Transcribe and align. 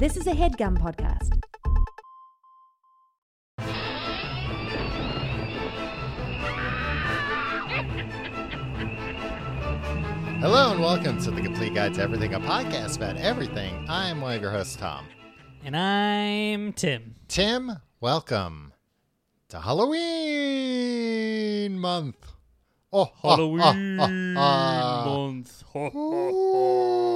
This 0.00 0.16
is 0.16 0.26
a 0.26 0.32
headgum 0.32 0.78
podcast. 0.78 1.28
Hello 10.40 10.72
and 10.72 10.80
welcome 10.80 11.20
to 11.20 11.30
the 11.30 11.42
Complete 11.42 11.74
Guide 11.74 11.92
to 11.96 12.00
Everything, 12.00 12.32
a 12.32 12.40
podcast 12.40 12.96
about 12.96 13.18
everything. 13.18 13.84
I'm 13.90 14.22
one 14.22 14.36
of 14.36 14.40
your 14.40 14.52
hosts, 14.52 14.76
Tom. 14.76 15.04
And 15.62 15.76
I'm 15.76 16.72
Tim. 16.72 17.16
Tim, 17.28 17.70
welcome 18.00 18.72
to 19.50 19.60
Halloween 19.60 19.98
month. 21.78 22.32
Oh, 22.90 23.10
Halloween 23.20 24.32
month. 24.32 25.62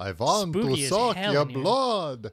I 0.00 0.12
want 0.12 0.54
Spooky 0.54 0.76
to 0.82 0.88
suck 0.88 1.16
hell 1.16 1.32
your 1.32 1.44
blood. 1.44 2.32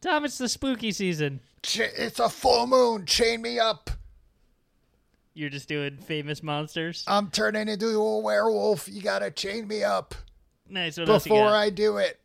Tom, 0.00 0.24
it's 0.24 0.38
the 0.38 0.48
spooky 0.48 0.92
season. 0.92 1.40
Ch- 1.62 1.80
it's 1.80 2.20
a 2.20 2.28
full 2.28 2.66
moon. 2.66 3.06
Chain 3.06 3.42
me 3.42 3.58
up. 3.58 3.90
You're 5.34 5.50
just 5.50 5.68
doing 5.68 5.96
famous 5.96 6.42
monsters. 6.42 7.04
I'm 7.06 7.30
turning 7.30 7.68
into 7.68 7.88
a 7.88 8.18
werewolf. 8.20 8.88
You 8.88 9.02
gotta 9.02 9.30
chain 9.30 9.66
me 9.66 9.82
up 9.82 10.14
nice. 10.72 10.98
What 10.98 11.06
before? 11.06 11.48
I 11.48 11.70
do 11.70 11.98
it. 11.98 12.18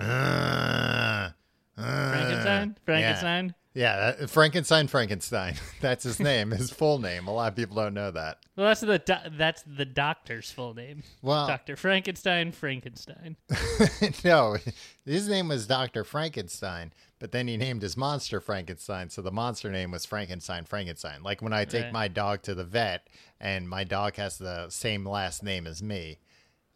Uh, 0.00 1.30
uh, 1.76 2.10
Frankenstein? 2.10 2.76
Frankenstein? 2.84 3.54
Yeah, 3.78 4.12
that, 4.18 4.28
Frankenstein. 4.28 4.88
Frankenstein. 4.88 5.54
That's 5.80 6.02
his 6.02 6.18
name. 6.18 6.50
his 6.50 6.72
full 6.72 6.98
name. 6.98 7.28
A 7.28 7.32
lot 7.32 7.52
of 7.52 7.54
people 7.56 7.76
don't 7.76 7.94
know 7.94 8.10
that. 8.10 8.38
Well, 8.56 8.66
that's 8.66 8.80
the 8.80 8.98
do- 8.98 9.30
that's 9.36 9.62
the 9.62 9.84
doctor's 9.84 10.50
full 10.50 10.74
name. 10.74 11.04
Well, 11.22 11.46
Doctor 11.46 11.76
Frankenstein. 11.76 12.50
Frankenstein. 12.50 13.36
no, 14.24 14.56
his 15.04 15.28
name 15.28 15.46
was 15.46 15.68
Doctor 15.68 16.02
Frankenstein, 16.02 16.92
but 17.20 17.30
then 17.30 17.46
he 17.46 17.56
named 17.56 17.82
his 17.82 17.96
monster 17.96 18.40
Frankenstein, 18.40 19.10
so 19.10 19.22
the 19.22 19.30
monster 19.30 19.70
name 19.70 19.92
was 19.92 20.04
Frankenstein. 20.04 20.64
Frankenstein. 20.64 21.22
Like 21.22 21.40
when 21.40 21.52
I 21.52 21.64
take 21.64 21.84
Right. 21.84 21.92
my 21.92 22.08
dog 22.08 22.42
to 22.42 22.56
the 22.56 22.64
vet, 22.64 23.06
and 23.40 23.68
my 23.68 23.84
dog 23.84 24.16
has 24.16 24.38
the 24.38 24.70
same 24.70 25.06
last 25.06 25.44
name 25.44 25.68
as 25.68 25.84
me 25.84 26.18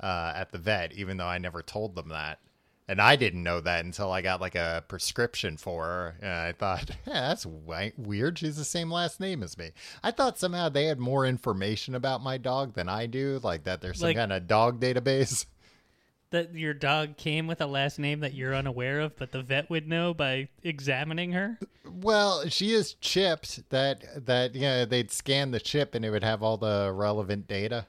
uh, 0.00 0.34
at 0.36 0.52
the 0.52 0.58
vet, 0.58 0.92
even 0.92 1.16
though 1.16 1.26
I 1.26 1.38
never 1.38 1.62
told 1.62 1.96
them 1.96 2.10
that. 2.10 2.38
And 2.92 3.00
I 3.00 3.16
didn't 3.16 3.42
know 3.42 3.58
that 3.62 3.86
until 3.86 4.12
I 4.12 4.20
got 4.20 4.42
like 4.42 4.54
a 4.54 4.84
prescription 4.86 5.56
for 5.56 5.84
her. 5.86 6.14
And 6.20 6.30
I 6.30 6.52
thought, 6.52 6.90
yeah, 7.06 7.28
that's 7.28 7.46
weird. 7.46 8.38
She's 8.38 8.56
the 8.58 8.66
same 8.66 8.90
last 8.90 9.18
name 9.18 9.42
as 9.42 9.56
me. 9.56 9.70
I 10.02 10.10
thought 10.10 10.38
somehow 10.38 10.68
they 10.68 10.84
had 10.84 10.98
more 10.98 11.24
information 11.24 11.94
about 11.94 12.22
my 12.22 12.36
dog 12.36 12.74
than 12.74 12.90
I 12.90 13.06
do, 13.06 13.40
like 13.42 13.64
that 13.64 13.80
there's 13.80 13.98
some 14.00 14.08
Like- 14.08 14.16
kind 14.18 14.30
of 14.32 14.46
dog 14.46 14.78
database. 14.78 15.46
That 16.30 16.54
your 16.54 16.72
dog 16.72 17.18
came 17.18 17.46
with 17.46 17.60
a 17.60 17.66
last 17.66 17.98
name 17.98 18.20
that 18.20 18.32
you're 18.32 18.54
unaware 18.54 19.00
of, 19.00 19.14
but 19.16 19.32
the 19.32 19.42
vet 19.42 19.68
would 19.68 19.86
know 19.86 20.14
by 20.14 20.48
examining 20.62 21.32
her. 21.32 21.58
Well, 21.84 22.48
she 22.48 22.72
is 22.72 22.94
chipped. 22.94 23.68
That 23.68 24.24
that 24.24 24.54
yeah, 24.54 24.86
they'd 24.86 25.10
scan 25.10 25.50
the 25.50 25.60
chip 25.60 25.94
and 25.94 26.06
it 26.06 26.10
would 26.10 26.24
have 26.24 26.42
all 26.42 26.56
the 26.56 26.90
relevant 26.90 27.48
data. 27.48 27.86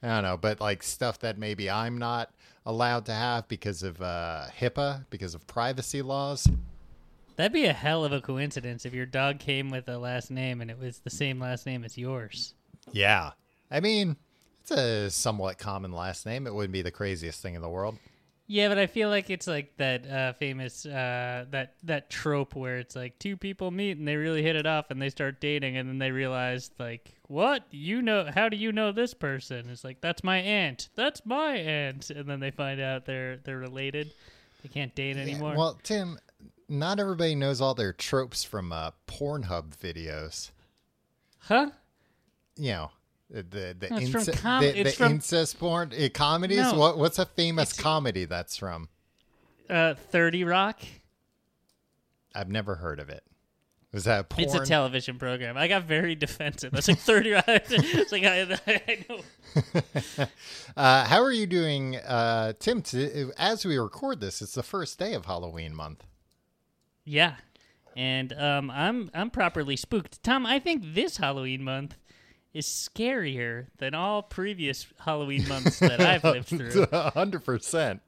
I 0.00 0.06
don't 0.06 0.22
know, 0.22 0.36
but 0.36 0.60
like 0.60 0.84
stuff 0.84 1.18
that 1.20 1.38
maybe 1.38 1.68
I'm 1.68 1.98
not 1.98 2.30
allowed 2.66 3.06
to 3.06 3.12
have 3.12 3.48
because 3.48 3.82
of 3.82 4.02
uh, 4.02 4.46
HIPAA, 4.60 5.06
because 5.08 5.34
of 5.34 5.46
privacy 5.46 6.02
laws. 6.02 6.46
That'd 7.36 7.52
be 7.52 7.66
a 7.66 7.72
hell 7.72 8.04
of 8.04 8.12
a 8.12 8.20
coincidence 8.20 8.84
if 8.84 8.92
your 8.92 9.06
dog 9.06 9.38
came 9.38 9.70
with 9.70 9.88
a 9.88 9.98
last 9.98 10.30
name 10.30 10.60
and 10.60 10.70
it 10.70 10.78
was 10.78 10.98
the 10.98 11.10
same 11.10 11.40
last 11.40 11.64
name 11.64 11.84
as 11.84 11.96
yours. 11.96 12.54
Yeah, 12.92 13.32
I 13.70 13.80
mean, 13.80 14.16
it's 14.60 14.70
a 14.70 15.10
somewhat 15.10 15.58
common 15.58 15.92
last 15.92 16.26
name. 16.26 16.46
It 16.46 16.54
wouldn't 16.54 16.72
be 16.72 16.82
the 16.82 16.90
craziest 16.90 17.40
thing 17.40 17.54
in 17.54 17.62
the 17.62 17.68
world. 17.68 17.98
Yeah, 18.48 18.68
but 18.68 18.78
I 18.78 18.86
feel 18.86 19.08
like 19.08 19.28
it's 19.28 19.48
like 19.48 19.76
that 19.78 20.06
uh, 20.08 20.32
famous 20.34 20.86
uh, 20.86 21.46
that 21.50 21.74
that 21.82 22.10
trope 22.10 22.54
where 22.54 22.78
it's 22.78 22.94
like 22.94 23.18
two 23.18 23.36
people 23.36 23.72
meet 23.72 23.98
and 23.98 24.06
they 24.06 24.14
really 24.14 24.42
hit 24.42 24.54
it 24.54 24.66
off 24.66 24.90
and 24.90 25.02
they 25.02 25.10
start 25.10 25.40
dating 25.40 25.76
and 25.76 25.88
then 25.88 25.98
they 25.98 26.12
realize 26.12 26.70
like 26.78 27.12
what 27.26 27.64
you 27.72 28.02
know 28.02 28.30
how 28.32 28.48
do 28.48 28.56
you 28.56 28.70
know 28.70 28.92
this 28.92 29.14
person? 29.14 29.68
It's 29.68 29.82
like 29.82 30.00
that's 30.00 30.22
my 30.22 30.38
aunt. 30.38 30.90
That's 30.94 31.26
my 31.26 31.56
aunt, 31.56 32.10
and 32.10 32.28
then 32.28 32.38
they 32.38 32.52
find 32.52 32.80
out 32.80 33.04
they're 33.04 33.38
they're 33.38 33.58
related. 33.58 34.12
They 34.62 34.68
can't 34.68 34.94
date 34.94 35.16
anymore. 35.16 35.54
Well, 35.56 35.78
Tim, 35.82 36.18
not 36.68 37.00
everybody 37.00 37.34
knows 37.34 37.60
all 37.60 37.74
their 37.74 37.92
tropes 37.92 38.44
from 38.44 38.72
uh, 38.72 38.92
Pornhub 39.08 39.76
videos. 39.76 40.50
huh? 41.38 41.70
you 42.56 42.70
know 42.70 42.90
the 43.30 43.42
the, 43.42 43.76
the, 43.78 43.88
No, 43.90 43.96
it's 43.98 44.10
from 44.10 44.20
ince- 44.22 44.40
com- 44.40 44.62
the, 44.62 44.80
it's 44.80 44.90
the 44.92 44.96
from- 44.96 45.12
incest 45.12 45.58
porn 45.58 45.92
uh, 45.92 46.08
comedies. 46.12 46.58
No, 46.58 46.74
what 46.74 46.98
what's 46.98 47.18
a 47.18 47.26
famous 47.26 47.72
comedy 47.72 48.24
that's 48.24 48.56
from? 48.56 48.88
Uh, 49.68 49.94
Thirty 49.94 50.44
Rock. 50.44 50.80
I've 52.34 52.50
never 52.50 52.76
heard 52.76 53.00
of 53.00 53.08
it. 53.08 53.24
Was 53.92 54.04
that 54.04 54.28
porn? 54.28 54.44
It's 54.44 54.54
a 54.54 54.64
television 54.64 55.18
program. 55.18 55.56
I 55.56 55.68
got 55.68 55.84
very 55.84 56.14
defensive. 56.14 56.74
I 56.74 56.76
was 56.76 56.88
like 56.88 56.98
Thirty 56.98 57.30
Rock. 57.32 57.44
it's 57.48 58.12
like 58.12 58.24
I, 58.24 58.58
I 58.66 59.04
know. 59.08 60.26
uh, 60.76 61.04
how 61.06 61.22
are 61.22 61.32
you 61.32 61.46
doing, 61.46 61.96
uh, 61.96 62.52
Tim? 62.58 62.82
To, 62.82 63.32
as 63.38 63.64
we 63.64 63.78
record 63.78 64.20
this, 64.20 64.42
it's 64.42 64.54
the 64.54 64.62
first 64.62 64.98
day 64.98 65.14
of 65.14 65.24
Halloween 65.24 65.74
month. 65.74 66.04
Yeah. 67.04 67.36
And 67.96 68.34
um, 68.34 68.70
I'm 68.70 69.10
I'm 69.14 69.30
properly 69.30 69.76
spooked. 69.76 70.22
Tom, 70.22 70.44
I 70.44 70.58
think 70.58 70.82
this 70.94 71.16
Halloween 71.16 71.64
month 71.64 71.96
is 72.56 72.66
scarier 72.66 73.66
than 73.78 73.94
all 73.94 74.22
previous 74.22 74.86
Halloween 75.00 75.46
months 75.48 75.78
that 75.80 76.00
I've 76.00 76.24
lived 76.34 76.48
through. 76.48 76.86
hundred 76.90 77.44
percent. 77.44 78.00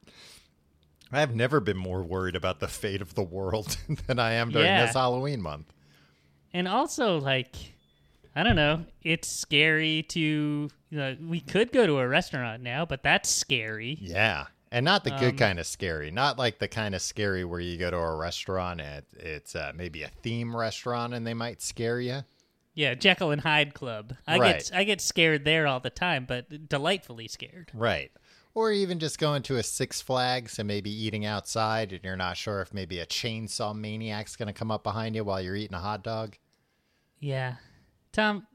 I've 1.11 1.35
never 1.35 1.59
been 1.59 1.77
more 1.77 2.03
worried 2.03 2.35
about 2.35 2.59
the 2.59 2.67
fate 2.67 3.01
of 3.01 3.15
the 3.15 3.23
world 3.23 3.77
than 4.07 4.19
I 4.19 4.33
am 4.33 4.51
during 4.51 4.67
Yeah. 4.67 4.85
this 4.85 4.95
Halloween 4.95 5.41
month. 5.41 5.73
And 6.53 6.67
also, 6.67 7.19
like, 7.19 7.55
I 8.35 8.43
don't 8.43 8.55
know, 8.55 8.85
it's 9.03 9.27
scary 9.27 10.03
to. 10.09 10.19
You 10.91 10.97
know, 10.97 11.15
we 11.21 11.39
could 11.39 11.71
go 11.71 11.85
to 11.85 11.99
a 11.99 12.07
restaurant 12.07 12.63
now, 12.63 12.83
but 12.83 13.03
that's 13.03 13.29
scary. 13.29 13.99
Yeah. 14.01 14.45
And 14.71 14.83
not 14.85 15.03
the 15.03 15.11
good 15.11 15.33
Um, 15.33 15.37
kind 15.37 15.59
of 15.59 15.67
scary, 15.67 16.09
not 16.09 16.37
like 16.39 16.57
the 16.59 16.67
kind 16.67 16.95
of 16.95 17.01
scary 17.03 17.43
where 17.45 17.59
you 17.59 17.77
go 17.77 17.89
to 17.91 17.97
a 17.97 18.15
restaurant 18.15 18.81
and 18.81 19.03
it's 19.13 19.55
uh, 19.55 19.71
maybe 19.75 20.01
a 20.03 20.09
theme 20.23 20.55
restaurant 20.55 21.13
and 21.13 21.25
they 21.27 21.33
might 21.35 21.61
scare 21.61 21.99
you. 21.99 22.23
Yeah, 22.79 22.93
Jekyll 22.93 23.31
and 23.31 23.41
Hyde 23.41 23.73
Club. 23.73 24.15
I 24.25 24.37
Right. 24.37 24.57
get 24.59 24.71
I 24.73 24.85
get 24.85 25.01
scared 25.01 25.43
there 25.43 25.67
all 25.67 25.81
the 25.81 25.89
time, 25.89 26.23
but 26.25 26.69
delightfully 26.69 27.27
scared. 27.27 27.71
Right. 27.73 28.09
Or 28.53 28.71
even 28.71 28.99
just 28.99 29.19
going 29.19 29.43
to 29.43 29.57
a 29.57 29.63
Six 29.63 29.99
Flags 30.01 30.57
and 30.59 30.65
maybe 30.65 30.89
eating 30.89 31.25
outside 31.25 31.91
and 31.91 32.01
you're 32.05 32.15
not 32.15 32.37
sure 32.37 32.61
if 32.61 32.73
maybe 32.73 32.99
a 32.99 33.05
chainsaw 33.05 33.75
maniac's 33.75 34.37
going 34.37 34.47
to 34.47 34.53
come 34.53 34.71
up 34.71 34.81
behind 34.83 35.13
you 35.13 35.25
while 35.25 35.41
you're 35.41 35.57
eating 35.57 35.75
a 35.75 35.79
hot 35.81 36.05
dog. 36.05 36.37
Yeah, 37.19 37.55
Tom. 38.13 38.47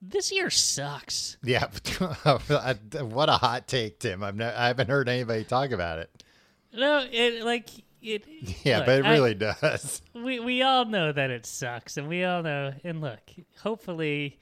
This 0.00 0.32
year 0.32 0.48
sucks. 0.48 1.36
Yeah. 1.42 1.66
what 2.22 3.28
a 3.28 3.32
hot 3.32 3.68
take, 3.68 3.98
Tim. 3.98 4.24
I've 4.24 4.36
ne- 4.36 4.46
I 4.46 4.68
haven't 4.68 4.88
heard 4.88 5.10
anybody 5.10 5.44
talk 5.44 5.70
about 5.70 5.98
it. 5.98 6.24
No, 6.72 7.06
it 7.12 7.42
like 7.44 7.68
it. 8.04 8.24
Yeah, 8.64 8.78
look, 8.78 8.86
but 8.86 8.98
it 9.00 9.04
I- 9.06 9.12
really 9.12 9.34
does. 9.34 10.02
we 10.14 10.38
we 10.40 10.62
all 10.62 10.84
know 10.84 11.12
that 11.12 11.30
it 11.30 11.46
sucks, 11.46 11.96
and 11.96 12.08
we 12.08 12.24
all 12.24 12.42
know. 12.42 12.72
And 12.84 13.00
look, 13.00 13.20
hopefully, 13.62 14.38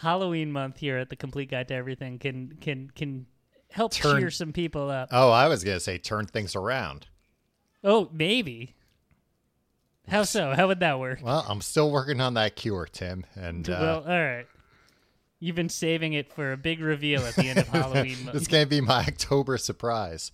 Halloween 0.00 0.52
month 0.52 0.78
here 0.78 0.98
at 0.98 1.08
the 1.10 1.16
Complete 1.16 1.50
Guide 1.50 1.68
to 1.68 1.74
Everything 1.74 2.18
can 2.18 2.56
can 2.60 2.90
can 2.94 3.26
help 3.70 3.92
Turn- 3.92 4.20
cheer 4.20 4.30
some 4.30 4.52
people 4.52 4.90
up. 4.90 5.08
Oh, 5.12 5.30
I 5.30 5.48
was 5.48 5.64
going 5.64 5.76
to 5.76 5.80
say 5.80 5.98
turn 5.98 6.26
things 6.26 6.54
around. 6.56 7.06
oh, 7.84 8.08
maybe. 8.12 8.74
How 10.08 10.22
so? 10.22 10.54
How 10.54 10.68
would 10.68 10.78
that 10.80 11.00
work? 11.00 11.18
Well, 11.22 11.44
I'm 11.48 11.60
still 11.60 11.90
working 11.90 12.20
on 12.20 12.34
that 12.34 12.54
cure, 12.54 12.86
Tim. 12.90 13.26
And 13.34 13.68
uh, 13.68 13.76
well, 13.80 13.98
all 14.06 14.24
right. 14.24 14.46
You've 15.40 15.56
been 15.56 15.68
saving 15.68 16.12
it 16.14 16.32
for 16.32 16.52
a 16.52 16.56
big 16.56 16.80
reveal 16.80 17.22
at 17.26 17.34
the 17.34 17.48
end 17.48 17.58
of 17.58 17.66
Halloween 17.72 18.24
month. 18.24 18.48
going 18.48 18.64
to 18.64 18.70
be 18.70 18.80
my 18.80 19.00
October 19.00 19.58
surprise. 19.58 20.30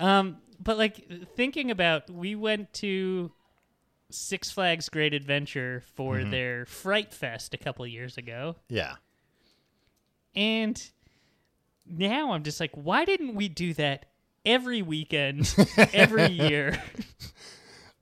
Um, 0.00 0.38
but 0.62 0.78
like 0.78 1.06
thinking 1.36 1.70
about, 1.70 2.08
we 2.10 2.34
went 2.34 2.72
to 2.74 3.32
Six 4.10 4.50
Flags 4.50 4.88
Great 4.88 5.14
Adventure 5.14 5.82
for 5.94 6.16
Mm-hmm. 6.16 6.30
their 6.30 6.66
Fright 6.66 7.12
Fest 7.12 7.54
a 7.54 7.58
couple 7.58 7.86
years 7.86 8.16
ago. 8.18 8.56
Yeah. 8.68 8.94
And 10.34 10.82
now 11.86 12.32
I'm 12.32 12.42
just 12.42 12.60
like, 12.60 12.72
why 12.74 13.04
didn't 13.04 13.34
we 13.34 13.48
do 13.48 13.74
that 13.74 14.06
every 14.46 14.82
weekend, 14.82 15.54
every 15.92 16.26
year? 16.28 16.82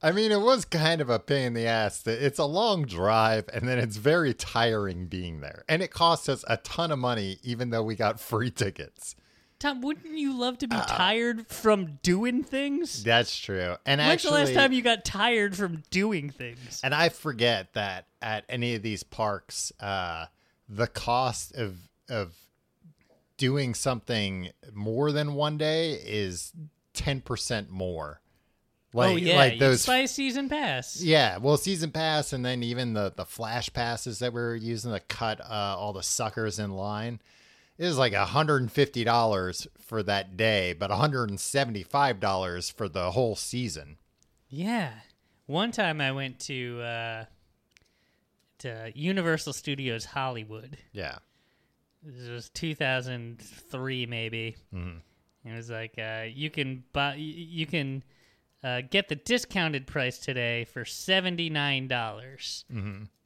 I 0.03 0.11
mean, 0.11 0.31
it 0.31 0.41
was 0.41 0.65
kind 0.65 0.99
of 1.01 1.09
a 1.09 1.19
pain 1.19 1.47
in 1.47 1.53
the 1.53 1.67
ass. 1.67 2.05
It's 2.07 2.39
a 2.39 2.45
long 2.45 2.85
drive, 2.85 3.47
and 3.53 3.67
then 3.67 3.77
it's 3.77 3.97
very 3.97 4.33
tiring 4.33 5.05
being 5.07 5.41
there. 5.41 5.63
And 5.69 5.81
it 5.83 5.91
cost 5.91 6.27
us 6.29 6.43
a 6.47 6.57
ton 6.57 6.91
of 6.91 6.97
money, 6.99 7.37
even 7.43 7.69
though 7.69 7.83
we 7.83 7.95
got 7.95 8.19
free 8.19 8.49
tickets. 8.49 9.15
Tom, 9.61 9.81
wouldn't 9.81 10.17
you 10.17 10.35
love 10.35 10.57
to 10.57 10.67
be 10.67 10.75
Uh, 10.75 10.83
tired 10.85 11.47
from 11.47 11.99
doing 12.01 12.43
things? 12.43 13.03
That's 13.03 13.37
true. 13.37 13.75
And 13.85 14.01
When's 14.01 14.11
actually, 14.11 14.39
the 14.39 14.45
last 14.45 14.53
time 14.55 14.73
you 14.73 14.81
got 14.81 15.05
tired 15.05 15.55
from 15.55 15.83
doing 15.91 16.31
things? 16.31 16.81
and 16.83 16.95
I 16.95 17.09
forget 17.09 17.73
that 17.73 18.07
at 18.23 18.43
any 18.49 18.73
of 18.73 18.81
these 18.81 19.03
parks, 19.03 19.71
uh, 19.79 20.25
the 20.67 20.87
cost 20.87 21.53
of 21.53 21.77
of 22.09 22.33
doing 23.37 23.75
something 23.75 24.49
more 24.73 25.11
than 25.11 25.35
one 25.35 25.59
day 25.59 25.91
is 25.93 26.53
ten 26.93 27.21
percent 27.21 27.69
more. 27.69 28.19
Like 28.93 29.09
oh 29.11 29.15
yeah, 29.15 29.35
like 29.35 29.59
those 29.59 29.85
buy 29.85 30.05
season 30.05 30.49
pass. 30.49 30.99
yeah, 31.01 31.37
well, 31.37 31.55
season 31.55 31.91
pass, 31.91 32.33
and 32.33 32.43
then 32.43 32.63
even 32.63 32.93
the 32.93 33.13
the 33.15 33.25
flash 33.25 33.71
passes 33.71 34.17
that 34.19 34.33
we 34.33 34.41
were 34.41 34.55
using 34.55 34.91
to 34.91 34.99
cut 35.01 35.39
uh, 35.39 35.75
all 35.77 35.93
the 35.93 36.01
suckers 36.03 36.57
in 36.57 36.71
line 36.71 37.21
is 37.81 37.97
like 37.97 38.13
hundred 38.13 38.61
and 38.61 38.71
fifty 38.71 39.03
dollars 39.03 39.67
for 39.79 40.03
that 40.03 40.37
day, 40.37 40.73
but 40.73 40.89
one 40.89 40.99
hundred 40.99 41.29
and 41.29 41.39
seventy 41.39 41.83
five 41.83 42.19
dollars 42.19 42.69
for 42.69 42.87
the 42.87 43.11
whole 43.11 43.35
season. 43.35 43.97
Yeah. 44.49 44.91
One 45.47 45.71
time 45.71 45.99
I 45.99 46.11
went 46.11 46.39
to 46.41 46.81
uh, 46.81 47.25
to 48.59 48.91
Universal 48.95 49.53
Studios 49.53 50.05
Hollywood. 50.05 50.77
Yeah, 50.93 51.17
This 52.03 52.29
was 52.29 52.49
2003 52.49 54.05
maybe. 54.05 54.55
It 55.43 55.55
was 55.55 55.69
like 55.69 55.95
uh, 55.97 56.25
you 56.31 56.49
can 56.51 56.83
buy 56.93 57.15
you 57.15 57.65
can 57.65 58.03
uh, 58.63 58.81
get 58.89 59.09
the 59.09 59.15
discounted 59.15 59.87
price 59.87 60.17
today 60.19 60.65
for 60.65 60.85
seventy 60.85 61.49
nine 61.49 61.87
dollars, 61.87 62.65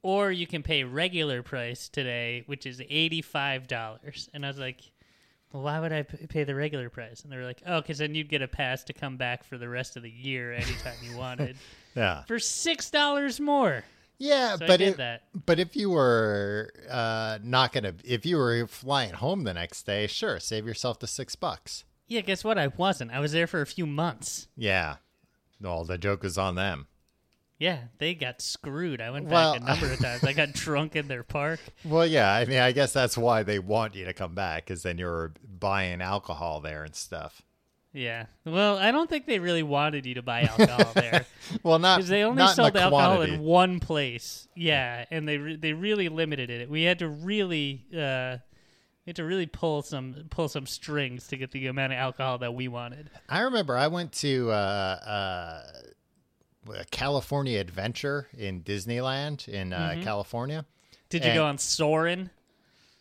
or 0.02 0.32
you 0.32 0.46
can 0.46 0.62
pay 0.62 0.84
regular 0.84 1.42
price 1.42 1.88
today, 1.88 2.42
which 2.46 2.66
is 2.66 2.80
eighty 2.88 3.22
five 3.22 3.66
dollars. 3.68 4.28
And 4.32 4.44
I 4.44 4.48
was 4.48 4.58
like, 4.58 4.80
well, 5.52 5.62
why 5.62 5.78
would 5.80 5.92
I 5.92 6.02
p- 6.02 6.26
pay 6.26 6.44
the 6.44 6.54
regular 6.54 6.88
price? 6.90 7.22
And 7.22 7.32
they 7.32 7.36
were 7.36 7.44
like, 7.44 7.62
oh, 7.66 7.80
because 7.80 7.98
then 7.98 8.14
you'd 8.14 8.28
get 8.28 8.42
a 8.42 8.48
pass 8.48 8.82
to 8.84 8.92
come 8.92 9.16
back 9.16 9.44
for 9.44 9.58
the 9.58 9.68
rest 9.68 9.96
of 9.96 10.02
the 10.02 10.10
year 10.10 10.52
anytime 10.52 10.94
you 11.02 11.16
wanted 11.16 11.56
yeah, 11.94 12.22
for 12.24 12.38
six 12.38 12.90
dollars 12.90 13.38
more. 13.38 13.84
yeah. 14.18 14.56
So 14.56 14.64
I 14.64 14.68
but 14.68 14.76
did 14.78 14.88
if, 14.88 14.96
that. 14.96 15.22
but 15.44 15.58
if 15.58 15.76
you 15.76 15.90
were 15.90 16.72
uh, 16.90 17.38
not 17.42 17.72
gonna, 17.72 17.94
if 18.04 18.24
you 18.24 18.38
were 18.38 18.66
flying 18.66 19.12
home 19.12 19.44
the 19.44 19.54
next 19.54 19.84
day, 19.84 20.06
sure, 20.06 20.40
save 20.40 20.66
yourself 20.66 20.98
the 20.98 21.06
six 21.06 21.36
bucks. 21.36 21.84
Yeah, 22.08 22.20
guess 22.22 22.42
what? 22.44 22.56
I 22.56 22.68
wasn't. 22.68 23.10
I 23.10 23.18
was 23.20 23.32
there 23.32 23.46
for 23.48 23.60
a 23.60 23.66
few 23.66 23.84
months. 23.84 24.46
Yeah, 24.56 24.96
well, 25.60 25.84
the 25.84 25.98
joke 25.98 26.24
is 26.24 26.36
on 26.38 26.54
them. 26.54 26.86
Yeah, 27.58 27.78
they 27.98 28.14
got 28.14 28.42
screwed. 28.42 29.00
I 29.00 29.10
went 29.10 29.26
Well- 29.28 29.54
back 29.54 29.62
a 29.62 29.64
number 29.64 29.90
of 29.92 29.98
times. 29.98 30.22
I 30.24 30.32
got 30.34 30.52
drunk 30.52 30.94
in 30.94 31.08
their 31.08 31.22
park. 31.22 31.60
Well, 31.84 32.06
yeah, 32.06 32.30
I 32.32 32.44
mean, 32.44 32.58
I 32.58 32.72
guess 32.72 32.92
that's 32.92 33.16
why 33.16 33.42
they 33.44 33.58
want 33.58 33.94
you 33.94 34.04
to 34.04 34.12
come 34.12 34.34
back, 34.34 34.66
because 34.66 34.82
then 34.82 34.98
you're 34.98 35.32
buying 35.58 36.02
alcohol 36.02 36.60
there 36.60 36.84
and 36.84 36.94
stuff. 36.94 37.40
Yeah. 37.94 38.26
Well, 38.44 38.76
I 38.76 38.90
don't 38.90 39.08
think 39.08 39.24
they 39.24 39.38
really 39.38 39.62
wanted 39.62 40.04
you 40.04 40.16
to 40.16 40.22
buy 40.22 40.42
alcohol 40.42 40.92
there 40.94 41.24
Well, 41.62 41.78
not 41.78 41.96
because 41.96 42.10
they 42.10 42.24
only 42.24 42.42
not 42.42 42.54
sold 42.54 42.74
the 42.74 42.82
alcohol 42.82 43.14
quantity. 43.16 43.34
in 43.36 43.40
one 43.40 43.80
place. 43.80 44.46
Yeah, 44.54 45.06
and 45.10 45.26
they 45.26 45.38
re- 45.38 45.56
they 45.56 45.72
really 45.72 46.10
limited 46.10 46.50
it. 46.50 46.68
We 46.68 46.82
had 46.82 46.98
to 46.98 47.08
really 47.08 47.86
uh, 47.96 48.36
we 49.06 49.10
had 49.10 49.16
to 49.16 49.24
really 49.24 49.46
pull 49.46 49.82
some 49.82 50.26
pull 50.30 50.48
some 50.48 50.66
strings 50.66 51.28
to 51.28 51.36
get 51.36 51.52
the 51.52 51.68
amount 51.68 51.92
of 51.92 51.98
alcohol 51.98 52.38
that 52.38 52.54
we 52.54 52.66
wanted. 52.68 53.08
I 53.28 53.40
remember 53.40 53.76
I 53.78 53.86
went 53.86 54.12
to 54.14 54.50
uh, 54.50 54.54
uh, 56.66 56.72
a 56.74 56.84
California 56.90 57.60
Adventure 57.60 58.26
in 58.36 58.62
Disneyland 58.62 59.46
in 59.48 59.72
uh, 59.72 59.90
Mm-hmm. 59.92 60.02
California. 60.02 60.66
Did 61.08 61.22
you 61.24 61.30
And- 61.30 61.36
go 61.38 61.44
on 61.46 61.58
Soarin'? 61.58 62.30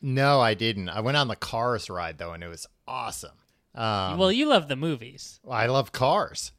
No, 0.02 0.40
I 0.40 0.54
didn't. 0.54 0.90
I 0.90 1.00
went 1.00 1.18
on 1.18 1.28
the 1.28 1.36
Cars 1.36 1.90
ride 1.90 2.20
though, 2.20 2.34
and 2.34 2.44
it 2.44 2.48
was 2.48 2.68
awesome. 2.88 3.32
Um, 3.74 4.20
well, 4.20 4.32
you 4.32 4.46
love 4.48 4.68
the 4.68 4.76
movies. 4.76 5.40
I 5.50 5.66
love 5.66 5.92
cars. 5.92 6.52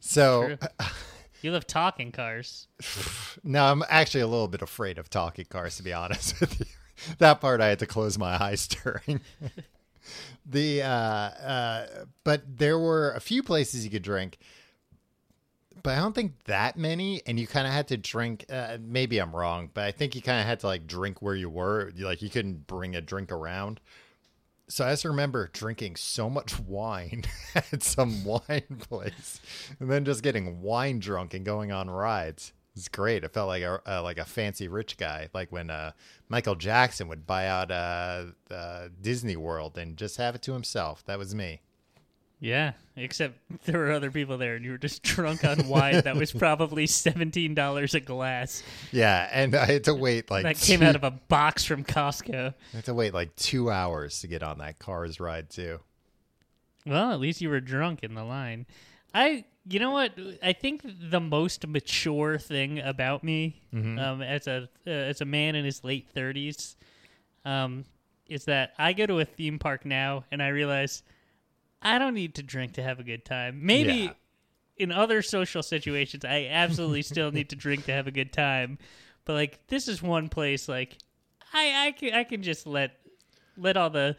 So 0.00 0.56
You 1.42 1.52
love 1.52 1.66
talking 1.66 2.10
cars. 2.10 2.66
no, 3.44 3.64
I'm 3.66 3.84
actually 3.88 4.22
a 4.22 4.26
little 4.26 4.48
bit 4.48 4.62
afraid 4.62 4.98
of 4.98 5.08
talking 5.10 5.44
cars, 5.44 5.76
to 5.76 5.82
be 5.84 5.92
honest 5.92 6.40
with 6.40 6.58
you. 6.58 6.66
That 7.18 7.40
part 7.40 7.60
I 7.60 7.68
had 7.68 7.78
to 7.80 7.86
close 7.86 8.18
my 8.18 8.40
eyes 8.42 8.68
during. 8.84 9.20
the 10.46 10.82
uh, 10.82 10.86
uh, 10.86 11.86
but 12.24 12.42
there 12.58 12.78
were 12.78 13.12
a 13.12 13.20
few 13.20 13.42
places 13.42 13.84
you 13.84 13.90
could 13.90 14.02
drink, 14.02 14.38
but 15.82 15.96
I 15.96 16.00
don't 16.00 16.14
think 16.14 16.44
that 16.44 16.76
many. 16.76 17.22
And 17.26 17.38
you 17.38 17.46
kind 17.46 17.66
of 17.66 17.72
had 17.72 17.88
to 17.88 17.96
drink. 17.96 18.46
Uh, 18.50 18.78
maybe 18.80 19.18
I'm 19.18 19.34
wrong, 19.34 19.70
but 19.72 19.84
I 19.84 19.92
think 19.92 20.14
you 20.14 20.22
kind 20.22 20.40
of 20.40 20.46
had 20.46 20.60
to 20.60 20.66
like 20.66 20.86
drink 20.86 21.20
where 21.22 21.34
you 21.34 21.50
were. 21.50 21.92
Like 21.96 22.22
you 22.22 22.30
couldn't 22.30 22.66
bring 22.66 22.94
a 22.94 23.00
drink 23.00 23.32
around. 23.32 23.80
So 24.66 24.86
I 24.86 24.92
just 24.92 25.04
remember 25.04 25.50
drinking 25.52 25.96
so 25.96 26.30
much 26.30 26.58
wine 26.66 27.24
at 27.54 27.82
some 27.82 28.24
wine 28.24 28.78
place, 28.88 29.40
and 29.78 29.90
then 29.90 30.04
just 30.04 30.22
getting 30.22 30.62
wine 30.62 30.98
drunk 31.00 31.34
and 31.34 31.44
going 31.44 31.70
on 31.70 31.90
rides. 31.90 32.52
It's 32.76 32.88
great. 32.88 33.24
I 33.24 33.28
felt 33.28 33.48
like 33.48 33.62
a 33.62 33.80
uh, 33.86 34.02
like 34.02 34.18
a 34.18 34.24
fancy 34.24 34.66
rich 34.68 34.96
guy, 34.96 35.28
like 35.34 35.52
when 35.52 35.70
uh, 35.70 35.92
Michael 36.34 36.56
Jackson 36.56 37.06
would 37.06 37.28
buy 37.28 37.46
out 37.46 37.70
uh, 37.70 38.24
uh, 38.50 38.88
Disney 39.00 39.36
World 39.36 39.78
and 39.78 39.96
just 39.96 40.16
have 40.16 40.34
it 40.34 40.42
to 40.42 40.52
himself. 40.52 41.04
That 41.06 41.16
was 41.16 41.32
me. 41.32 41.60
Yeah, 42.40 42.72
except 42.96 43.38
there 43.66 43.78
were 43.78 43.92
other 43.92 44.10
people 44.10 44.36
there, 44.36 44.56
and 44.56 44.64
you 44.64 44.72
were 44.72 44.78
just 44.78 45.02
drunk 45.04 45.44
on 45.44 45.68
wine 45.68 46.00
that 46.00 46.16
was 46.16 46.32
probably 46.32 46.88
seventeen 46.88 47.54
dollars 47.54 47.94
a 47.94 48.00
glass. 48.00 48.64
Yeah, 48.90 49.28
and 49.30 49.54
I 49.54 49.64
had 49.66 49.84
to 49.84 49.94
wait 49.94 50.28
like 50.28 50.42
That 50.42 50.56
came 50.58 50.80
two- 50.80 50.86
out 50.86 50.96
of 50.96 51.04
a 51.04 51.12
box 51.12 51.64
from 51.64 51.84
Costco. 51.84 52.52
I 52.72 52.76
had 52.76 52.84
to 52.86 52.94
wait 52.94 53.14
like 53.14 53.36
two 53.36 53.70
hours 53.70 54.18
to 54.22 54.26
get 54.26 54.42
on 54.42 54.58
that 54.58 54.80
Cars 54.80 55.20
ride 55.20 55.50
too. 55.50 55.78
Well, 56.84 57.12
at 57.12 57.20
least 57.20 57.42
you 57.42 57.48
were 57.48 57.60
drunk 57.60 58.00
in 58.02 58.14
the 58.14 58.24
line. 58.24 58.66
I, 59.14 59.44
you 59.66 59.78
know 59.80 59.92
what? 59.92 60.12
I 60.42 60.52
think 60.52 60.82
the 60.84 61.20
most 61.20 61.66
mature 61.66 62.38
thing 62.38 62.80
about 62.80 63.24
me, 63.24 63.62
um, 63.98 64.22
as 64.22 64.46
a 64.46 64.68
uh, 64.86 64.90
as 64.90 65.20
a 65.20 65.24
man 65.24 65.54
in 65.54 65.64
his 65.64 65.82
late 65.84 66.08
thirties, 66.14 66.76
um, 67.44 67.84
is 68.26 68.44
that 68.44 68.74
I 68.78 68.92
go 68.92 69.06
to 69.06 69.20
a 69.20 69.24
theme 69.24 69.58
park 69.58 69.84
now 69.84 70.24
and 70.30 70.42
I 70.42 70.48
realize 70.48 71.02
I 71.82 71.98
don't 71.98 72.14
need 72.14 72.34
to 72.36 72.42
drink 72.42 72.72
to 72.74 72.82
have 72.82 73.00
a 73.00 73.04
good 73.04 73.24
time. 73.24 73.60
Maybe 73.64 73.92
Yeah. 73.92 74.12
in 74.76 74.92
other 74.92 75.22
social 75.22 75.62
situations, 75.62 76.24
I 76.24 76.46
absolutely 76.50 77.02
still 77.12 77.30
need 77.32 77.50
to 77.50 77.56
drink 77.56 77.84
to 77.86 77.92
have 77.92 78.06
a 78.06 78.10
good 78.12 78.32
time. 78.32 78.78
But 79.24 79.34
like, 79.34 79.66
this 79.68 79.88
is 79.88 80.02
one 80.02 80.28
place 80.28 80.68
like 80.68 80.98
I 81.52 81.86
I 81.88 81.92
can 81.92 82.12
I 82.14 82.24
can 82.24 82.42
just 82.42 82.66
let 82.66 82.98
let 83.56 83.76
all 83.76 83.90
the 83.90 84.16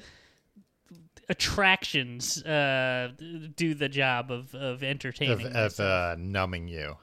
attractions 1.30 2.44
uh, 2.44 3.12
do 3.56 3.74
the 3.74 3.90
job 3.90 4.32
of 4.32 4.54
of 4.56 4.76
Of, 4.78 4.84
entertaining. 4.84 5.46
of 5.48 5.54
myself. 5.54 5.80
uh, 5.80 6.16
numbing 6.18 6.68
you. 6.68 6.98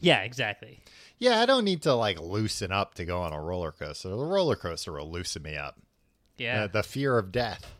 yeah, 0.00 0.20
exactly. 0.22 0.80
Yeah, 1.18 1.40
I 1.40 1.46
don't 1.46 1.64
need 1.64 1.82
to 1.82 1.94
like 1.94 2.20
loosen 2.20 2.72
up 2.72 2.94
to 2.94 3.04
go 3.04 3.20
on 3.22 3.32
a 3.32 3.40
roller 3.40 3.72
coaster. 3.72 4.08
The 4.08 4.16
roller 4.16 4.56
coaster 4.56 4.92
will 4.92 5.10
loosen 5.10 5.42
me 5.42 5.56
up. 5.56 5.78
Yeah, 6.36 6.64
Uh, 6.64 6.66
the 6.66 6.82
fear 6.82 7.16
of 7.18 7.30
death. 7.32 7.72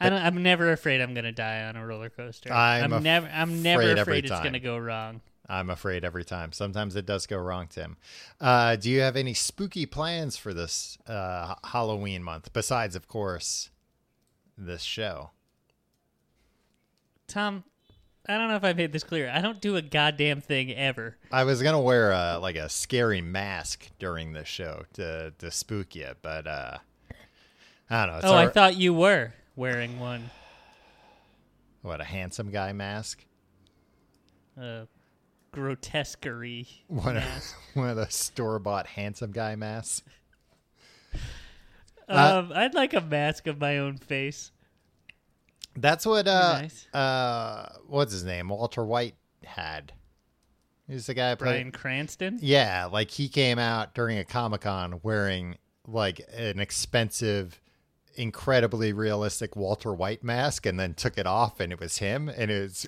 I 0.00 0.10
don't, 0.10 0.20
I'm 0.20 0.42
never 0.42 0.72
afraid 0.72 1.00
I'm 1.00 1.14
gonna 1.14 1.32
die 1.32 1.62
on 1.64 1.76
a 1.76 1.86
roller 1.86 2.10
coaster. 2.10 2.52
I'm 2.52 2.92
I'm 2.92 3.02
never 3.02 3.28
I'm 3.32 3.62
never 3.62 3.82
afraid 3.82 3.98
afraid, 3.98 4.24
it's 4.24 4.32
time. 4.32 4.42
gonna 4.44 4.58
go 4.58 4.76
wrong. 4.76 5.20
I'm 5.52 5.68
afraid 5.68 6.02
every 6.02 6.24
time. 6.24 6.52
Sometimes 6.52 6.96
it 6.96 7.04
does 7.04 7.26
go 7.26 7.36
wrong, 7.36 7.66
Tim. 7.68 7.98
Uh, 8.40 8.74
do 8.76 8.90
you 8.90 9.02
have 9.02 9.16
any 9.16 9.34
spooky 9.34 9.84
plans 9.84 10.34
for 10.38 10.54
this 10.54 10.96
uh, 11.06 11.56
Halloween 11.62 12.22
month, 12.22 12.54
besides, 12.54 12.96
of 12.96 13.06
course, 13.06 13.68
this 14.56 14.80
show? 14.80 15.30
Tom, 17.28 17.64
I 18.26 18.38
don't 18.38 18.48
know 18.48 18.56
if 18.56 18.64
I 18.64 18.72
made 18.72 18.92
this 18.92 19.04
clear. 19.04 19.30
I 19.30 19.42
don't 19.42 19.60
do 19.60 19.76
a 19.76 19.82
goddamn 19.82 20.40
thing 20.40 20.72
ever. 20.72 21.18
I 21.30 21.44
was 21.44 21.62
gonna 21.62 21.80
wear 21.80 22.12
a, 22.12 22.38
like 22.38 22.56
a 22.56 22.70
scary 22.70 23.20
mask 23.20 23.90
during 23.98 24.32
the 24.32 24.46
show 24.46 24.84
to 24.94 25.32
to 25.38 25.50
spook 25.50 25.94
you, 25.94 26.12
but 26.22 26.46
uh, 26.46 26.78
I 27.90 28.06
don't 28.06 28.12
know. 28.12 28.18
It's 28.18 28.26
oh, 28.26 28.34
I 28.34 28.48
thought 28.48 28.76
you 28.76 28.94
were 28.94 29.34
wearing 29.54 30.00
one. 30.00 30.30
what 31.82 32.00
a 32.00 32.04
handsome 32.04 32.50
guy 32.50 32.72
mask. 32.72 33.22
Uh, 34.58 34.84
grotesquerie. 35.52 36.66
One 36.88 37.16
of, 37.18 37.24
one 37.74 37.88
of 37.90 37.96
the 37.96 38.08
store 38.10 38.58
bought 38.58 38.86
handsome 38.86 39.30
guy 39.32 39.54
masks. 39.56 40.02
Uh, 42.08 42.42
Um, 42.44 42.52
I'd 42.54 42.74
like 42.74 42.94
a 42.94 43.00
mask 43.00 43.46
of 43.46 43.60
my 43.60 43.78
own 43.78 43.96
face. 43.96 44.50
That's 45.74 46.04
what 46.04 46.28
uh 46.28 46.60
nice. 46.60 46.86
uh 46.92 47.70
what's 47.86 48.12
his 48.12 48.24
name? 48.24 48.48
Walter 48.48 48.84
White 48.84 49.14
had. 49.44 49.92
He's 50.86 51.06
the 51.06 51.14
guy 51.14 51.30
who 51.30 51.36
played- 51.36 51.72
Cranston. 51.72 52.38
Yeah, 52.42 52.86
like 52.92 53.10
he 53.10 53.28
came 53.28 53.58
out 53.58 53.94
during 53.94 54.18
a 54.18 54.24
Comic 54.24 54.62
Con 54.62 55.00
wearing 55.02 55.56
like 55.86 56.20
an 56.36 56.60
expensive, 56.60 57.58
incredibly 58.14 58.92
realistic 58.92 59.56
Walter 59.56 59.92
White 59.92 60.22
mask, 60.22 60.66
and 60.66 60.78
then 60.78 60.94
took 60.94 61.18
it 61.18 61.26
off, 61.26 61.60
and 61.60 61.72
it 61.72 61.80
was 61.80 61.98
him. 61.98 62.28
And 62.28 62.50
it 62.50 62.62
was 62.62 62.86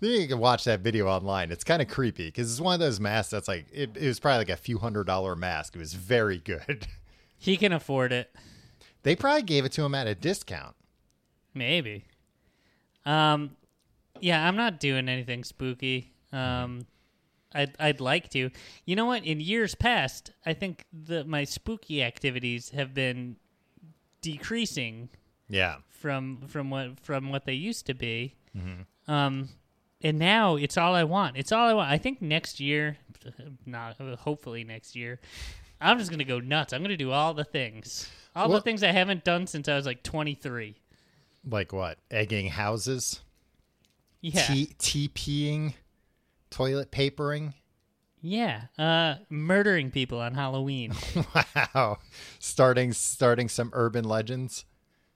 you 0.00 0.28
can 0.28 0.38
watch 0.38 0.64
that 0.64 0.80
video 0.80 1.06
online. 1.06 1.50
It's 1.50 1.64
kind 1.64 1.82
of 1.82 1.88
creepy 1.88 2.26
because 2.26 2.50
it's 2.50 2.60
one 2.60 2.74
of 2.74 2.80
those 2.80 3.00
masks 3.00 3.30
that's 3.30 3.48
like 3.48 3.66
it, 3.72 3.96
it 3.96 4.06
was 4.06 4.20
probably 4.20 4.38
like 4.38 4.50
a 4.50 4.56
few 4.56 4.78
hundred 4.78 5.06
dollar 5.06 5.36
mask. 5.36 5.76
It 5.76 5.78
was 5.78 5.94
very 5.94 6.38
good. 6.38 6.86
he 7.38 7.56
can 7.56 7.72
afford 7.72 8.12
it. 8.12 8.34
They 9.02 9.16
probably 9.16 9.42
gave 9.42 9.64
it 9.64 9.72
to 9.72 9.84
him 9.84 9.94
at 9.94 10.06
a 10.06 10.14
discount. 10.14 10.74
Maybe. 11.54 12.04
Um, 13.04 13.56
yeah, 14.20 14.46
I'm 14.46 14.56
not 14.56 14.80
doing 14.80 15.08
anything 15.08 15.44
spooky. 15.44 16.12
Um, 16.32 16.86
I'd 17.54 17.74
I'd 17.78 18.00
like 18.00 18.28
to. 18.30 18.50
You 18.84 18.96
know 18.96 19.06
what? 19.06 19.24
In 19.24 19.40
years 19.40 19.74
past, 19.74 20.32
I 20.44 20.52
think 20.52 20.84
the 20.92 21.24
my 21.24 21.44
spooky 21.44 22.02
activities 22.02 22.70
have 22.70 22.94
been 22.94 23.36
decreasing 24.32 25.08
Yeah. 25.48 25.76
from 25.88 26.42
from 26.48 26.70
what 26.70 26.98
from 27.00 27.30
what 27.30 27.44
they 27.44 27.54
used 27.54 27.86
to 27.86 27.94
be. 27.94 28.34
Mm-hmm. 28.56 29.10
Um, 29.12 29.48
and 30.02 30.18
now 30.18 30.56
it's 30.56 30.76
all 30.76 30.94
I 30.94 31.04
want. 31.04 31.36
It's 31.36 31.52
all 31.52 31.68
I 31.68 31.72
want. 31.74 31.90
I 31.90 31.98
think 31.98 32.20
next 32.20 32.60
year, 32.60 32.96
not 33.66 33.96
hopefully 34.20 34.64
next 34.64 34.96
year, 34.96 35.20
I'm 35.80 35.98
just 35.98 36.10
gonna 36.10 36.24
go 36.24 36.40
nuts. 36.40 36.72
I'm 36.72 36.82
gonna 36.82 36.96
do 36.96 37.12
all 37.12 37.34
the 37.34 37.44
things, 37.44 38.08
all 38.34 38.48
the 38.48 38.60
things 38.60 38.82
I 38.82 38.92
haven't 38.92 39.24
done 39.24 39.46
since 39.46 39.68
I 39.68 39.76
was 39.76 39.86
like 39.86 40.02
23. 40.02 40.76
Like 41.48 41.72
what? 41.72 41.98
Egging 42.10 42.48
houses? 42.48 43.20
Yeah, 44.20 44.42
Tea 44.42 44.74
TPing? 44.78 45.74
Toilet 46.50 46.90
papering? 46.90 47.54
Yeah. 48.20 48.62
Uh, 48.78 49.16
murdering 49.30 49.90
people 49.90 50.20
on 50.20 50.34
Halloween. 50.34 50.92
wow. 51.74 51.98
Starting 52.38 52.92
starting 52.92 53.48
some 53.48 53.70
urban 53.72 54.04
legends. 54.04 54.64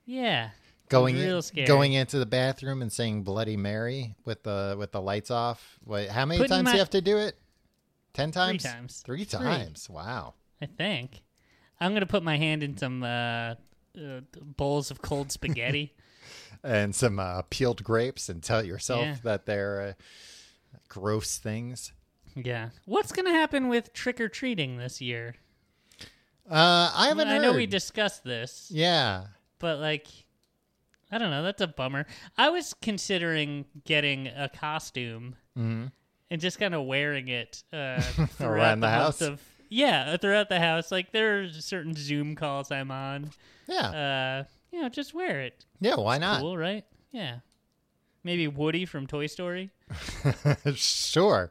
yeah, 0.05 0.51
Going 0.89 1.15
Real 1.17 1.37
in, 1.37 1.43
scary. 1.43 1.67
going 1.69 1.93
into 1.93 2.19
the 2.19 2.27
bathroom 2.27 2.83
and 2.83 2.93
saying 2.93 3.23
Bloody 3.23 3.57
Mary 3.57 4.17
with 4.25 4.43
the 4.43 4.75
with 4.79 4.91
the 4.93 5.01
lights 5.01 5.31
off. 5.31 5.79
Wait, 5.85 6.11
how 6.11 6.27
many 6.27 6.39
Putting 6.41 6.57
times 6.57 6.69
do 6.71 6.73
you 6.73 6.79
have 6.81 6.91
to 6.91 7.01
do 7.01 7.17
it? 7.19 7.39
Ten 8.13 8.33
times. 8.33 8.65
times. 8.65 9.03
Three 9.07 9.25
Three. 9.25 9.39
times. 9.41 9.89
Wow. 9.89 10.35
I 10.61 10.67
think. 10.67 11.23
I'm 11.81 11.95
gonna 11.95 12.07
put 12.07 12.23
my 12.25 12.37
hand 12.37 12.63
in 12.65 12.77
some 12.77 13.03
uh, 13.05 13.55
uh, 13.97 14.21
bowls 14.43 14.91
of 14.91 15.01
cold 15.01 15.31
spaghetti. 15.33 15.95
And 16.65 16.93
some 16.95 17.19
uh, 17.21 17.43
peeled 17.49 17.83
grapes 17.85 18.29
and 18.29 18.43
tell 18.43 18.63
yourself 18.65 19.01
Yeah. 19.03 19.17
that 19.23 19.47
they're 19.47 19.81
uh, 19.81 19.93
gross 20.89 21.39
things. 21.39 21.93
Yeah. 22.45 22.71
What's 22.87 23.13
gonna 23.13 23.31
happen 23.33 23.69
with 23.69 23.93
trick 23.93 24.21
or 24.21 24.29
treating 24.29 24.77
this 24.77 25.01
year? 25.01 25.35
Uh, 26.51 26.91
I 26.95 27.07
haven't 27.09 27.29
I 27.29 27.35
heard. 27.35 27.43
know 27.43 27.53
we 27.53 27.67
discussed 27.67 28.25
this. 28.25 28.69
yeah. 28.73 29.25
but 29.59 29.79
like 29.79 30.09
I 31.13 31.19
don't 31.19 31.31
know, 31.31 31.43
that's 31.43 31.61
a 31.61 31.67
bummer. 31.69 32.07
I 32.39 32.51
was 32.51 32.75
considering 32.81 33.65
getting 33.85 34.29
a 34.29 34.49
costume 34.49 35.37
hmm 35.57 35.87
and 36.33 36.41
just 36.41 36.61
kind 36.61 36.75
of 36.77 36.85
wearing 36.87 37.27
it 37.27 37.65
uh, 37.73 38.01
Around 38.41 38.81
the 38.81 38.87
month 38.87 38.93
house? 39.19 39.21
Of, 39.21 39.43
yeah, 39.69 40.17
throughout 40.17 40.49
the 40.49 40.61
house. 40.61 40.93
Like 40.93 41.11
there 41.13 41.41
are 41.43 41.49
certain 41.49 41.93
Zoom 41.95 42.37
calls 42.37 42.71
I'm 42.71 42.91
on. 42.93 43.31
Yeah. 43.69 43.89
Uh, 44.43 44.45
you 44.73 44.81
know, 44.83 44.89
just 44.89 45.13
wear 45.15 45.41
it. 45.41 45.65
yeah. 45.81 45.97
Why 45.97 46.19
not? 46.19 46.41
Cool, 46.41 46.57
right? 46.57 46.85
Yeah. 47.11 47.39
Maybe 48.23 48.47
Woody 48.47 48.85
from 48.87 49.07
Toy 49.09 49.27
Story. 49.27 49.71
sure. 50.75 51.51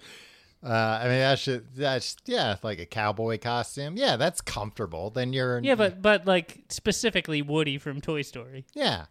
Uh, 0.61 0.99
I 1.01 1.03
mean, 1.03 1.19
that 1.19 1.39
should 1.39 1.73
that's 1.75 2.17
yeah, 2.25 2.57
like 2.63 2.79
a 2.79 2.85
cowboy 2.85 3.39
costume. 3.39 3.95
Yeah, 3.95 4.17
that's 4.17 4.41
comfortable. 4.41 5.09
Then 5.09 5.31
you're 5.31 5.59
Yeah, 5.59 5.75
but 5.75 6.01
but 6.01 6.25
like 6.25 6.63
specifically 6.69 7.41
Woody 7.41 7.77
from 7.77 8.01
Toy 8.01 8.21
Story. 8.23 8.65
yeah. 8.73 9.05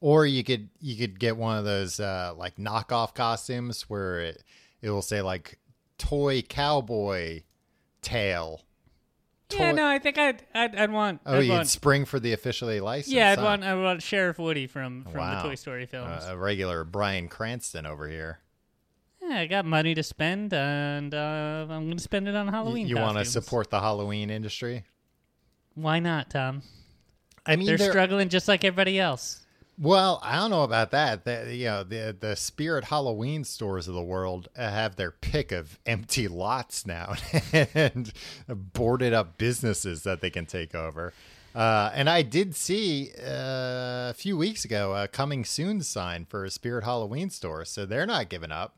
Or 0.00 0.26
you 0.26 0.44
could 0.44 0.68
you 0.78 0.96
could 0.96 1.18
get 1.18 1.38
one 1.38 1.56
of 1.56 1.64
those 1.64 1.98
uh, 1.98 2.34
like 2.36 2.56
knockoff 2.56 3.14
costumes 3.14 3.82
where 3.88 4.20
it 4.20 4.44
it 4.82 4.90
will 4.90 5.00
say 5.02 5.22
like 5.22 5.58
toy 5.96 6.42
cowboy 6.42 7.42
tail. 8.02 8.60
yeah, 9.50 9.72
no, 9.72 9.86
I 9.86 9.98
think 9.98 10.18
I'd 10.18 10.42
I'd, 10.54 10.76
I'd 10.76 10.92
want. 10.92 11.22
Oh, 11.24 11.38
I'd 11.38 11.44
you'd 11.44 11.52
want, 11.52 11.68
spring 11.68 12.04
for 12.04 12.20
the 12.20 12.34
officially 12.34 12.80
licensed. 12.80 13.16
yeah, 13.16 13.30
I'd 13.30 13.38
huh? 13.38 13.44
want 13.46 13.64
I 13.64 13.74
want 13.74 14.02
Sheriff 14.02 14.38
Woody 14.38 14.66
from 14.66 15.04
from 15.04 15.14
Wow. 15.20 15.42
the 15.42 15.48
Toy 15.48 15.54
Story 15.54 15.86
films. 15.86 16.24
Uh, 16.24 16.32
a 16.32 16.36
regular 16.36 16.84
Bryan 16.84 17.28
Cranston 17.28 17.86
over 17.86 18.06
here. 18.06 18.40
Yeah, 19.36 19.42
I 19.42 19.46
got 19.48 19.66
money 19.66 19.94
to 19.94 20.02
spend, 20.02 20.54
and 20.54 21.12
uh, 21.14 21.66
I'm 21.68 21.84
going 21.84 21.96
to 21.98 22.02
spend 22.02 22.26
it 22.26 22.34
on 22.34 22.48
Halloween. 22.48 22.86
you 22.86 22.96
want 22.96 23.18
to 23.18 23.24
support 23.26 23.68
the 23.68 23.80
Halloween 23.80 24.30
industry? 24.30 24.84
Why 25.74 25.98
not, 25.98 26.30
Tom? 26.30 26.62
I 27.44 27.56
mean, 27.56 27.66
They're 27.66 27.76
they're- 27.76 27.90
struggling 27.90 28.30
just 28.30 28.48
like 28.48 28.64
everybody 28.64 28.98
else. 28.98 29.42
Well, 29.78 30.20
I 30.22 30.36
don't 30.36 30.48
know 30.48 30.62
about 30.62 30.92
that. 30.92 31.26
The, 31.26 31.54
you 31.54 31.66
know, 31.66 31.84
the 31.84 32.16
the 32.18 32.34
Spirit 32.34 32.84
Halloween 32.84 33.44
stores 33.44 33.88
of 33.88 33.94
the 33.94 34.02
world 34.02 34.48
have 34.56 34.96
their 34.96 35.10
pick 35.10 35.52
of 35.52 35.78
empty 35.84 36.28
lots 36.28 36.86
now 36.86 37.12
and 37.52 38.10
boarded 38.48 39.12
up 39.12 39.36
businesses 39.36 40.02
that 40.04 40.22
they 40.22 40.30
can 40.30 40.46
take 40.46 40.74
over. 40.74 41.12
Uh, 41.54 41.90
and 41.94 42.08
I 42.08 42.22
did 42.22 42.56
see 42.56 43.10
uh, 43.22 44.08
a 44.08 44.14
few 44.16 44.38
weeks 44.38 44.64
ago 44.64 44.94
a 44.96 45.08
coming 45.08 45.44
soon 45.44 45.82
sign 45.82 46.24
for 46.24 46.42
a 46.46 46.50
Spirit 46.50 46.84
Halloween 46.84 47.28
store, 47.28 47.66
so 47.66 47.84
they're 47.84 48.06
not 48.06 48.30
giving 48.30 48.50
up. 48.50 48.76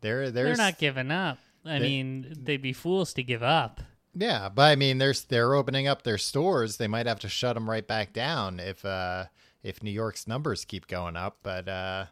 They're 0.00 0.30
they're, 0.30 0.44
They're 0.46 0.56
not 0.56 0.78
giving 0.78 1.10
up. 1.10 1.38
I 1.64 1.78
They- 1.78 1.88
mean, 1.88 2.34
they'd 2.40 2.62
be 2.62 2.72
fools 2.72 3.12
to 3.14 3.22
give 3.22 3.42
up. 3.42 3.80
Yeah, 4.14 4.48
but 4.48 4.62
I 4.70 4.76
mean, 4.76 4.98
they're 4.98 5.14
they're 5.28 5.54
opening 5.54 5.86
up 5.86 6.02
their 6.02 6.18
stores. 6.18 6.76
They 6.76 6.88
might 6.88 7.06
have 7.06 7.20
to 7.20 7.28
shut 7.28 7.54
them 7.54 7.68
right 7.70 7.86
back 7.86 8.12
down 8.12 8.58
if 8.58 8.84
uh, 8.84 9.26
if 9.62 9.82
New 9.82 9.90
York's 9.90 10.26
numbers 10.26 10.64
keep 10.64 10.86
going 10.88 11.16
up. 11.16 11.38
But 11.42 11.68
uh, 11.68 12.06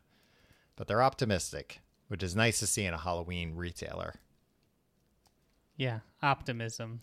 but 0.77 0.87
they're 0.89 1.03
optimistic, 1.03 1.81
which 2.09 2.23
is 2.23 2.37
nice 2.37 2.59
to 2.61 2.67
see 2.67 2.85
in 2.85 2.95
a 2.95 2.99
Halloween 2.99 3.55
retailer. 3.57 4.15
Yeah, 5.77 6.01
optimism. 6.23 7.01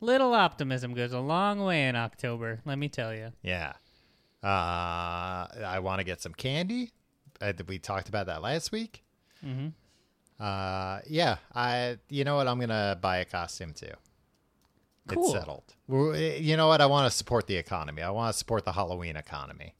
Little 0.00 0.34
optimism 0.34 0.94
goes 0.94 1.12
a 1.12 1.20
long 1.20 1.60
way 1.64 1.86
in 1.88 1.96
October, 1.96 2.60
let 2.64 2.78
me 2.78 2.88
tell 2.88 3.14
you. 3.14 3.32
Yeah, 3.42 3.74
uh, 4.42 5.46
I 5.64 5.78
want 5.82 6.00
to 6.00 6.04
get 6.04 6.20
some 6.20 6.34
candy. 6.34 6.92
Uh, 7.40 7.52
we 7.66 7.78
talked 7.78 8.08
about 8.08 8.26
that 8.26 8.42
last 8.42 8.72
week. 8.72 9.02
hmm 9.42 9.68
Uh, 10.38 11.00
yeah, 11.08 11.36
I. 11.54 11.98
You 12.08 12.24
know 12.24 12.36
what? 12.36 12.48
I'm 12.48 12.58
gonna 12.60 12.98
buy 13.00 13.18
a 13.18 13.24
costume 13.24 13.72
too. 13.72 13.92
Cool. 15.06 15.22
It's 15.22 15.32
settled. 15.32 15.74
Well, 15.86 16.16
You 16.16 16.56
know 16.56 16.66
what? 16.68 16.80
I 16.80 16.86
want 16.86 17.10
to 17.10 17.16
support 17.16 17.46
the 17.46 17.56
economy. 17.56 18.02
I 18.02 18.10
want 18.10 18.32
to 18.32 18.38
support 18.38 18.64
the 18.64 18.72
Halloween 18.72 19.16
economy. 19.16 19.74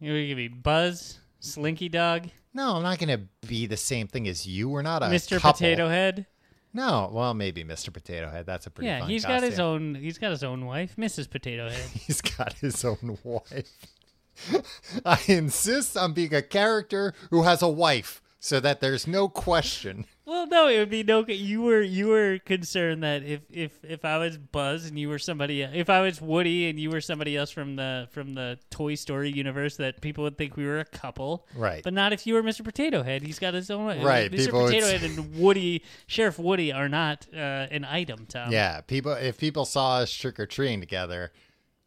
You're 0.00 0.22
gonna 0.22 0.36
be 0.36 0.48
Buzz, 0.48 1.18
Slinky 1.40 1.88
Dog, 1.88 2.28
No, 2.52 2.76
I'm 2.76 2.82
not 2.82 2.98
going 2.98 3.08
to 3.18 3.46
be 3.48 3.66
the 3.66 3.76
same 3.78 4.06
thing 4.06 4.28
as 4.28 4.46
you. 4.46 4.68
We're 4.68 4.82
not 4.82 5.02
a 5.02 5.06
Mr. 5.06 5.38
couple. 5.40 5.52
Potato 5.54 5.88
Head. 5.88 6.26
No, 6.74 7.08
well, 7.10 7.32
maybe 7.32 7.64
Mr. 7.64 7.90
Potato 7.90 8.28
Head. 8.30 8.44
That's 8.44 8.66
a 8.66 8.70
pretty 8.70 8.88
Yeah, 8.88 9.06
he's 9.06 9.24
got 9.24 9.42
his 9.42 9.58
own. 9.58 9.94
He's 9.94 10.18
got 10.18 10.30
his 10.30 10.44
own 10.44 10.66
wife, 10.66 10.94
Mrs. 10.96 11.30
Potato 11.30 11.68
Head. 11.70 11.88
He's 11.94 12.20
got 12.20 12.52
his 12.54 12.84
own 12.84 13.16
wife. 13.24 13.72
I 15.06 15.18
insist 15.26 15.96
on 15.96 16.12
being 16.12 16.34
a 16.34 16.42
character 16.42 17.14
who 17.30 17.44
has 17.44 17.62
a 17.62 17.68
wife, 17.68 18.20
so 18.46 18.60
that 18.60 18.80
there's 18.80 19.06
no 19.06 19.28
question. 19.28 20.06
Well, 20.28 20.48
no, 20.48 20.66
it 20.66 20.80
would 20.80 20.90
be 20.90 21.04
no. 21.04 21.24
You 21.24 21.62
were 21.62 21.80
you 21.80 22.08
were 22.08 22.40
concerned 22.44 23.04
that 23.04 23.22
if 23.22 23.42
if 23.48 23.84
if 23.84 24.04
I 24.04 24.18
was 24.18 24.36
Buzz 24.36 24.86
and 24.86 24.98
you 24.98 25.08
were 25.08 25.20
somebody, 25.20 25.62
if 25.62 25.88
I 25.88 26.00
was 26.00 26.20
Woody 26.20 26.68
and 26.68 26.80
you 26.80 26.90
were 26.90 27.00
somebody 27.00 27.36
else 27.36 27.52
from 27.52 27.76
the 27.76 28.08
from 28.10 28.34
the 28.34 28.58
Toy 28.68 28.96
Story 28.96 29.30
universe, 29.30 29.76
that 29.76 30.00
people 30.00 30.24
would 30.24 30.36
think 30.36 30.56
we 30.56 30.66
were 30.66 30.80
a 30.80 30.84
couple. 30.84 31.46
Right. 31.54 31.80
But 31.80 31.94
not 31.94 32.12
if 32.12 32.26
you 32.26 32.34
were 32.34 32.42
Mr. 32.42 32.64
Potato 32.64 33.04
Head. 33.04 33.22
He's 33.22 33.38
got 33.38 33.54
his 33.54 33.70
own. 33.70 34.02
Right, 34.02 34.28
Mr. 34.28 34.46
people 34.46 34.64
Potato 34.64 34.86
Head 34.86 35.04
and 35.04 35.36
Woody, 35.36 35.84
Sheriff 36.08 36.40
Woody, 36.40 36.72
are 36.72 36.88
not 36.88 37.24
uh, 37.32 37.36
an 37.70 37.84
item. 37.84 38.26
Tom. 38.26 38.50
yeah, 38.50 38.80
people. 38.80 39.12
If 39.12 39.38
people 39.38 39.64
saw 39.64 39.98
us 39.98 40.12
trick 40.12 40.40
or 40.40 40.46
treating 40.46 40.80
together, 40.80 41.30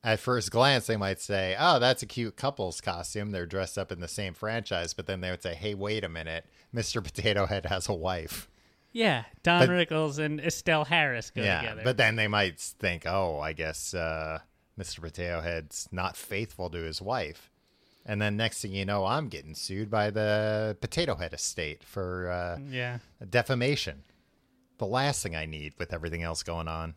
at 0.04 0.20
first 0.20 0.52
glance 0.52 0.88
they 0.88 0.98
might 0.98 1.20
say, 1.20 1.56
"Oh, 1.60 1.80
that's 1.80 2.02
a 2.04 2.06
cute 2.06 2.36
couple's 2.38 2.82
costume. 2.82 3.32
They're 3.32 3.46
dressed 3.46 3.78
up 3.78 3.92
in 3.92 4.00
the 4.00 4.08
same 4.08 4.34
franchise." 4.34 4.94
But 4.94 5.08
then 5.08 5.22
they 5.22 5.30
would 5.32 5.44
say, 5.44 5.56
"Hey, 5.56 5.74
wait 5.76 6.04
a 6.04 6.10
minute, 6.10 6.46
Mr. 6.76 7.04
Potato 7.04 7.46
Head 7.46 7.66
has 7.66 7.90
a 7.90 7.94
wife." 7.94 8.50
Yeah. 8.92 9.26
Don 9.44 9.68
But- 9.68 9.70
Rickles 9.70 10.18
and 10.18 10.40
Estelle 10.40 10.86
Harris 10.86 11.30
go 11.32 11.44
yeah, 11.44 11.62
together. 11.62 11.82
but 11.84 11.98
then 11.98 12.16
they 12.16 12.28
might 12.28 12.60
think, 12.60 13.06
"Oh, 13.06 13.40
I 13.40 13.54
guess 13.54 13.94
uh, 13.94 14.40
Mr. 14.80 15.02
Potato 15.02 15.42
Head's 15.42 15.88
not 15.92 16.16
faithful 16.18 16.70
to 16.72 16.78
his 16.80 17.02
wife." 17.02 17.52
And 18.06 18.20
then 18.22 18.38
next 18.38 18.62
thing 18.62 18.72
you 18.74 18.86
know, 18.86 19.06
I'm 19.06 19.28
getting 19.28 19.54
sued 19.54 19.92
by 19.92 20.10
the 20.10 20.76
Potato 20.82 21.16
Head 21.16 21.34
estate 21.34 21.84
for 21.84 22.32
uh, 22.32 22.60
yeah. 22.68 23.00
defamation. 23.30 24.04
The 24.80 24.88
last 24.88 25.22
thing 25.22 25.36
I 25.36 25.46
need 25.46 25.74
with 25.78 25.94
everything 25.94 26.24
else 26.24 26.42
going 26.42 26.68
on. 26.70 26.96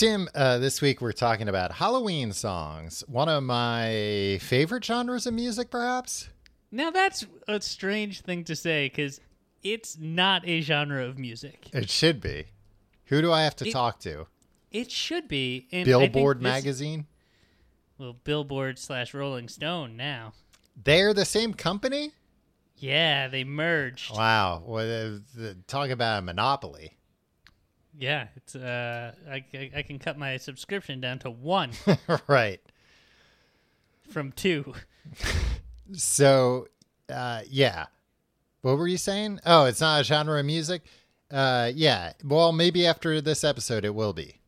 Tim, 0.00 0.30
uh, 0.34 0.56
this 0.56 0.80
week 0.80 1.02
we're 1.02 1.12
talking 1.12 1.46
about 1.46 1.72
Halloween 1.72 2.32
songs. 2.32 3.04
One 3.06 3.28
of 3.28 3.42
my 3.42 4.38
favorite 4.40 4.82
genres 4.82 5.26
of 5.26 5.34
music, 5.34 5.70
perhaps. 5.70 6.30
Now 6.72 6.90
that's 6.90 7.26
a 7.46 7.60
strange 7.60 8.22
thing 8.22 8.44
to 8.44 8.56
say 8.56 8.86
because 8.86 9.20
it's 9.62 9.98
not 9.98 10.48
a 10.48 10.62
genre 10.62 11.04
of 11.04 11.18
music. 11.18 11.68
It 11.74 11.90
should 11.90 12.22
be. 12.22 12.46
Who 13.08 13.20
do 13.20 13.30
I 13.30 13.42
have 13.42 13.56
to 13.56 13.68
It- 13.68 13.72
talk 13.72 14.00
to? 14.00 14.26
It 14.70 14.90
should 14.90 15.28
be. 15.28 15.68
And 15.70 15.84
Billboard 15.84 16.38
this- 16.38 16.44
magazine? 16.44 17.06
Well, 17.98 18.14
Billboard 18.14 18.78
slash 18.78 19.12
Rolling 19.12 19.50
Stone 19.50 19.98
now. 19.98 20.32
They're 20.82 21.12
the 21.12 21.26
same 21.26 21.52
company? 21.52 22.12
Yeah, 22.74 23.28
they 23.28 23.44
merged. 23.44 24.16
Wow. 24.16 24.62
Well, 24.64 25.20
uh, 25.38 25.52
talk 25.66 25.90
about 25.90 26.20
a 26.20 26.22
monopoly. 26.22 26.96
Yeah, 28.00 28.28
it's 28.34 28.56
uh, 28.56 29.12
I, 29.30 29.44
I 29.54 29.70
I 29.76 29.82
can 29.82 29.98
cut 29.98 30.16
my 30.18 30.38
subscription 30.38 31.00
down 31.02 31.18
to 31.20 31.30
one 31.30 31.72
right. 32.26 32.60
from 34.08 34.32
two. 34.32 34.72
So, 35.92 36.68
uh, 37.12 37.42
yeah. 37.48 37.86
What 38.62 38.78
were 38.78 38.88
you 38.88 38.96
saying? 38.96 39.40
Oh, 39.44 39.66
it's 39.66 39.80
not 39.82 40.00
a 40.00 40.04
genre 40.04 40.38
of 40.40 40.46
music. 40.46 40.82
Uh, 41.30 41.70
yeah. 41.74 42.12
Well, 42.24 42.52
maybe 42.52 42.86
after 42.86 43.20
this 43.20 43.44
episode, 43.44 43.84
it 43.84 43.94
will 43.94 44.12
be. 44.14 44.40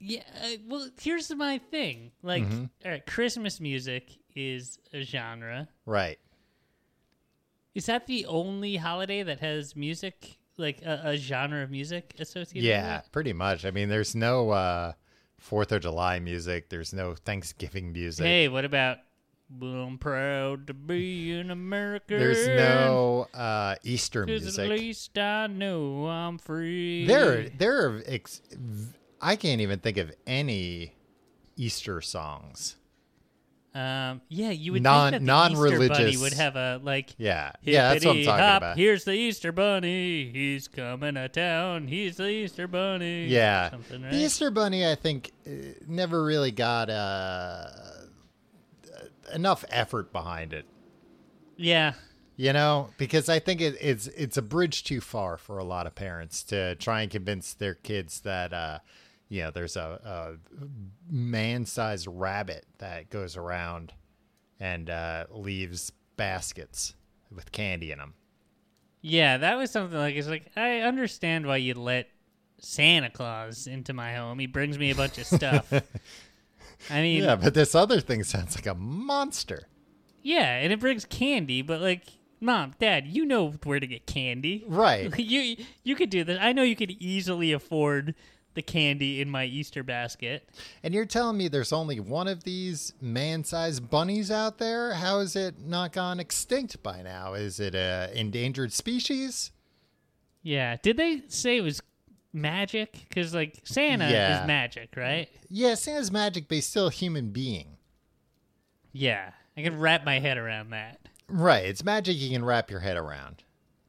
Yeah, 0.00 0.22
uh, 0.42 0.48
well, 0.68 0.88
here's 1.00 1.30
my 1.34 1.58
thing. 1.58 2.12
Like, 2.22 2.44
Mm-hmm. 2.44 2.64
all 2.84 2.90
right, 2.92 3.04
Christmas 3.06 3.60
music 3.60 4.16
is 4.34 4.78
a 4.94 5.02
genre. 5.02 5.68
Right. 5.86 6.18
Is 7.74 7.86
that 7.86 8.06
the 8.06 8.24
only 8.26 8.76
holiday 8.76 9.22
that 9.22 9.40
has 9.40 9.74
music, 9.76 10.37
like 10.58 10.82
a, 10.82 11.00
a 11.04 11.16
genre 11.16 11.62
of 11.62 11.70
music 11.70 12.14
associated 12.18 12.66
Yeah, 12.66 13.02
pretty 13.12 13.32
much. 13.32 13.64
I 13.64 13.70
mean, 13.70 13.88
there's 13.88 14.14
no 14.14 14.50
uh, 14.50 14.92
Fourth 15.38 15.72
of 15.72 15.82
July 15.82 16.18
music. 16.18 16.68
There's 16.68 16.92
no 16.92 17.14
Thanksgiving 17.14 17.92
music. 17.92 18.26
Hey, 18.26 18.48
what 18.48 18.64
about 18.64 18.98
I'm 19.62 19.98
proud 19.98 20.66
to 20.66 20.74
be 20.74 21.32
an 21.32 21.50
American? 21.50 22.18
There's 22.18 22.46
no 22.46 23.28
uh, 23.32 23.76
Easter 23.82 24.26
music. 24.26 24.64
at 24.64 24.68
least 24.68 25.16
I 25.16 25.46
know 25.46 26.06
I'm 26.06 26.38
free. 26.38 27.06
There, 27.06 27.48
there 27.48 27.86
are. 27.88 28.02
Ex- 28.06 28.42
I 29.20 29.36
can't 29.36 29.60
even 29.60 29.78
think 29.78 29.96
of 29.96 30.12
any 30.26 30.94
Easter 31.56 32.00
songs. 32.00 32.76
Um, 33.78 34.22
yeah, 34.28 34.50
you 34.50 34.72
would 34.72 34.82
Non- 34.82 35.12
think 35.12 35.22
that 35.24 35.26
the 35.26 35.52
Easter 35.52 35.54
Bunny 35.54 35.78
non-religious- 35.78 36.20
would 36.20 36.32
have 36.32 36.56
a 36.56 36.80
like. 36.82 37.10
Yeah, 37.16 37.52
yeah, 37.62 37.92
that's 37.92 38.04
what 38.04 38.16
I'm 38.16 38.24
talking 38.24 38.44
hop, 38.44 38.56
about. 38.58 38.76
Here's 38.76 39.04
the 39.04 39.12
Easter 39.12 39.52
Bunny. 39.52 40.30
He's 40.32 40.66
coming 40.66 41.14
to 41.14 41.28
town. 41.28 41.86
He's 41.86 42.16
the 42.16 42.28
Easter 42.28 42.66
Bunny. 42.66 43.26
Yeah, 43.26 43.70
something 43.70 44.02
right. 44.02 44.10
the 44.10 44.18
Easter 44.18 44.50
Bunny, 44.50 44.84
I 44.84 44.96
think, 44.96 45.30
uh, 45.46 45.50
never 45.86 46.24
really 46.24 46.50
got 46.50 46.90
uh, 46.90 47.68
enough 49.32 49.64
effort 49.70 50.12
behind 50.12 50.52
it. 50.52 50.66
yeah, 51.56 51.92
You 52.36 52.52
know, 52.52 52.90
because 52.98 53.28
I 53.28 53.38
think 53.38 53.60
it, 53.60 53.76
it's 53.80 54.06
it's 54.08 54.36
a 54.36 54.42
bridge 54.42 54.82
too 54.84 55.00
far 55.00 55.36
for 55.36 55.58
a 55.58 55.64
lot 55.64 55.86
of 55.86 55.94
parents 55.94 56.42
to 56.44 56.74
try 56.76 57.02
and 57.02 57.10
convince 57.10 57.54
their 57.54 57.74
kids 57.74 58.20
that 58.22 58.52
uh, 58.52 58.78
you 59.28 59.42
know 59.42 59.50
there's 59.50 59.76
a, 59.76 60.38
a 60.60 60.66
man-sized 61.10 62.06
rabbit 62.10 62.66
that 62.78 63.10
goes 63.10 63.36
around 63.36 63.92
and 64.60 64.90
uh, 64.90 65.24
leaves 65.30 65.92
baskets 66.16 66.94
with 67.34 67.52
candy 67.52 67.92
in 67.92 67.98
them. 67.98 68.14
yeah. 69.02 69.36
That 69.36 69.56
was 69.56 69.70
something 69.70 69.98
like 69.98 70.16
it's 70.16 70.28
like 70.28 70.50
I 70.56 70.80
understand 70.80 71.46
why 71.46 71.58
you 71.58 71.74
let 71.74 72.08
Santa 72.58 73.10
Claus 73.10 73.66
into 73.66 73.92
my 73.92 74.14
home. 74.14 74.38
He 74.38 74.46
brings 74.46 74.78
me 74.78 74.90
a 74.90 74.94
bunch 74.94 75.18
of 75.18 75.26
stuff. 75.26 75.72
I 76.90 77.02
mean, 77.02 77.22
Yeah, 77.22 77.36
but 77.36 77.54
this 77.54 77.74
other 77.74 78.00
thing 78.00 78.24
sounds 78.24 78.54
like 78.56 78.66
a 78.66 78.74
monster. 78.74 79.68
yeah, 80.22 80.56
and 80.58 80.72
it 80.72 80.80
brings 80.80 81.04
candy, 81.04 81.62
but 81.62 81.80
like. 81.80 82.04
Mom, 82.40 82.72
Dad, 82.78 83.08
you 83.08 83.24
know 83.26 83.50
where 83.64 83.80
to 83.80 83.86
get 83.88 84.06
candy. 84.06 84.62
Right. 84.68 85.12
you 85.18 85.56
you 85.82 85.96
could 85.96 86.08
do 86.08 86.22
this. 86.22 86.38
I 86.40 86.52
know 86.52 86.62
you 86.62 86.76
could 86.76 86.92
easily 86.92 87.50
afford 87.50 88.14
the 88.54 88.62
candy 88.62 89.20
in 89.20 89.30
my 89.30 89.44
Easter 89.44 89.82
basket. 89.82 90.48
And 90.82 90.92
you're 90.92 91.04
telling 91.06 91.36
me 91.36 91.48
there's 91.48 91.72
only 91.72 92.00
one 92.00 92.26
of 92.28 92.44
these 92.44 92.92
man-sized 93.00 93.88
bunnies 93.88 94.30
out 94.30 94.58
there? 94.58 94.94
How 94.94 95.18
is 95.20 95.36
it 95.36 95.60
not 95.60 95.92
gone 95.92 96.18
extinct 96.18 96.82
by 96.82 97.02
now? 97.02 97.34
Is 97.34 97.60
it 97.60 97.74
a 97.74 98.10
endangered 98.14 98.72
species? 98.72 99.52
Yeah. 100.42 100.76
Did 100.82 100.96
they 100.96 101.22
say 101.28 101.56
it 101.58 101.62
was 101.62 101.80
magic? 102.32 103.06
Because 103.08 103.34
like 103.34 103.60
Santa 103.64 104.08
Yeah. 104.10 104.42
is 104.42 104.46
magic, 104.46 104.94
right? 104.96 105.28
Yeah, 105.48 105.74
Santa's 105.74 106.10
magic, 106.10 106.48
but 106.48 106.56
he's 106.56 106.66
still 106.66 106.88
a 106.88 106.92
human 106.92 107.30
being. 107.30 107.76
Yeah. 108.92 109.30
I 109.56 109.62
can 109.62 109.78
wrap 109.78 110.04
my 110.04 110.18
head 110.20 110.38
around 110.38 110.70
that. 110.70 111.00
Right, 111.28 111.64
it's 111.66 111.84
magic 111.84 112.16
you 112.16 112.30
can 112.30 112.44
wrap 112.44 112.70
your 112.70 112.80
head 112.80 112.96
around. 112.96 113.42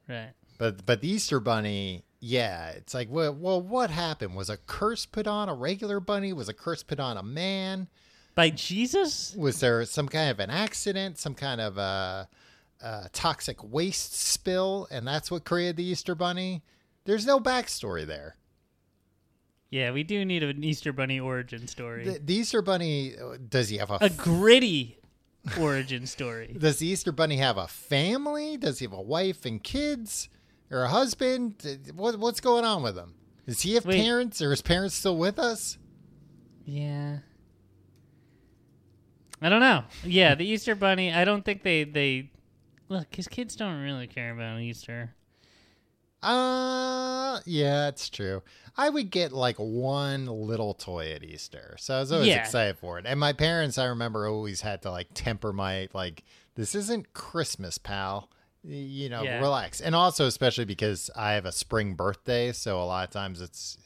Right. 0.08 0.32
But 0.58 0.84
but 0.84 1.00
the 1.00 1.08
Easter 1.08 1.40
bunny, 1.40 2.04
yeah, 2.20 2.70
it's 2.70 2.92
like 2.92 3.08
well, 3.10 3.34
well, 3.34 3.62
what 3.62 3.90
happened? 3.90 4.36
Was 4.36 4.50
a 4.50 4.58
curse 4.58 5.06
put 5.06 5.26
on 5.26 5.48
a 5.48 5.54
regular 5.54 6.00
bunny? 6.00 6.32
Was 6.32 6.50
a 6.50 6.54
curse 6.54 6.82
put 6.82 7.00
on 7.00 7.16
a 7.16 7.22
man? 7.22 7.88
By 8.34 8.50
Jesus? 8.50 9.34
Was 9.36 9.60
there 9.60 9.84
some 9.86 10.08
kind 10.08 10.30
of 10.30 10.38
an 10.38 10.50
accident, 10.50 11.18
some 11.18 11.34
kind 11.34 11.60
of 11.60 11.78
a, 11.78 12.28
a 12.82 13.08
toxic 13.12 13.62
waste 13.64 14.14
spill, 14.14 14.86
and 14.90 15.06
that's 15.06 15.30
what 15.30 15.44
created 15.44 15.76
the 15.76 15.84
Easter 15.84 16.14
bunny? 16.14 16.62
There's 17.04 17.26
no 17.26 17.40
backstory 17.40 18.06
there. 18.06 18.36
Yeah, 19.70 19.92
we 19.92 20.02
do 20.02 20.24
need 20.24 20.42
an 20.42 20.64
Easter 20.64 20.92
Bunny 20.92 21.20
origin 21.20 21.68
story. 21.68 22.04
The, 22.04 22.18
the 22.18 22.34
Easter 22.34 22.60
bunny 22.60 23.14
does 23.48 23.68
he 23.68 23.78
have 23.78 23.90
a, 23.90 23.98
a 24.00 24.10
gritty 24.10 24.98
origin 25.58 26.06
story. 26.06 26.56
does 26.58 26.78
the 26.80 26.88
Easter 26.88 27.12
bunny 27.12 27.36
have 27.36 27.56
a 27.56 27.68
family? 27.68 28.56
Does 28.56 28.80
he 28.80 28.84
have 28.84 28.92
a 28.92 29.00
wife 29.00 29.46
and 29.46 29.62
kids 29.62 30.28
or 30.70 30.82
a 30.84 30.88
husband? 30.88 31.90
What 31.94 32.18
what's 32.18 32.40
going 32.40 32.64
on 32.64 32.82
with 32.82 32.96
him? 32.96 33.14
Does 33.46 33.62
he 33.62 33.74
have 33.74 33.84
Wait. 33.86 34.00
parents? 34.00 34.40
or 34.40 34.50
his 34.50 34.62
parents 34.62 34.94
still 34.94 35.16
with 35.16 35.38
us? 35.38 35.78
Yeah. 36.64 37.18
I 39.42 39.48
don't 39.48 39.60
know. 39.60 39.84
Yeah, 40.04 40.34
the 40.34 40.44
Easter 40.44 40.74
Bunny. 40.74 41.12
I 41.12 41.24
don't 41.24 41.44
think 41.44 41.62
they 41.62 41.84
they 41.84 42.30
look. 42.88 43.14
His 43.14 43.26
kids 43.28 43.56
don't 43.56 43.80
really 43.82 44.06
care 44.06 44.32
about 44.32 44.60
Easter. 44.60 45.14
Uh, 46.22 47.40
yeah, 47.46 47.88
it's 47.88 48.10
true. 48.10 48.42
I 48.76 48.90
would 48.90 49.10
get 49.10 49.32
like 49.32 49.56
one 49.56 50.26
little 50.26 50.74
toy 50.74 51.12
at 51.12 51.24
Easter, 51.24 51.76
so 51.78 51.96
I 51.96 52.00
was 52.00 52.12
always 52.12 52.28
Yeah. 52.28 52.40
excited 52.40 52.76
for 52.76 52.98
it. 52.98 53.06
And 53.06 53.18
my 53.18 53.32
parents, 53.32 53.78
I 53.78 53.86
remember, 53.86 54.26
always 54.26 54.60
had 54.60 54.82
to 54.82 54.90
like 54.90 55.08
temper 55.14 55.52
my 55.52 55.88
like, 55.94 56.24
"This 56.56 56.74
isn't 56.74 57.14
Christmas, 57.14 57.78
pal." 57.78 58.30
You 58.62 59.08
know, 59.08 59.24
Yeah. 59.24 59.40
relax. 59.40 59.80
And 59.80 59.94
also, 59.94 60.26
especially 60.26 60.66
because 60.66 61.10
I 61.16 61.32
have 61.32 61.46
a 61.46 61.52
spring 61.52 61.94
birthday, 61.94 62.52
so 62.52 62.80
a 62.82 62.84
lot 62.84 63.08
of 63.08 63.10
times 63.12 63.40
it's 63.40 63.78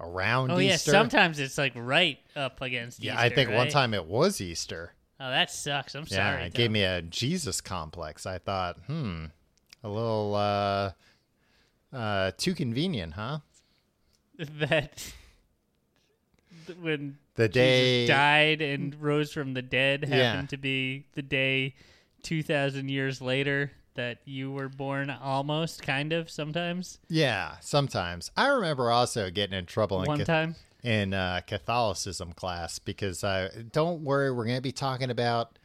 around 0.00 0.50
Oh 0.52 0.58
yeah, 0.58 0.74
Easter. 0.74 0.90
sometimes 0.92 1.38
it's 1.40 1.58
like 1.58 1.72
right 1.74 2.18
up 2.36 2.60
against. 2.60 3.00
yeah, 3.02 3.14
Easter, 3.14 3.24
I 3.24 3.28
think 3.30 3.50
one 3.50 3.68
time 3.68 3.94
it 3.94 4.04
was 4.06 4.40
Easter. 4.40 4.92
Oh, 5.20 5.30
that 5.30 5.50
sucks. 5.50 5.94
I'm 5.94 6.04
Yeah, 6.08 6.34
sorry. 6.36 6.46
it 6.46 6.54
gave 6.54 6.70
me 6.70 6.82
a 6.84 7.02
Jesus 7.02 7.60
complex. 7.60 8.26
I 8.26 8.38
thought, 8.38 8.78
hmm, 8.86 9.26
a 9.84 9.88
little 9.88 10.34
uh, 10.34 10.92
uh, 11.92 12.30
too 12.36 12.54
convenient, 12.54 13.14
huh? 13.14 13.38
that 14.38 15.12
when 16.80 17.18
The 17.34 17.48
day 17.48 18.06
Jesus 18.06 18.08
died 18.08 18.62
and 18.62 18.94
rose 19.00 19.32
from 19.32 19.54
the 19.54 19.62
dead 19.62 20.04
happened 20.04 20.42
Yeah. 20.44 20.46
to 20.46 20.56
be 20.56 21.06
the 21.14 21.22
day 21.22 21.74
two 22.22 22.42
thousand 22.42 22.88
years 22.88 23.20
later 23.20 23.72
that 23.94 24.18
you 24.24 24.50
were 24.52 24.68
born. 24.68 25.10
Almost, 25.10 25.82
kind 25.82 26.12
of, 26.12 26.30
sometimes. 26.30 26.98
Yeah, 27.08 27.56
sometimes. 27.60 28.30
I 28.36 28.48
remember 28.48 28.90
also 28.90 29.30
getting 29.30 29.58
in 29.58 29.66
trouble 29.66 30.00
in, 30.02 30.06
One 30.08 30.18
Ca- 30.18 30.24
time. 30.24 30.56
in 30.82 31.14
uh, 31.14 31.40
Catholicism 31.46 32.32
class 32.32 32.78
because 32.78 33.22
uh, 33.24 33.50
don't 33.72 34.02
worry, 34.02 34.30
we're 34.32 34.44
going 34.46 34.56
to 34.56 34.62
be 34.62 34.72
talking 34.72 35.10
about 35.10 35.58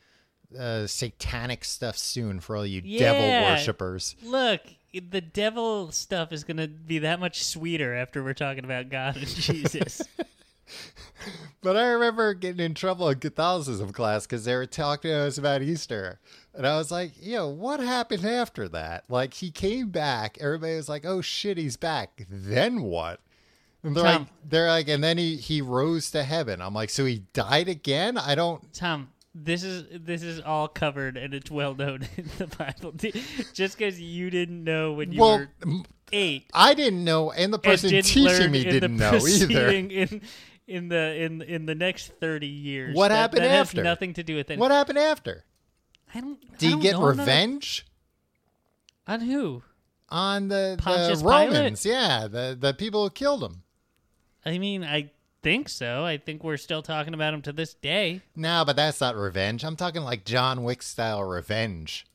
uh, 0.57 0.87
satanic 0.87 1.65
stuff 1.65 1.97
soon 1.97 2.39
for 2.39 2.55
all 2.55 2.65
you 2.65 2.81
devil 2.81 3.21
Yeah. 3.25 3.51
worshippers. 3.53 4.15
Look, 4.23 4.61
the 4.93 5.21
devil 5.21 5.91
stuff 5.91 6.31
is 6.31 6.43
going 6.43 6.57
to 6.57 6.67
be 6.67 6.99
that 6.99 7.19
much 7.19 7.43
sweeter 7.43 7.93
after 7.93 8.23
we're 8.23 8.33
talking 8.33 8.63
about 8.63 8.89
God 8.89 9.17
and 9.17 9.27
Jesus. 9.27 10.01
But 11.61 11.75
I 11.75 11.87
remember 11.87 12.33
getting 12.33 12.63
in 12.63 12.73
trouble 12.75 13.09
in 13.09 13.19
Catholicism 13.19 13.91
class 13.91 14.25
because 14.25 14.45
they 14.45 14.55
were 14.55 14.65
talking 14.65 15.11
to 15.11 15.17
us 15.17 15.37
about 15.37 15.61
Easter. 15.61 16.19
And 16.53 16.65
I 16.65 16.77
was 16.77 16.91
like, 16.91 17.11
yo, 17.19 17.49
what 17.49 17.79
happened 17.79 18.25
after 18.25 18.69
that? 18.69 19.03
Like, 19.09 19.33
he 19.33 19.51
came 19.51 19.89
back. 19.89 20.37
Everybody 20.39 20.75
was 20.75 20.87
like, 20.87 21.05
oh 21.05 21.21
shit, 21.21 21.57
he's 21.57 21.75
back. 21.75 22.25
Then 22.29 22.83
what? 22.83 23.19
And 23.83 23.95
they're 23.95 24.03
Tom. 24.03 24.21
like, 24.21 24.27
they're 24.47 24.69
like, 24.69 24.87
and 24.87 25.03
then 25.03 25.17
he, 25.17 25.35
he 25.35 25.61
rose 25.61 26.11
to 26.11 26.23
heaven. 26.23 26.61
I'm 26.61 26.73
like, 26.73 26.89
so 26.89 27.05
he 27.05 27.23
died 27.33 27.67
again? 27.67 28.17
I 28.17 28.35
don't. 28.35 28.73
Tom, 28.73 29.09
this 29.35 29.63
is 29.63 29.85
this 30.03 30.23
is 30.23 30.41
all 30.41 30.67
covered 30.67 31.15
and 31.15 31.33
it's 31.33 31.51
well 31.51 31.75
known 31.75 32.07
in 32.17 32.29
the 32.37 32.47
Bible. 32.47 32.93
Just 33.53 33.77
because 33.77 33.99
you 33.99 34.29
didn't 34.29 34.63
know 34.63 34.93
when 34.93 35.11
you 35.11 35.21
well, 35.21 35.39
were 35.39 35.81
eight, 36.11 36.49
I 36.53 36.73
didn't 36.73 37.03
know, 37.03 37.31
and 37.31 37.53
the 37.53 37.59
person 37.59 37.89
teaching 37.89 38.51
me 38.51 38.63
didn't 38.63 38.97
know 38.97 39.19
either. 39.27 39.69
In, 39.69 40.21
in 40.67 40.89
the 40.89 41.15
in 41.21 41.41
in 41.41 41.65
the 41.65 41.75
next 41.75 42.11
thirty 42.19 42.47
years, 42.47 42.95
What 42.95 43.09
That- 43.09 43.15
happened 43.15 43.43
that 43.43 43.51
has 43.51 43.69
after? 43.69 43.83
nothing 43.83 44.13
to 44.15 44.23
do 44.23 44.35
with 44.35 44.51
it. 44.51 44.59
What 44.59 44.71
happened 44.71 44.97
after? 44.99 45.45
I 46.13 46.21
don't. 46.21 46.39
I 46.53 46.69
don't 46.69 46.79
get 46.81 46.93
know 46.93 47.01
none 47.01 47.11
of- 47.11 47.17
revenge 47.19 47.85
on 49.07 49.21
who? 49.21 49.63
on 50.09 50.47
the, 50.47 50.75
the 50.77 50.83
Pontius 50.83 51.21
Pilate? 51.21 51.47
Romans? 51.49 51.85
Yeah, 51.85 52.27
the 52.27 52.57
the 52.59 52.73
people 52.73 53.03
who 53.03 53.09
killed 53.09 53.43
him. 53.43 53.63
I 54.45 54.57
mean, 54.57 54.83
I 54.83 55.11
think 55.43 55.67
so. 55.69 56.05
I 56.05 56.17
think 56.17 56.43
we're 56.43 56.55
still 56.57 56.81
talking 56.81 57.13
about 57.13 57.33
him 57.33 57.41
to 57.43 57.51
this 57.51 57.73
day. 57.73 58.21
No, 58.35 58.63
but 58.65 58.75
that's 58.77 59.01
not 59.01 59.15
revenge. 59.17 59.63
I'm 59.65 59.75
talking 59.75 60.01
like 60.03 60.23
John 60.23 60.63
Wick 60.63 60.81
style 60.81 61.23
revenge. 61.23 62.05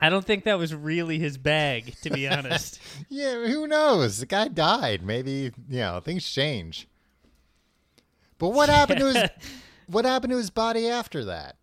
I 0.00 0.08
don't 0.10 0.24
think 0.24 0.44
that 0.44 0.58
was 0.58 0.74
really 0.74 1.18
his 1.18 1.36
bag, 1.38 1.94
to 2.02 2.10
be 2.10 2.26
honest. 2.28 2.78
Yeah, 3.10 3.46
who 3.46 3.66
knows? 3.66 4.18
The 4.18 4.26
guy 4.26 4.48
died. 4.48 5.02
Maybe 5.02 5.52
you 5.68 5.80
know 5.80 6.00
things 6.00 6.26
change. 6.28 6.88
But 8.38 8.50
what 8.50 8.68
happened 8.68 9.00
to 9.00 9.06
his 9.12 9.30
what 9.88 10.04
happened 10.04 10.30
to 10.32 10.36
his 10.36 10.50
body 10.50 10.88
after 10.88 11.24
that? 11.26 11.56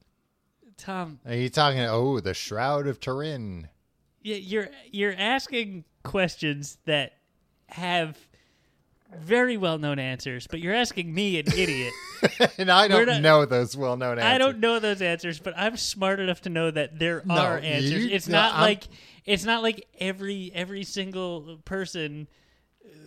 Tom, 0.78 1.20
Are 1.26 1.34
you 1.36 1.50
talking? 1.50 1.80
Oh, 1.82 2.20
the 2.20 2.34
Shroud 2.34 2.88
of 2.88 3.00
Turin. 3.00 3.70
you're 4.22 4.70
you're 4.92 5.16
asking 5.18 5.86
questions 6.04 6.78
that 6.86 7.14
have 7.68 8.18
very 9.18 9.56
well 9.56 9.78
known 9.78 9.98
answers, 10.00 10.48
but 10.48 10.60
you're 10.60 10.74
asking 10.74 11.14
me, 11.14 11.40
an 11.40 11.46
idiot. 11.48 11.94
and 12.58 12.70
I 12.70 12.88
don't 12.90 13.06
not- 13.06 13.22
know 13.22 13.46
those 13.46 13.78
well-known 13.78 14.20
answers. 14.20 14.34
I 14.34 14.38
don't 14.38 14.60
know 14.60 14.80
those 14.80 15.02
answers, 15.02 15.40
but 15.40 15.54
I'm 15.56 15.78
smart 15.78 16.20
enough 16.20 16.42
to 16.42 16.50
know 16.50 16.70
that 16.72 17.00
there 17.00 17.22
No, 17.26 17.36
are 17.36 17.58
answers. 17.60 17.92
you- 17.92 18.10
it's 18.10 18.28
no, 18.28 18.38
not 18.38 18.54
I'm- 18.56 18.62
like 18.62 18.84
it's 19.24 19.46
not 19.46 19.64
like 19.64 19.88
every 20.00 20.52
every 20.54 20.84
single 20.84 21.60
person 21.64 22.28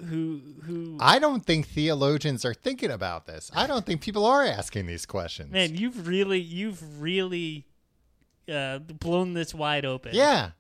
who 0.07 0.41
who 0.63 0.97
I 1.01 1.19
don't 1.19 1.45
think 1.45 1.67
theologians 1.67 2.45
are 2.45 2.55
thinking 2.55 2.91
about 2.91 3.27
this. 3.27 3.51
I 3.55 3.67
don't 3.67 3.85
think 3.85 4.01
people 4.01 4.25
are 4.25 4.45
asking 4.45 4.87
these 4.87 5.07
questions. 5.07 5.51
man, 5.53 5.75
you've 5.75 6.07
really 6.07 6.41
you've 6.41 7.01
really 7.01 7.67
uh, 8.53 8.79
blown 8.79 9.35
this 9.35 9.55
wide 9.55 9.85
open. 9.85 10.15
yeah. 10.15 10.51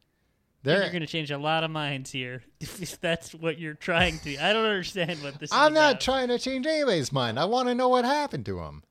They're, 0.64 0.82
you're 0.82 0.90
going 0.90 1.02
to 1.02 1.06
change 1.06 1.30
a 1.30 1.38
lot 1.38 1.62
of 1.62 1.70
minds 1.70 2.10
here 2.10 2.42
if 2.60 3.00
that's 3.00 3.32
what 3.32 3.58
you're 3.60 3.74
trying 3.74 4.18
to. 4.20 4.36
I 4.38 4.52
don't 4.52 4.64
understand 4.64 5.22
what 5.22 5.38
this. 5.38 5.50
I'm 5.52 5.72
not 5.72 5.92
about. 5.92 6.00
trying 6.00 6.28
to 6.28 6.38
change 6.38 6.66
anybody's 6.66 7.12
mind. 7.12 7.38
I 7.38 7.44
want 7.44 7.68
to 7.68 7.74
know 7.74 7.88
what 7.88 8.04
happened 8.04 8.44
to 8.46 8.58
him. 8.58 8.82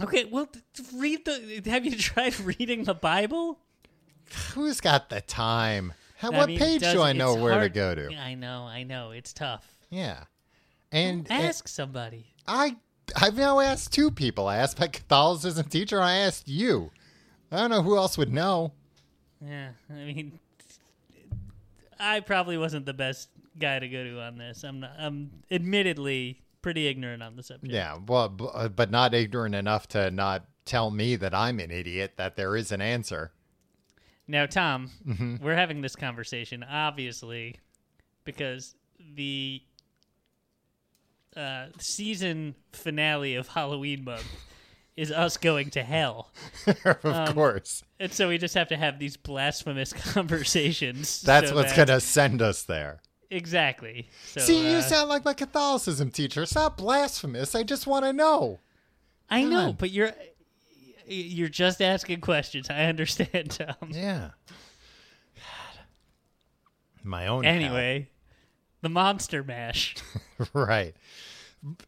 Okay, 0.00 0.24
well, 0.24 0.48
read 0.94 1.24
the. 1.26 1.62
Have 1.66 1.84
you 1.84 1.96
tried 1.96 2.40
reading 2.40 2.84
the 2.84 2.94
Bible? 2.94 3.58
Who's 4.54 4.80
got 4.80 5.10
the 5.10 5.20
time? 5.20 5.92
How, 6.22 6.30
I 6.30 6.38
what 6.38 6.46
mean, 6.46 6.58
page 6.60 6.80
does- 6.82 6.92
do 6.92 7.02
I 7.02 7.12
know 7.12 7.34
where 7.34 7.52
hard- 7.54 7.74
to 7.74 7.76
go 7.76 7.96
to? 7.96 8.14
I 8.14 8.34
know, 8.34 8.62
I 8.62 8.84
know, 8.84 9.10
it's 9.10 9.32
tough. 9.32 9.66
Yeah. 9.90 10.24
And, 10.92 11.26
and 11.28 11.44
Ask 11.44 11.66
somebody. 11.66 12.26
I 12.46 12.76
I've 13.20 13.36
now 13.36 13.58
asked 13.58 13.92
two 13.92 14.12
people. 14.12 14.46
I 14.46 14.58
asked 14.58 14.78
my 14.78 14.86
Catholicism 14.98 15.66
teacher. 15.66 16.00
I 16.00 16.14
asked 16.14 16.46
you. 16.46 16.92
I 17.50 17.56
don't 17.56 17.70
know 17.70 17.82
who 17.82 17.96
else 17.96 18.16
would 18.16 18.32
know. 18.32 18.72
Yeah, 19.44 19.70
I 19.90 19.94
mean, 19.94 20.38
I 21.98 22.20
probably 22.20 22.56
wasn't 22.56 22.86
the 22.86 22.94
best 22.94 23.28
guy 23.58 23.80
to 23.80 23.88
go 23.88 24.04
to 24.04 24.20
on 24.20 24.38
this. 24.38 24.62
I'm 24.62 24.78
not, 24.78 24.92
I'm 24.96 25.30
admittedly 25.50 26.40
pretty 26.62 26.86
ignorant 26.86 27.22
on 27.24 27.34
the 27.34 27.42
subject. 27.42 27.72
Yeah, 27.72 27.98
well, 28.06 28.32
uh, 28.54 28.68
but 28.68 28.92
not 28.92 29.12
ignorant 29.12 29.56
enough 29.56 29.88
to 29.88 30.12
not 30.12 30.46
tell 30.64 30.92
me 30.92 31.16
that 31.16 31.34
I'm 31.34 31.58
an 31.58 31.72
idiot. 31.72 32.12
That 32.16 32.36
there 32.36 32.54
is 32.54 32.70
an 32.70 32.80
answer. 32.80 33.32
Now, 34.28 34.46
Tom, 34.46 34.90
Mm-hmm. 35.06 35.36
we're 35.44 35.54
having 35.56 35.80
this 35.82 35.96
conversation 35.96 36.62
obviously 36.62 37.56
because 38.24 38.74
the 39.14 39.62
uh, 41.36 41.66
season 41.78 42.54
finale 42.72 43.34
of 43.34 43.48
Halloween 43.48 44.04
month 44.04 44.26
is 44.96 45.10
us 45.10 45.36
going 45.38 45.70
to 45.70 45.82
hell. 45.82 46.30
of 46.84 47.04
Um, 47.04 47.32
course, 47.34 47.82
And 47.98 48.12
so 48.12 48.28
we 48.28 48.36
just 48.38 48.54
have 48.54 48.68
to 48.68 48.76
have 48.76 48.98
these 48.98 49.16
blasphemous 49.16 49.92
conversations. 50.12 51.22
that's 51.22 51.48
so 51.48 51.54
what's 51.54 51.74
that- 51.74 51.86
gonna 51.88 52.00
send 52.00 52.42
us 52.42 52.62
there. 52.62 53.00
Exactly. 53.30 54.10
So, 54.26 54.40
See, 54.42 54.70
you 54.70 54.76
uh, 54.76 54.82
sound 54.82 55.08
like 55.08 55.24
my 55.24 55.32
Catholicism 55.32 56.10
teacher. 56.10 56.42
It's 56.42 56.54
not 56.54 56.76
blasphemous. 56.76 57.54
I 57.54 57.62
just 57.62 57.86
want 57.86 58.04
to 58.04 58.12
know. 58.12 58.60
I 59.30 59.44
know, 59.44 59.72
but 59.72 59.90
you're 59.90 60.12
you're 61.06 61.48
just 61.48 61.80
asking 61.80 62.20
questions. 62.20 62.70
I 62.70 62.84
understand, 62.84 63.50
Tom. 63.50 63.90
Yeah. 63.90 64.30
My 67.04 67.26
own. 67.26 67.44
hell. 67.44 67.54
Anyway, 67.54 68.08
the 68.80 68.88
Monster 68.88 69.42
Mash. 69.42 69.96
right. 70.52 70.94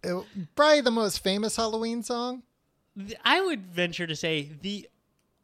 Uh, 0.05 0.23
Probably 0.55 0.81
the 0.81 0.91
most 0.91 1.23
famous 1.23 1.57
Halloween 1.57 2.03
song. 2.03 2.43
I 3.25 3.41
would 3.41 3.67
venture 3.67 4.07
to 4.07 4.15
say 4.15 4.51
the 4.63 4.89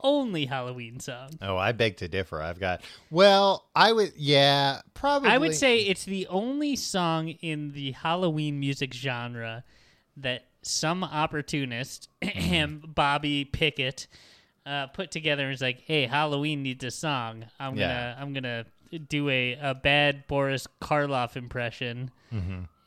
only 0.03 0.47
Halloween 0.47 1.01
song. 1.01 1.31
Oh, 1.43 1.57
I 1.57 1.73
beg 1.73 1.97
to 1.99 2.09
differ. 2.09 2.41
I've 2.41 2.61
got. 2.61 2.83
Well, 3.11 3.69
I 3.75 3.93
would. 3.93 4.13
Yeah, 4.17 4.81
probably. 4.95 5.31
I 5.31 5.39
would 5.39 5.55
say 5.55 5.81
it's 5.81 6.05
the 6.05 6.27
only 6.29 6.77
song 6.77 7.29
in 7.29 7.73
the 7.73 7.93
Halloween 7.93 8.61
music 8.61 8.95
genre 8.95 9.65
that 10.17 10.47
some 10.63 11.03
opportunist, 11.05 12.09
Bobby 12.95 13.45
Pickett, 13.45 14.07
uh, 14.67 14.87
put 14.89 15.11
together 15.11 15.45
and 15.45 15.51
was 15.51 15.61
like, 15.63 15.81
"Hey, 15.81 16.07
Halloween 16.07 16.63
needs 16.63 16.85
a 16.85 16.91
song. 16.91 17.47
I'm 17.59 17.77
Yeah. 17.77 17.89
gonna, 17.89 18.17
I'm 18.21 18.33
gonna 18.33 18.65
do 19.09 19.29
a, 19.29 19.59
a 19.61 19.75
bad 19.75 20.27
Boris 20.27 20.67
Karloff 20.81 21.37
impression 21.37 22.11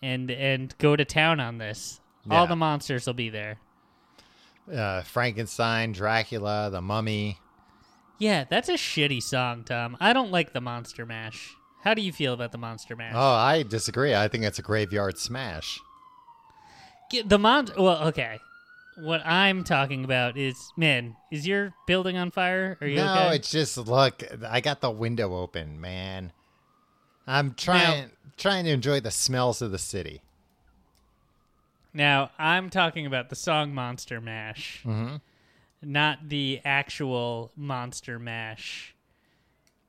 and 0.01 0.29
and 0.31 0.77
go 0.77 0.95
to 0.95 1.03
town 1.05 1.39
on 1.39 1.57
this. 1.57 1.99
All 2.29 2.47
the 2.47 2.55
monsters 2.55 3.05
will 3.07 3.13
be 3.13 3.29
there." 3.29 3.57
uh, 4.73 5.01
Frankenstein, 5.01 5.91
Dracula, 5.91 6.69
The 6.71 6.81
Mummy. 6.81 7.37
Yeah, 8.17 8.45
that's 8.49 8.69
a 8.69 8.73
shitty 8.73 9.21
song, 9.21 9.63
Tom. 9.65 9.97
I 9.99 10.13
don't 10.13 10.31
like 10.31 10.53
the 10.53 10.61
Monster 10.61 11.05
Mash. 11.05 11.53
How 11.83 11.93
do 11.93 12.01
you 12.01 12.13
feel 12.13 12.31
about 12.33 12.53
the 12.53 12.57
Monster 12.57 12.95
Mash? 12.95 13.11
Oh, 13.13 13.33
I 13.33 13.63
disagree. 13.63 14.15
I 14.15 14.29
think 14.29 14.45
it's 14.45 14.59
a 14.59 14.61
graveyard 14.61 15.17
smash. 15.17 15.79
The 17.21 17.37
mon. 17.39 17.69
Well, 17.77 18.07
okay. 18.07 18.39
What 18.97 19.25
I'm 19.25 19.63
talking 19.63 20.03
about 20.05 20.37
is, 20.37 20.71
man, 20.77 21.15
is 21.31 21.47
your 21.47 21.73
building 21.87 22.15
on 22.15 22.29
fire? 22.29 22.77
Are 22.79 22.87
you 22.87 22.97
No, 22.97 23.11
okay? 23.13 23.35
it's 23.37 23.49
just 23.49 23.77
look. 23.77 24.23
I 24.47 24.61
got 24.61 24.81
the 24.81 24.91
window 24.91 25.35
open, 25.35 25.81
man. 25.81 26.31
I'm 27.25 27.53
trying 27.55 28.11
trying 28.37 28.65
to 28.65 28.71
enjoy 28.71 28.99
the 28.99 29.11
smells 29.11 29.61
of 29.61 29.71
the 29.71 29.77
city. 29.79 30.21
Now 31.93 32.31
I'm 32.37 32.69
talking 32.69 33.05
about 33.05 33.29
the 33.29 33.35
song 33.35 33.73
Monster 33.73 34.19
Mash, 34.19 34.81
Mm-hmm. 34.85 35.15
not 35.83 36.29
the 36.29 36.61
actual 36.65 37.51
Monster 37.55 38.19
Mash. 38.19 38.95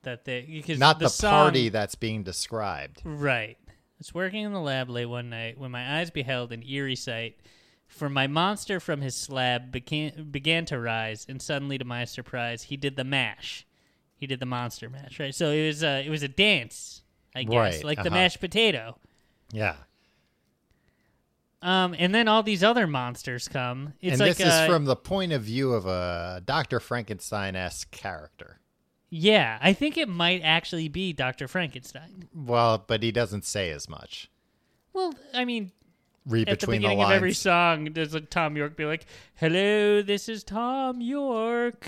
That 0.02 0.24
they 0.26 0.42
because 0.42 0.78
Not 0.78 0.98
the, 0.98 1.08
song, 1.08 1.30
party 1.30 1.70
that's 1.70 1.94
being 1.94 2.22
described. 2.22 3.00
Right. 3.04 3.56
Was 4.04 4.12
working 4.12 4.44
in 4.44 4.52
the 4.52 4.60
lab 4.60 4.90
late 4.90 5.06
one 5.06 5.30
night 5.30 5.56
when 5.56 5.70
my 5.70 5.98
eyes 5.98 6.10
beheld 6.10 6.52
an 6.52 6.62
eerie 6.62 6.94
sight. 6.94 7.40
For 7.86 8.10
my 8.10 8.26
monster 8.26 8.78
from 8.78 9.00
his 9.00 9.16
slab 9.16 9.72
began, 9.72 10.28
began 10.30 10.66
to 10.66 10.78
rise, 10.78 11.24
and 11.26 11.40
suddenly, 11.40 11.78
to 11.78 11.86
my 11.86 12.04
surprise, 12.04 12.64
he 12.64 12.76
did 12.76 12.96
the 12.96 13.04
mash. 13.04 13.66
He 14.14 14.26
did 14.26 14.40
the 14.40 14.46
monster 14.46 14.90
mash, 14.90 15.18
right? 15.18 15.34
So 15.34 15.52
it 15.52 15.66
was 15.66 15.82
a 15.82 16.04
it 16.04 16.10
was 16.10 16.22
a 16.22 16.28
dance, 16.28 17.00
I 17.34 17.44
guess, 17.44 17.54
Right, 17.54 17.84
like 17.84 17.96
the 17.96 18.08
uh-huh. 18.08 18.18
mashed 18.18 18.40
potato. 18.40 18.98
Yeah. 19.52 19.76
Um, 21.62 21.94
and 21.98 22.14
then 22.14 22.28
all 22.28 22.42
these 22.42 22.62
other 22.62 22.86
monsters 22.86 23.48
come. 23.48 23.94
It's 24.02 24.12
and 24.12 24.20
like 24.20 24.36
this 24.36 24.46
uh, 24.46 24.64
is 24.64 24.68
from 24.68 24.84
the 24.84 24.96
point 24.96 25.32
of 25.32 25.44
view 25.44 25.72
of 25.72 25.86
a 25.86 26.42
Dr. 26.44 26.78
Frankenstein 26.78 27.56
esque 27.56 27.90
character. 27.90 28.60
Yeah, 29.16 29.58
I 29.62 29.74
think 29.74 29.96
it 29.96 30.08
might 30.08 30.40
actually 30.42 30.88
be 30.88 31.12
Doctor 31.12 31.46
Frankenstein. 31.46 32.28
Well, 32.34 32.82
but 32.84 33.04
he 33.04 33.12
doesn't 33.12 33.44
say 33.44 33.70
as 33.70 33.88
much. 33.88 34.28
Well, 34.92 35.14
I 35.32 35.44
mean, 35.44 35.70
Read 36.26 36.48
at 36.48 36.58
the 36.58 36.66
between 36.66 36.82
the, 36.82 36.88
beginning 36.88 37.00
of 37.00 37.08
lines. 37.08 37.16
every 37.16 37.32
song, 37.32 37.84
does 37.84 38.12
like 38.12 38.28
Thom 38.28 38.56
Yorke 38.56 38.76
be 38.76 38.86
like, 38.86 39.06
"Hello, 39.36 40.02
this 40.02 40.28
is 40.28 40.42
Thom 40.42 41.00
Yorke." 41.00 41.86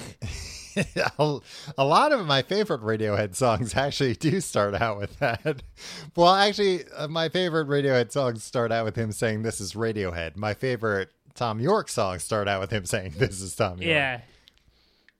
a 1.18 1.40
a 1.76 1.84
lot 1.84 2.12
of 2.12 2.24
my 2.26 2.42
favorite 2.42 2.82
Radiohead 2.82 3.34
songs 3.34 3.74
actually 3.74 4.14
do 4.14 4.40
start 4.40 4.74
out 4.74 4.98
with 4.98 5.18
that. 5.18 5.62
Well, 6.14 6.32
actually, 6.32 6.84
uh, 6.96 7.08
my 7.08 7.28
favorite 7.28 7.66
Radiohead 7.66 8.12
songs 8.12 8.44
start 8.44 8.70
out 8.70 8.84
with 8.84 8.94
him 8.94 9.10
saying, 9.10 9.42
This 9.42 9.60
is 9.60 9.74
Radiohead. 9.74 10.36
My 10.36 10.54
favorite 10.54 11.10
Thom 11.34 11.58
Yorke 11.58 11.88
songs 11.88 12.22
start 12.22 12.46
out 12.46 12.60
with 12.60 12.70
him 12.70 12.86
saying, 12.86 13.14
This 13.18 13.40
is 13.40 13.54
Thom 13.56 13.78
Yorke. 13.78 13.90
Yeah. 13.90 14.20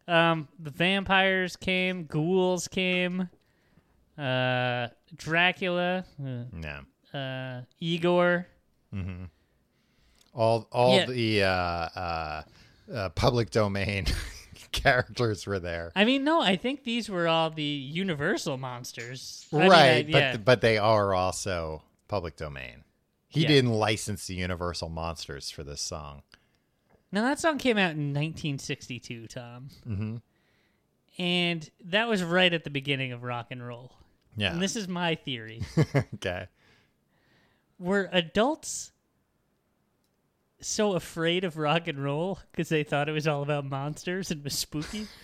Um, 0.08 0.48
the 0.58 0.70
vampires 0.70 1.56
came, 1.56 2.04
ghouls 2.04 2.68
came, 2.68 3.28
uh, 4.16 4.88
Dracula, 5.16 6.04
uh, 6.20 6.44
No. 6.52 6.80
uh, 7.18 7.62
Igor. 7.80 8.46
All, 10.34 10.68
all 10.70 10.96
Yeah. 10.96 11.06
the 11.06 11.42
uh, 11.44 11.48
uh, 11.48 12.42
uh, 12.92 13.08
public 13.10 13.50
domain 13.50 14.06
characters 14.72 15.46
were 15.46 15.58
there. 15.58 15.92
I 15.96 16.04
mean, 16.04 16.24
no, 16.24 16.40
I 16.40 16.56
think 16.56 16.84
these 16.84 17.08
were 17.08 17.26
all 17.26 17.50
the 17.50 17.62
Universal 17.62 18.58
monsters. 18.58 19.46
I 19.52 19.56
mean, 19.56 19.70
right, 19.70 20.06
I- 20.08 20.12
but 20.12 20.18
yeah. 20.18 20.36
but 20.36 20.60
they 20.60 20.78
are 20.78 21.14
also 21.14 21.82
public 22.08 22.36
domain. 22.36 22.84
He 23.28 23.42
Yeah. 23.42 23.48
didn't 23.48 23.72
license 23.72 24.26
the 24.28 24.34
Universal 24.34 24.90
monsters 24.90 25.50
for 25.50 25.64
this 25.64 25.80
song. 25.80 26.22
Now 27.12 27.22
that 27.22 27.38
song 27.38 27.58
came 27.58 27.78
out 27.78 27.92
in 27.92 28.12
1962, 28.12 29.26
Tom, 29.28 29.68
Mm-hmm. 29.88 30.16
and 31.18 31.70
that 31.84 32.08
was 32.08 32.22
right 32.22 32.52
at 32.52 32.64
the 32.64 32.70
beginning 32.70 33.12
of 33.12 33.22
rock 33.22 33.46
and 33.50 33.66
roll. 33.66 33.92
Yeah. 34.36 34.52
And 34.52 34.60
this 34.62 34.76
is 34.76 34.86
my 34.88 35.14
theory: 35.14 35.62
okay. 36.14 36.46
were 37.78 38.08
adults 38.12 38.92
so 40.60 40.94
afraid 40.94 41.44
of 41.44 41.56
rock 41.56 41.86
and 41.88 42.02
roll 42.02 42.38
because 42.50 42.68
they 42.68 42.82
thought 42.82 43.08
it 43.08 43.12
was 43.12 43.26
all 43.28 43.42
about 43.42 43.64
monsters 43.64 44.30
and 44.30 44.42
was 44.44 44.54
spooky? 44.54 45.06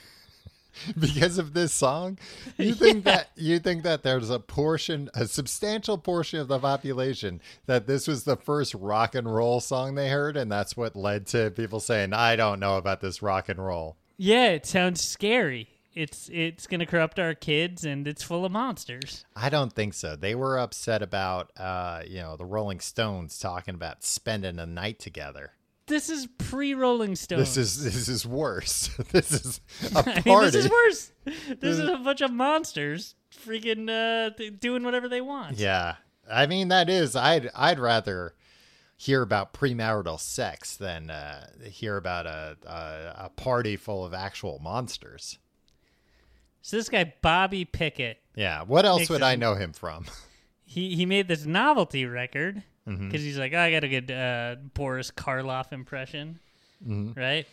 because 0.98 1.38
of 1.38 1.54
this 1.54 1.72
song 1.72 2.18
you 2.58 2.74
think 2.76 3.04
that 3.04 3.28
you 3.36 3.58
think 3.58 3.82
that 3.82 4.02
there's 4.02 4.30
a 4.30 4.38
portion 4.40 5.08
a 5.14 5.26
substantial 5.26 5.98
portion 5.98 6.38
of 6.40 6.48
the 6.48 6.58
population 6.58 7.40
that 7.66 7.86
this 7.86 8.06
was 8.06 8.24
the 8.24 8.36
first 8.36 8.74
rock 8.74 9.14
and 9.14 9.32
roll 9.32 9.60
song 9.60 9.94
they 9.94 10.08
heard 10.08 10.36
and 10.36 10.50
that's 10.50 10.76
what 10.76 10.96
led 10.96 11.26
to 11.26 11.50
people 11.50 11.80
saying 11.80 12.12
i 12.12 12.36
don't 12.36 12.60
know 12.60 12.76
about 12.76 13.00
this 13.00 13.22
rock 13.22 13.48
and 13.48 13.64
roll 13.64 13.96
Yeah, 14.16 14.48
it 14.50 14.66
sounds 14.66 15.02
scary. 15.02 15.68
it's 15.94 16.30
it's 16.32 16.66
gonna 16.66 16.86
corrupt 16.86 17.18
our 17.18 17.34
kids 17.34 17.84
and 17.84 18.06
it's 18.08 18.22
full 18.22 18.44
of 18.44 18.52
monsters. 18.52 19.24
I 19.36 19.48
don't 19.50 19.72
think 19.72 19.94
so. 19.94 20.16
They 20.16 20.34
were 20.34 20.58
upset 20.58 21.02
about, 21.02 21.50
uh, 21.58 22.02
you 22.06 22.20
know, 22.20 22.36
the 22.36 22.44
Rolling 22.46 22.80
Stones 22.80 23.38
talking 23.38 23.74
about 23.74 24.02
spending 24.04 24.58
a 24.58 24.64
night 24.66 24.98
together. 24.98 25.52
This 25.86 26.08
is 26.08 26.26
pre 26.38 26.74
Rolling 26.74 27.16
Stones. 27.16 27.54
This 27.54 27.56
is 27.56 27.84
this 27.84 28.08
is 28.08 28.26
worse. 28.26 28.88
this 29.12 29.32
is 29.32 29.60
a 29.94 29.98
I 29.98 30.02
party. 30.02 30.30
mean, 30.30 30.40
this 30.42 30.54
is 30.54 30.70
worse. 30.70 31.12
This 31.24 31.78
is 31.78 31.88
a 31.88 31.96
bunch 31.98 32.20
of 32.20 32.32
monsters 32.32 33.14
freaking 33.46 33.88
uh, 33.90 34.30
doing 34.60 34.84
whatever 34.84 35.08
they 35.08 35.20
want. 35.20 35.58
Yeah, 35.58 35.96
I 36.30 36.46
mean 36.46 36.68
that 36.68 36.88
is. 36.88 37.16
I'd 37.16 37.50
I'd 37.54 37.78
rather 37.78 38.34
hear 38.96 39.22
about 39.22 39.52
premarital 39.52 40.20
sex 40.20 40.76
than 40.76 41.10
uh, 41.10 41.46
hear 41.64 41.96
about 41.96 42.26
a, 42.26 42.56
a 42.64 43.24
a 43.26 43.30
party 43.30 43.76
full 43.76 44.04
of 44.04 44.14
actual 44.14 44.60
monsters. 44.60 45.38
So 46.60 46.76
this 46.76 46.88
guy 46.88 47.12
Bobby 47.22 47.64
Pickett, 47.64 48.20
Yeah. 48.36 48.62
What 48.62 48.84
else 48.86 49.10
would 49.10 49.22
I 49.22 49.34
know 49.34 49.54
him 49.56 49.72
from? 49.72 50.06
he 50.64 50.94
he 50.94 51.06
made 51.06 51.26
this 51.26 51.44
novelty 51.44 52.06
record 52.06 52.62
because 52.84 53.00
Mhm. 53.20 53.24
he's 53.24 53.38
like, 53.38 53.52
oh, 53.54 53.58
I 53.60 53.70
got 53.70 53.84
a 53.84 53.88
good 53.88 54.10
uh, 54.10 54.56
Boris 54.74 55.10
Karloff 55.10 55.72
impression, 55.72 56.38
Mhm. 56.86 57.16
right? 57.16 57.46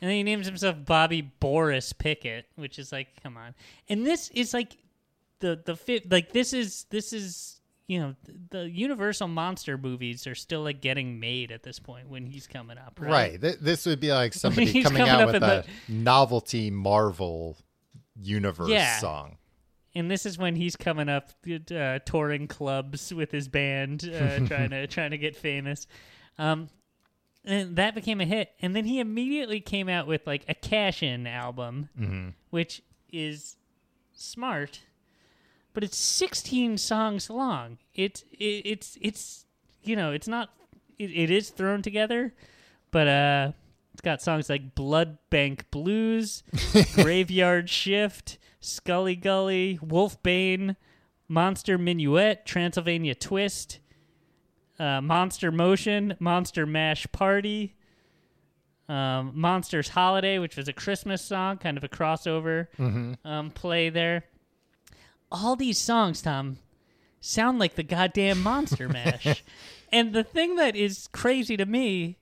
And 0.00 0.10
then 0.10 0.16
he 0.16 0.22
names 0.24 0.46
himself 0.46 0.76
Bobby 0.84 1.20
Boris 1.22 1.92
Pickett, 1.92 2.46
which 2.56 2.78
is 2.78 2.90
like, 2.92 3.08
come 3.22 3.36
on. 3.36 3.54
And 3.88 4.04
this 4.04 4.28
is 4.30 4.52
like 4.52 4.76
the 5.40 5.60
the 5.64 5.76
fit 5.76 6.10
like 6.10 6.32
this 6.32 6.52
is 6.52 6.84
this 6.90 7.12
is 7.12 7.60
you 7.88 7.98
know 8.00 8.14
the 8.50 8.68
Universal 8.70 9.28
monster 9.28 9.76
movies 9.78 10.26
are 10.26 10.34
still 10.34 10.62
like 10.62 10.80
getting 10.80 11.18
made 11.20 11.50
at 11.52 11.62
this 11.62 11.78
point 11.78 12.08
when 12.08 12.26
he's 12.26 12.46
coming 12.46 12.78
up, 12.78 12.98
right? 13.00 13.10
Right. 13.10 13.40
Th- 13.40 13.58
this 13.60 13.86
would 13.86 14.00
be 14.00 14.12
like 14.12 14.34
somebody 14.44 14.82
coming 14.82 14.98
coming 14.98 15.08
out 15.08 15.26
with 15.26 15.36
a 15.36 15.40
the- 15.40 15.64
novelty 15.92 16.70
Marvel 16.70 17.56
universe 18.20 18.68
Yeah. 18.70 18.98
song. 18.98 19.36
And 19.94 20.10
this 20.10 20.24
is 20.26 20.38
when 20.38 20.56
he's 20.56 20.76
coming 20.76 21.08
up 21.08 21.30
uh, 21.74 21.98
touring 22.04 22.48
clubs 22.48 23.12
with 23.12 23.30
his 23.30 23.48
band 23.48 24.04
uh, 24.04 24.38
trying 24.46 24.70
to 24.70 24.86
trying 24.86 25.10
to 25.10 25.18
get 25.18 25.36
famous. 25.36 25.86
Um 26.38 26.68
and 27.44 27.74
that 27.76 27.94
became 27.96 28.20
a 28.20 28.24
hit. 28.24 28.52
And 28.60 28.74
then 28.76 28.84
he 28.84 29.00
immediately 29.00 29.58
came 29.60 29.88
out 29.88 30.06
with 30.06 30.26
like 30.26 30.44
a 30.48 30.54
cash 30.54 31.02
in 31.02 31.26
album 31.26 31.88
hmm 31.96 32.28
which 32.50 32.82
is 33.10 33.56
smart 34.14 34.80
but 35.74 35.82
it's 35.82 35.96
16 35.96 36.76
songs 36.78 37.30
long. 37.30 37.78
It's 37.94 38.22
it, 38.32 38.62
it's 38.66 38.98
it's 39.00 39.46
you 39.82 39.96
know 39.96 40.12
it's 40.12 40.28
not 40.28 40.50
it, 40.98 41.10
it 41.10 41.30
is 41.30 41.50
thrown 41.50 41.82
together 41.82 42.32
but 42.90 43.08
uh 43.08 43.52
it's 43.92 44.00
got 44.02 44.22
songs 44.22 44.48
like 44.48 44.74
blood 44.74 45.18
bank 45.30 45.70
blues 45.70 46.42
graveyard 46.94 47.68
shift 47.68 48.38
scully 48.62 49.14
gully 49.16 49.78
wolfbane 49.84 50.76
monster 51.28 51.76
minuet 51.76 52.46
transylvania 52.46 53.14
twist 53.14 53.80
uh, 54.78 55.00
monster 55.00 55.50
motion 55.52 56.14
monster 56.18 56.64
mash 56.64 57.06
party 57.12 57.74
um, 58.88 59.32
monsters 59.34 59.88
holiday 59.90 60.38
which 60.38 60.56
was 60.56 60.68
a 60.68 60.72
christmas 60.72 61.22
song 61.22 61.58
kind 61.58 61.76
of 61.76 61.84
a 61.84 61.88
crossover 61.88 62.68
hmm 62.76 63.12
um, 63.24 63.50
play 63.50 63.88
there. 63.90 64.24
All 65.30 65.56
these 65.56 65.78
songs, 65.78 66.20
Tom, 66.20 66.58
sound 67.20 67.58
like 67.58 67.74
the 67.74 67.82
goddamn 67.82 68.42
Monster 68.42 68.86
Mash. 68.90 69.42
and 69.90 70.12
the 70.12 70.22
thing 70.24 70.56
that 70.56 70.76
is 70.76 71.08
crazy 71.10 71.56
to 71.56 71.64
me, 71.64 72.18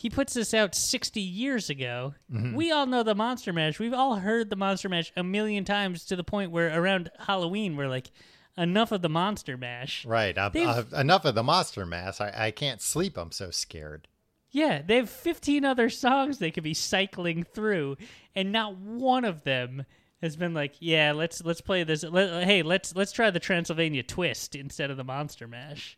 he 0.00 0.08
puts 0.08 0.32
this 0.32 0.54
out 0.54 0.74
60 0.74 1.20
years 1.20 1.68
ago. 1.68 2.14
Mm-hmm. 2.32 2.54
We 2.54 2.72
all 2.72 2.86
know 2.86 3.02
the 3.02 3.14
Monster 3.14 3.52
Mash. 3.52 3.78
We've 3.78 3.92
all 3.92 4.16
heard 4.16 4.48
the 4.48 4.56
Monster 4.56 4.88
Mash 4.88 5.12
a 5.14 5.22
million 5.22 5.62
times 5.62 6.06
to 6.06 6.16
the 6.16 6.24
point 6.24 6.50
where 6.50 6.74
around 6.80 7.10
Halloween, 7.18 7.76
we're 7.76 7.86
like, 7.86 8.10
enough 8.56 8.92
of 8.92 9.02
the 9.02 9.10
Monster 9.10 9.58
Mash. 9.58 10.06
Right. 10.06 10.38
i 10.38 10.48
They've- 10.48 10.66
I've, 10.66 10.92
enough 10.94 11.26
of 11.26 11.34
the 11.34 11.42
monster 11.42 11.84
Mash. 11.84 12.18
I, 12.18 12.32
I 12.34 12.50
can't 12.50 12.80
sleep. 12.80 13.18
I'm 13.18 13.30
so 13.30 13.50
scared. 13.50 14.08
Yeah, 14.50 14.80
they 14.80 14.96
have 14.96 15.10
15 15.10 15.66
other 15.66 15.90
songs 15.90 16.38
they 16.38 16.50
could 16.50 16.64
be 16.64 16.72
cycling 16.72 17.44
through, 17.44 17.98
and 18.34 18.50
not 18.50 18.78
one 18.78 19.26
of 19.26 19.44
them 19.44 19.84
has 20.22 20.34
been 20.34 20.54
like, 20.54 20.76
"Yeah, 20.80 21.12
let's 21.12 21.44
let's 21.44 21.60
play 21.60 21.84
this. 21.84 22.02
Let, 22.02 22.44
hey, 22.44 22.62
let's 22.62 22.96
let's 22.96 23.12
try 23.12 23.30
the 23.30 23.38
Transylvania 23.38 24.02
Twist 24.02 24.56
instead 24.56 24.90
of 24.90 24.96
the 24.96 25.04
Monster 25.04 25.46
Mash." 25.46 25.96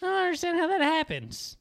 I 0.00 0.06
don't 0.06 0.14
understand 0.26 0.58
how 0.58 0.68
that 0.68 0.80
happens. 0.80 1.56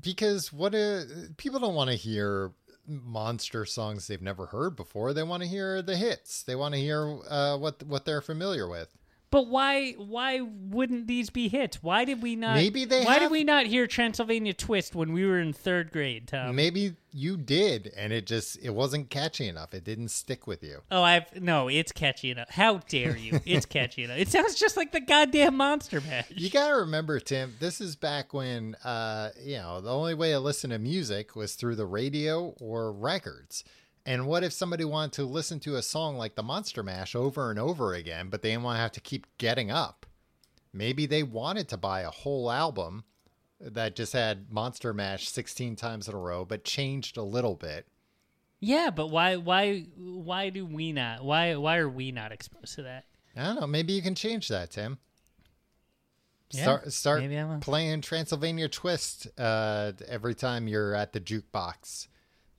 Because 0.00 0.52
what 0.52 0.74
uh 0.74 1.02
people 1.36 1.60
don't 1.60 1.74
want 1.74 1.90
to 1.90 1.96
hear 1.96 2.52
monster 2.86 3.64
songs 3.64 4.06
they've 4.06 4.20
never 4.20 4.46
heard 4.46 4.76
before. 4.76 5.12
They 5.12 5.22
want 5.22 5.42
to 5.42 5.48
hear 5.48 5.82
the 5.82 5.96
hits. 5.96 6.42
They 6.42 6.54
want 6.54 6.74
to 6.74 6.80
hear 6.80 7.18
uh, 7.28 7.56
what 7.56 7.82
what 7.84 8.04
they're 8.04 8.20
familiar 8.20 8.68
with. 8.68 8.94
But 9.34 9.48
why 9.48 9.94
why 9.94 10.42
wouldn't 10.42 11.08
these 11.08 11.28
be 11.28 11.48
hits? 11.48 11.82
Why 11.82 12.04
did 12.04 12.22
we 12.22 12.36
not? 12.36 12.54
Maybe 12.54 12.84
they 12.84 13.02
Why 13.02 13.14
have- 13.14 13.22
did 13.22 13.30
we 13.32 13.42
not 13.42 13.66
hear 13.66 13.88
Transylvania 13.88 14.54
Twist 14.54 14.94
when 14.94 15.12
we 15.12 15.26
were 15.26 15.40
in 15.40 15.52
third 15.52 15.90
grade, 15.90 16.28
Tom? 16.28 16.54
Maybe 16.54 16.94
you 17.12 17.36
did, 17.36 17.92
and 17.96 18.12
it 18.12 18.26
just 18.28 18.56
it 18.62 18.70
wasn't 18.70 19.10
catchy 19.10 19.48
enough. 19.48 19.74
It 19.74 19.82
didn't 19.82 20.10
stick 20.10 20.46
with 20.46 20.62
you. 20.62 20.82
Oh, 20.88 21.02
I've 21.02 21.42
no. 21.42 21.66
It's 21.66 21.90
catchy 21.90 22.30
enough. 22.30 22.48
How 22.50 22.78
dare 22.88 23.16
you? 23.16 23.40
It's 23.44 23.66
catchy 23.66 24.04
enough. 24.04 24.18
It 24.18 24.28
sounds 24.28 24.54
just 24.54 24.76
like 24.76 24.92
the 24.92 25.00
goddamn 25.00 25.56
Monster 25.56 26.00
Mash. 26.00 26.26
You 26.30 26.48
gotta 26.48 26.76
remember, 26.76 27.18
Tim. 27.18 27.54
This 27.58 27.80
is 27.80 27.96
back 27.96 28.32
when 28.32 28.76
uh, 28.84 29.30
you 29.42 29.56
know 29.56 29.80
the 29.80 29.92
only 29.92 30.14
way 30.14 30.30
to 30.30 30.38
listen 30.38 30.70
to 30.70 30.78
music 30.78 31.34
was 31.34 31.56
through 31.56 31.74
the 31.74 31.86
radio 31.86 32.54
or 32.60 32.92
records. 32.92 33.64
And 34.06 34.26
what 34.26 34.44
if 34.44 34.52
somebody 34.52 34.84
wanted 34.84 35.12
to 35.14 35.24
listen 35.24 35.60
to 35.60 35.76
a 35.76 35.82
song 35.82 36.16
like 36.16 36.34
the 36.34 36.42
Monster 36.42 36.82
Mash 36.82 37.14
over 37.14 37.50
and 37.50 37.58
over 37.58 37.94
again, 37.94 38.28
but 38.28 38.42
they 38.42 38.50
didn't 38.50 38.64
want 38.64 38.76
to 38.76 38.82
have 38.82 38.92
to 38.92 39.00
keep 39.00 39.26
getting 39.38 39.70
up? 39.70 40.04
Maybe 40.72 41.06
they 41.06 41.22
wanted 41.22 41.68
to 41.68 41.76
buy 41.76 42.02
a 42.02 42.10
whole 42.10 42.50
album 42.50 43.04
that 43.60 43.96
just 43.96 44.12
had 44.12 44.50
Monster 44.52 44.92
Mash 44.92 45.28
16 45.28 45.76
times 45.76 46.08
in 46.08 46.14
a 46.14 46.18
row, 46.18 46.44
but 46.44 46.64
changed 46.64 47.16
a 47.16 47.22
little 47.22 47.54
bit. 47.54 47.86
Yeah, 48.60 48.90
but 48.90 49.08
why 49.08 49.36
why 49.36 49.80
why 49.96 50.48
do 50.48 50.64
we 50.64 50.92
not? 50.92 51.22
Why 51.22 51.54
why 51.56 51.76
are 51.76 51.88
we 51.88 52.12
not 52.12 52.32
exposed 52.32 52.74
to 52.76 52.82
that? 52.82 53.04
I 53.36 53.44
don't 53.44 53.60
know. 53.60 53.66
Maybe 53.66 53.92
you 53.92 54.00
can 54.00 54.14
change 54.14 54.48
that, 54.48 54.70
Tim. 54.70 54.98
Yeah, 56.50 56.62
start 56.62 56.92
start 56.92 57.20
maybe 57.20 57.38
I 57.38 57.44
will. 57.44 57.58
playing 57.58 58.00
Transylvania 58.00 58.68
Twist 58.68 59.28
uh, 59.38 59.92
every 60.08 60.34
time 60.34 60.66
you're 60.66 60.94
at 60.94 61.12
the 61.12 61.20
jukebox. 61.20 62.08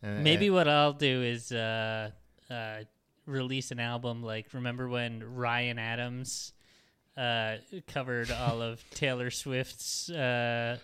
Maybe 0.06 0.50
what 0.50 0.68
I'll 0.68 0.94
do 0.94 1.24
is 1.24 1.52
uh, 1.52 2.12
uh, 2.50 2.78
release 3.26 3.72
an 3.72 3.80
album 3.80 4.22
like 4.24 4.54
remember 4.54 4.88
when 4.88 5.24
Ryan 5.36 5.80
Adams 5.80 6.54
uh, 7.18 7.56
covered 7.88 8.30
all 8.32 8.62
of 8.62 8.84
Taylor 8.94 9.32
Swift's 9.32 10.10
uh, 10.10 10.78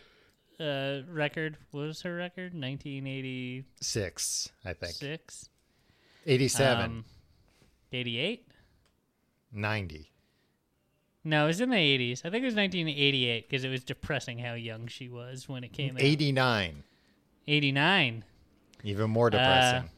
uh, 0.60 1.02
record? 1.08 1.58
What 1.72 1.82
was 1.82 2.02
her 2.02 2.16
record? 2.16 2.54
1986. 2.54 4.50
I 4.66 4.74
think. 4.74 5.22
87, 6.26 6.86
Um, 6.86 7.06
88? 7.92 8.48
90. 9.52 10.08
No, 11.24 11.44
it 11.44 11.48
was 11.48 11.62
in 11.62 11.70
the 11.70 11.76
80s. 11.76 12.20
I 12.26 12.30
think 12.30 12.42
it 12.44 12.46
was 12.46 12.56
1988 12.56 13.48
because 13.50 13.64
it 13.64 13.70
was 13.70 13.84
depressing 13.84 14.40
how 14.40 14.54
young 14.54 14.88
she 14.88 15.10
was 15.10 15.48
when 15.48 15.64
it 15.64 15.74
came 15.74 15.96
out. 15.96 16.02
89. 16.02 16.84
89. 17.48 18.24
Even 18.84 19.10
more 19.10 19.30
depressing. 19.30 19.84
Uh, 19.84 19.92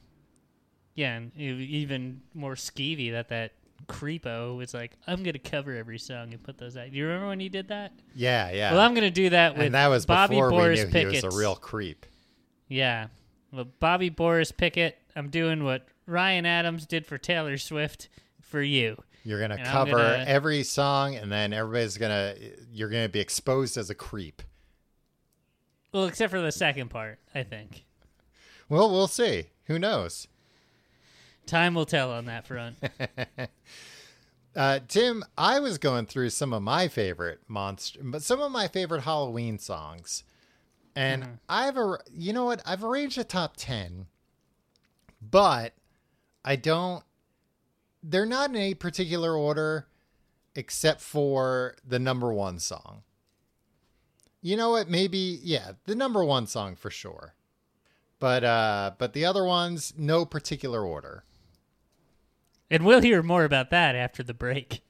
Yeah, 0.95 1.15
and 1.15 1.31
even 1.37 2.21
more 2.33 2.55
skeevy 2.55 3.11
that 3.13 3.29
that 3.29 3.53
creepo 3.87 4.55
was 4.55 4.73
like, 4.73 4.91
I'm 5.07 5.23
gonna 5.23 5.39
cover 5.39 5.75
every 5.75 5.97
song 5.99 6.31
and 6.33 6.41
put 6.41 6.57
those 6.57 6.77
out. 6.77 6.91
Do 6.91 6.97
you 6.97 7.05
remember 7.05 7.27
when 7.27 7.39
he 7.39 7.49
did 7.49 7.67
that? 7.69 7.91
yeah, 8.15 8.51
yeah. 8.51 8.71
Well, 8.71 8.81
I'm 8.81 8.93
gonna 8.93 9.09
do 9.11 9.29
that 9.31 9.55
with 9.55 9.65
and 9.65 9.75
that 9.75 9.87
was 9.87 10.05
Bobby 10.05 10.35
before 10.35 10.51
Boris 10.51 10.79
we 10.79 10.85
knew 10.85 10.91
Pickett. 10.91 11.11
he 11.15 11.25
was 11.27 11.33
a 11.35 11.37
real 11.37 11.55
creep. 11.55 12.05
Yeah, 12.67 13.07
well, 13.51 13.65
Bobby 13.79 14.09
Boris 14.09 14.51
Pickett. 14.51 14.97
I'm 15.15 15.29
doing 15.29 15.63
what 15.63 15.85
Ryan 16.07 16.45
Adams 16.45 16.85
did 16.85 17.05
for 17.05 17.17
Taylor 17.17 17.57
Swift 17.57 18.07
for 18.41 18.61
you. 18.61 19.01
You're 19.25 19.39
gonna 19.39 19.55
And 19.55 19.65
cover 19.67 19.91
gonna- 19.97 20.25
every 20.27 20.63
song, 20.63 21.15
and 21.15 21.31
then 21.31 21.53
everybody's 21.53 21.97
gonna 21.97 22.35
you're 22.71 22.89
gonna 22.89 23.09
be 23.09 23.19
exposed 23.19 23.77
as 23.77 23.89
a 23.89 23.95
creep. 23.95 24.41
Well, 25.91 26.05
except 26.05 26.31
for 26.31 26.41
the 26.41 26.51
second 26.51 26.89
part, 26.89 27.19
I 27.35 27.43
think. 27.43 27.85
Well, 28.73 28.89
we'll 28.89 29.07
see. 29.07 29.49
Who 29.65 29.77
knows? 29.77 30.27
Time 31.45 31.75
will 31.75 31.85
tell 31.85 32.11
on 32.11 32.25
that 32.25 32.47
front. 32.47 32.77
Uh, 34.55 34.79
Tim, 34.87 35.25
I 35.35 35.59
was 35.59 35.79
going 35.79 36.05
through 36.05 36.29
some 36.29 36.53
of 36.53 36.61
my 36.61 36.87
favorite 36.87 37.39
monster, 37.47 37.99
but 38.03 38.21
some 38.21 38.39
of 38.39 38.51
my 38.51 38.67
favorite 38.67 39.01
Halloween 39.01 39.57
songs, 39.57 40.23
and 40.95 41.39
I've 41.49 41.75
a, 41.75 41.97
you 42.15 42.33
know 42.33 42.45
what? 42.45 42.61
I've 42.63 42.83
arranged 42.83 43.17
a 43.17 43.23
top 43.23 43.55
ten, 43.57 44.05
but 45.19 45.73
I 46.45 46.55
don't. 46.55 47.03
They're 48.03 48.27
not 48.27 48.51
in 48.51 48.55
any 48.55 48.75
particular 48.75 49.35
order, 49.35 49.87
except 50.53 51.01
for 51.01 51.75
the 51.83 51.97
number 51.97 52.31
one 52.31 52.59
song. 52.59 53.01
You 54.43 54.55
know 54.55 54.69
what? 54.69 54.87
Maybe 54.87 55.39
yeah, 55.41 55.71
the 55.85 55.95
number 55.95 56.23
one 56.23 56.45
song 56.45 56.75
for 56.75 56.91
sure, 56.91 57.33
but 58.23 58.41
uh, 58.45 58.91
but 58.97 59.11
the 59.11 59.25
other 59.25 59.43
ones 59.43 59.93
no 59.97 60.23
particular 60.23 60.85
order. 60.85 61.25
And 62.71 62.85
we'll 62.85 63.01
hear 63.01 63.21
more 63.21 63.43
about 63.43 63.69
that 63.71 63.95
after 63.95 64.23
the 64.23 64.33
break. 64.33 64.81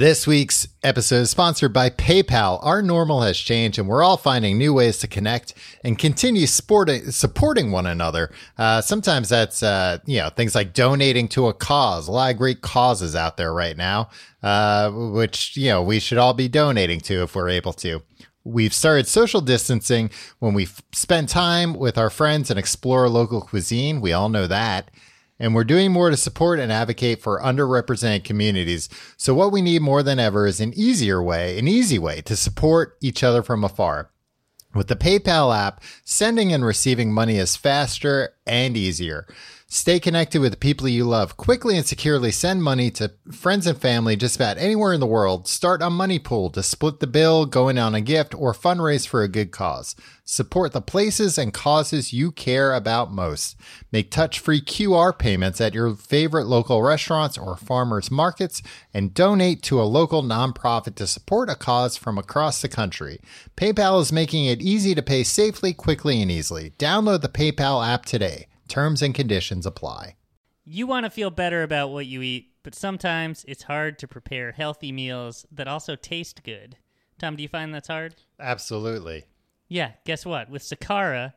This 0.00 0.26
week's 0.26 0.66
episode 0.82 1.20
is 1.20 1.30
sponsored 1.30 1.74
by 1.74 1.90
PayPal. 1.90 2.58
Our 2.62 2.80
normal 2.80 3.20
has 3.20 3.36
changed, 3.36 3.78
and 3.78 3.86
we're 3.86 4.02
all 4.02 4.16
finding 4.16 4.56
new 4.56 4.72
ways 4.72 4.96
to 5.00 5.06
connect 5.06 5.52
and 5.84 5.98
continue 5.98 6.46
supporting 6.46 7.10
supporting 7.10 7.70
one 7.70 7.84
another. 7.84 8.32
Uh, 8.56 8.80
sometimes 8.80 9.28
that's 9.28 9.62
uh, 9.62 9.98
you 10.06 10.16
know 10.16 10.30
things 10.30 10.54
like 10.54 10.72
donating 10.72 11.28
to 11.28 11.48
a 11.48 11.52
cause. 11.52 12.08
A 12.08 12.12
lot 12.12 12.30
of 12.30 12.38
great 12.38 12.62
causes 12.62 13.14
out 13.14 13.36
there 13.36 13.52
right 13.52 13.76
now, 13.76 14.08
uh, 14.42 14.90
which 14.90 15.54
you 15.58 15.68
know 15.68 15.82
we 15.82 16.00
should 16.00 16.16
all 16.16 16.32
be 16.32 16.48
donating 16.48 17.00
to 17.00 17.22
if 17.24 17.34
we're 17.34 17.50
able 17.50 17.74
to. 17.74 18.00
We've 18.42 18.72
started 18.72 19.06
social 19.06 19.42
distancing 19.42 20.08
when 20.38 20.54
we 20.54 20.62
f- 20.62 20.80
spend 20.92 21.28
time 21.28 21.74
with 21.74 21.98
our 21.98 22.08
friends 22.08 22.48
and 22.48 22.58
explore 22.58 23.06
local 23.10 23.42
cuisine. 23.42 24.00
We 24.00 24.14
all 24.14 24.30
know 24.30 24.46
that 24.46 24.90
and 25.40 25.54
we're 25.54 25.64
doing 25.64 25.90
more 25.90 26.10
to 26.10 26.16
support 26.16 26.60
and 26.60 26.70
advocate 26.70 27.20
for 27.20 27.40
underrepresented 27.40 28.22
communities. 28.22 28.90
So 29.16 29.34
what 29.34 29.50
we 29.50 29.62
need 29.62 29.80
more 29.80 30.02
than 30.02 30.20
ever 30.20 30.46
is 30.46 30.60
an 30.60 30.74
easier 30.74 31.22
way, 31.22 31.58
an 31.58 31.66
easy 31.66 31.98
way 31.98 32.20
to 32.22 32.36
support 32.36 32.96
each 33.00 33.24
other 33.24 33.42
from 33.42 33.64
afar. 33.64 34.10
With 34.74 34.86
the 34.86 34.96
PayPal 34.96 35.56
app, 35.56 35.82
sending 36.04 36.52
and 36.52 36.64
receiving 36.64 37.12
money 37.12 37.38
is 37.38 37.56
faster 37.56 38.34
and 38.46 38.76
easier. 38.76 39.26
Stay 39.72 40.00
connected 40.00 40.40
with 40.40 40.50
the 40.50 40.58
people 40.58 40.88
you 40.88 41.04
love. 41.04 41.36
Quickly 41.36 41.76
and 41.76 41.86
securely 41.86 42.32
send 42.32 42.60
money 42.60 42.90
to 42.90 43.12
friends 43.30 43.68
and 43.68 43.78
family 43.78 44.16
just 44.16 44.34
about 44.34 44.58
anywhere 44.58 44.92
in 44.92 44.98
the 44.98 45.06
world. 45.06 45.46
Start 45.46 45.80
a 45.80 45.88
money 45.88 46.18
pool 46.18 46.50
to 46.50 46.60
split 46.60 46.98
the 46.98 47.06
bill, 47.06 47.46
go 47.46 47.68
in 47.68 47.78
on 47.78 47.94
a 47.94 48.00
gift, 48.00 48.34
or 48.34 48.52
fundraise 48.52 49.06
for 49.06 49.22
a 49.22 49.28
good 49.28 49.52
cause. 49.52 49.94
Support 50.24 50.72
the 50.72 50.80
places 50.80 51.38
and 51.38 51.54
causes 51.54 52.12
you 52.12 52.32
care 52.32 52.74
about 52.74 53.12
most. 53.12 53.56
Make 53.92 54.10
touch 54.10 54.40
free 54.40 54.60
QR 54.60 55.16
payments 55.16 55.60
at 55.60 55.72
your 55.72 55.94
favorite 55.94 56.48
local 56.48 56.82
restaurants 56.82 57.38
or 57.38 57.56
farmers 57.56 58.10
markets 58.10 58.62
and 58.92 59.14
donate 59.14 59.62
to 59.62 59.80
a 59.80 59.84
local 59.84 60.24
nonprofit 60.24 60.96
to 60.96 61.06
support 61.06 61.48
a 61.48 61.54
cause 61.54 61.96
from 61.96 62.18
across 62.18 62.60
the 62.60 62.68
country. 62.68 63.20
PayPal 63.56 64.00
is 64.00 64.10
making 64.10 64.46
it 64.46 64.60
easy 64.60 64.96
to 64.96 65.02
pay 65.02 65.22
safely, 65.22 65.72
quickly, 65.72 66.20
and 66.20 66.28
easily. 66.28 66.70
Download 66.76 67.20
the 67.20 67.28
PayPal 67.28 67.86
app 67.86 68.04
today. 68.04 68.48
Terms 68.70 69.02
and 69.02 69.12
conditions 69.12 69.66
apply. 69.66 70.14
You 70.64 70.86
want 70.86 71.02
to 71.02 71.10
feel 71.10 71.30
better 71.30 71.64
about 71.64 71.90
what 71.90 72.06
you 72.06 72.22
eat, 72.22 72.52
but 72.62 72.72
sometimes 72.72 73.44
it's 73.48 73.64
hard 73.64 73.98
to 73.98 74.06
prepare 74.06 74.52
healthy 74.52 74.92
meals 74.92 75.44
that 75.50 75.66
also 75.66 75.96
taste 75.96 76.44
good. 76.44 76.76
Tom, 77.18 77.34
do 77.34 77.42
you 77.42 77.48
find 77.48 77.74
that's 77.74 77.88
hard? 77.88 78.14
Absolutely. 78.38 79.24
Yeah, 79.66 79.94
guess 80.04 80.24
what? 80.24 80.48
With 80.48 80.62
Sakara, 80.62 81.34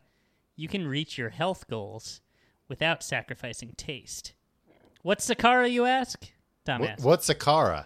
you 0.56 0.68
can 0.68 0.88
reach 0.88 1.18
your 1.18 1.30
health 1.30 1.68
goals 1.68 2.22
without 2.68 3.02
sacrificing 3.02 3.74
taste. 3.78 4.34
What's 5.02 5.28
Sakara, 5.28 5.72
you 5.72 5.86
ask? 5.86 6.30
Tom 6.66 6.84
Wh- 6.84 6.90
asks. 6.90 7.04
What's 7.04 7.28
Sakara? 7.28 7.86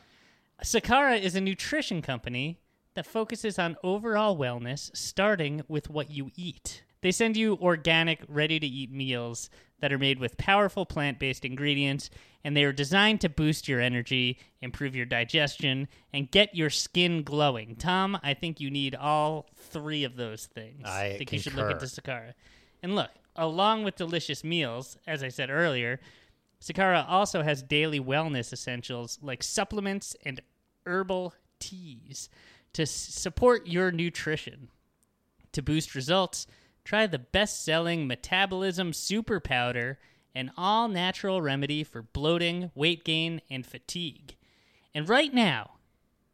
Sakara 0.62 1.22
is 1.22 1.36
a 1.36 1.42
nutrition 1.42 2.02
company 2.02 2.60
that 2.96 3.06
focuses 3.06 3.58
on 3.58 3.78
overall 3.82 4.38
wellness, 4.38 4.94
starting 4.94 5.62
with 5.70 5.90
what 5.90 6.12
you 6.12 6.32
eat. 6.36 6.84
They 7.02 7.12
send 7.12 7.38
you 7.38 7.58
organic, 7.62 8.22
ready 8.28 8.60
to 8.60 8.68
eat 8.68 8.92
meals 8.92 9.50
that 9.80 9.94
are 9.94 10.00
made 10.00 10.20
with 10.20 10.38
powerful 10.38 10.86
plant 10.86 11.20
based 11.20 11.46
ingredients, 11.46 12.10
and 12.44 12.56
they 12.56 12.64
are 12.64 12.74
designed 12.74 13.22
to 13.22 13.30
boost 13.30 13.68
your 13.68 13.80
energy, 13.80 14.40
improve 14.62 14.96
your 14.96 15.06
digestion, 15.06 15.88
and 16.14 16.32
get 16.32 16.56
your 16.56 16.70
skin 16.70 17.24
glowing. 17.24 17.76
Tom, 17.76 18.18
I 18.24 18.34
think 18.34 18.60
you 18.60 18.72
need 18.72 18.96
all 18.96 19.48
three 19.56 20.04
of 20.04 20.16
those 20.16 20.46
things. 20.48 20.86
I 20.86 21.16
think 21.18 21.32
you 21.32 21.40
should 21.40 21.54
look 21.54 21.70
concur. 21.70 21.86
into 21.86 22.02
Sakara. 22.02 22.34
And 22.82 22.96
look, 22.96 23.12
along 23.36 23.84
with 23.84 23.96
delicious 23.96 24.44
meals, 24.44 24.98
as 25.06 25.24
I 25.24 25.30
said 25.30 25.50
earlier, 25.50 26.00
Sakara 26.62 27.06
also 27.08 27.44
has 27.44 27.62
daily 27.62 28.00
wellness 28.00 28.52
essentials 28.52 29.20
like 29.22 29.44
supplements 29.44 30.16
and 30.26 30.42
herbal 30.86 31.34
teas 31.60 32.30
to 32.74 32.84
s- 32.84 32.92
support 32.92 33.68
your 33.68 33.92
nutrition. 33.92 34.70
To 35.54 35.62
boost 35.62 35.96
results, 35.96 36.48
try 36.88 37.06
the 37.06 37.20
best 37.20 37.66
selling 37.66 38.08
Metabolism 38.08 38.94
Super 38.94 39.42
Powder, 39.42 40.00
an 40.34 40.54
all 40.56 40.88
natural 40.88 41.42
remedy 41.42 41.84
for 41.84 42.02
bloating, 42.02 42.72
weight 42.76 43.04
gain, 43.04 43.42
and 43.52 43.66
fatigue. 43.66 44.38
And 44.96 45.10
right 45.10 45.34
now, 45.34 45.72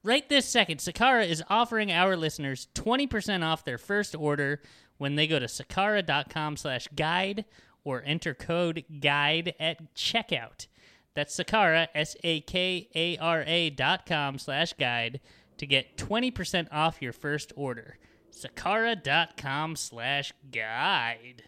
right 0.03 0.29
this 0.29 0.45
second, 0.45 0.77
Sakara 0.77 1.27
is 1.27 1.43
offering 1.49 1.91
our 1.91 2.15
listeners 2.15 2.67
20% 2.75 3.43
off 3.43 3.65
their 3.65 3.79
first 3.79 4.15
order 4.15 4.61
when 4.99 5.15
they 5.15 5.25
go 5.25 5.39
to 5.39 5.47
sakara.com 5.47 6.55
slash 6.57 6.87
guide 6.95 7.45
or 7.83 8.03
enter 8.05 8.35
code 8.35 8.83
guide 9.01 9.55
at 9.59 9.95
checkout. 9.95 10.67
That's 11.15 11.35
Sakara, 11.35 11.87
S-A-K-A-R-A 11.95 13.71
dot 13.71 14.05
com 14.05 14.37
slash 14.37 14.73
guide 14.73 15.19
to 15.57 15.65
get 15.65 15.97
20% 15.97 16.67
off 16.71 17.01
your 17.01 17.13
first 17.13 17.53
order. 17.55 17.97
Sakara.com 18.33 19.75
slash 19.75 20.33
guide. 20.51 21.43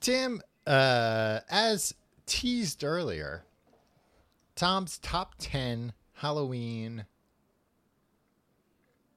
Tim, 0.00 0.42
uh, 0.66 1.40
as 1.48 1.94
teased 2.26 2.84
earlier, 2.84 3.44
Tom's 4.56 4.98
top 4.98 5.34
10 5.38 5.92
Halloween 6.14 7.06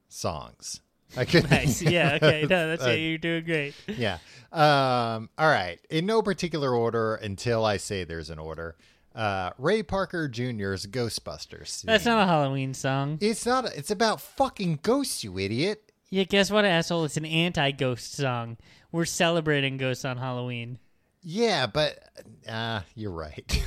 songs. 0.08 0.80
I 1.16 1.24
could 1.24 1.50
Nice. 1.50 1.82
Yeah, 1.82 2.14
okay. 2.20 2.42
No, 2.48 2.68
that's 2.68 2.84
Uh, 2.84 2.90
it. 2.90 2.96
You're 3.00 3.18
doing 3.18 3.44
great. 3.44 3.74
yeah. 3.86 4.18
Um, 4.52 5.28
all 5.38 5.48
right. 5.50 5.78
In 5.90 6.06
no 6.06 6.22
particular 6.22 6.74
order 6.74 7.14
until 7.16 7.64
I 7.64 7.76
say 7.78 8.04
there's 8.04 8.30
an 8.30 8.38
order. 8.38 8.76
Uh, 9.14 9.50
Ray 9.58 9.82
Parker 9.82 10.28
Jr.'s 10.28 10.86
Ghostbusters. 10.86 11.82
That's 11.82 12.04
not 12.04 12.22
a 12.22 12.26
Halloween 12.26 12.74
song. 12.74 13.18
It's 13.20 13.44
not. 13.44 13.64
It's 13.76 13.90
about 13.90 14.20
fucking 14.20 14.80
ghosts, 14.82 15.24
you 15.24 15.38
idiot. 15.38 15.90
Yeah, 16.10 16.24
guess 16.24 16.50
what, 16.50 16.64
asshole? 16.64 17.04
It's 17.04 17.16
an 17.16 17.24
anti-ghost 17.26 18.14
song. 18.14 18.56
We're 18.92 19.04
celebrating 19.04 19.76
ghosts 19.76 20.04
on 20.04 20.16
Halloween. 20.16 20.78
Yeah, 21.22 21.66
but 21.66 21.98
uh, 22.48 22.80
you're 22.94 23.10
right. 23.10 23.62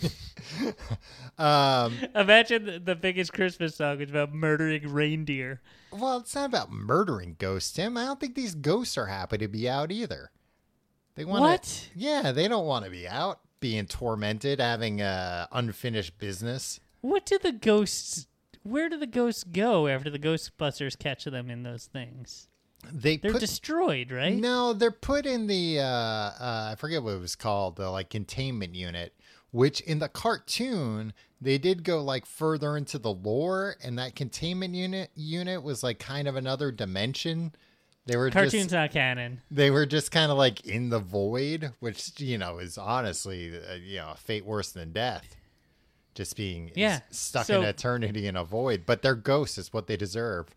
um, 1.38 1.94
Imagine 2.14 2.64
the, 2.66 2.78
the 2.78 2.94
biggest 2.94 3.32
Christmas 3.32 3.76
song 3.76 4.00
is 4.00 4.10
about 4.10 4.32
murdering 4.32 4.92
reindeer. 4.92 5.60
well, 5.90 6.18
it's 6.18 6.34
not 6.34 6.44
about 6.46 6.70
murdering 6.70 7.36
ghosts, 7.38 7.72
Tim. 7.72 7.96
I 7.96 8.04
don't 8.04 8.20
think 8.20 8.34
these 8.34 8.54
ghosts 8.54 8.96
are 8.98 9.06
happy 9.06 9.38
to 9.38 9.48
be 9.48 9.68
out 9.68 9.90
either. 9.90 10.30
They 11.14 11.24
want 11.24 11.42
What? 11.42 11.90
Yeah, 11.94 12.32
they 12.32 12.46
don't 12.48 12.66
want 12.66 12.84
to 12.84 12.90
be 12.90 13.08
out, 13.08 13.40
being 13.62 13.86
tormented, 13.86 14.60
having 14.60 15.00
uh, 15.00 15.46
unfinished 15.52 16.18
business. 16.18 16.80
What 17.00 17.24
do 17.24 17.38
the 17.38 17.52
ghosts? 17.52 18.26
Where 18.64 18.90
do 18.90 18.98
the 18.98 19.06
ghosts 19.06 19.44
go 19.44 19.88
after 19.88 20.10
the 20.10 20.18
Ghostbusters 20.18 20.98
catch 20.98 21.24
them 21.24 21.48
in 21.48 21.62
those 21.62 21.86
things? 21.86 22.48
They 22.92 23.16
They're 23.16 23.32
put 23.32 23.40
destroyed, 23.40 24.12
right? 24.12 24.36
No, 24.36 24.72
they're 24.72 24.90
put 24.90 25.24
in 25.24 25.46
the 25.46 25.78
uh, 25.80 25.84
uh, 25.84 26.68
I 26.72 26.74
forget 26.76 27.02
what 27.02 27.14
it 27.14 27.20
was 27.20 27.36
called, 27.36 27.76
the 27.76 27.88
like 27.90 28.10
containment 28.10 28.74
unit. 28.74 29.14
Which 29.52 29.80
in 29.82 29.98
the 29.98 30.08
cartoon 30.08 31.12
they 31.40 31.58
did 31.58 31.84
go 31.84 32.02
like 32.02 32.26
further 32.26 32.76
into 32.76 32.98
the 32.98 33.12
lore, 33.12 33.76
and 33.82 33.98
that 33.98 34.16
containment 34.16 34.74
unit 34.74 35.10
unit 35.14 35.62
was 35.62 35.82
like 35.82 35.98
kind 35.98 36.26
of 36.26 36.36
another 36.36 36.72
dimension. 36.72 37.52
They 38.06 38.16
were 38.16 38.30
Cartoon's 38.30 38.64
just 38.64 38.72
not 38.72 38.90
canon. 38.90 39.40
they 39.50 39.70
were 39.70 39.86
just 39.86 40.10
kind 40.10 40.32
of 40.32 40.36
like 40.38 40.66
in 40.66 40.88
the 40.90 40.98
void, 40.98 41.72
which 41.80 42.18
you 42.20 42.36
know 42.38 42.58
is 42.58 42.76
honestly 42.76 43.52
uh, 43.56 43.74
you 43.74 43.98
know 43.98 44.10
a 44.14 44.16
fate 44.16 44.44
worse 44.44 44.72
than 44.72 44.92
death. 44.92 45.36
Just 46.14 46.36
being 46.36 46.66
s- 46.70 46.76
Yeah, 46.76 47.00
stuck 47.10 47.46
so- 47.46 47.60
in 47.62 47.66
eternity 47.68 48.26
in 48.26 48.36
a 48.36 48.44
void, 48.44 48.82
but 48.86 49.02
they're 49.02 49.14
ghosts 49.14 49.56
is 49.56 49.72
what 49.72 49.86
they 49.86 49.96
deserve. 49.96 50.48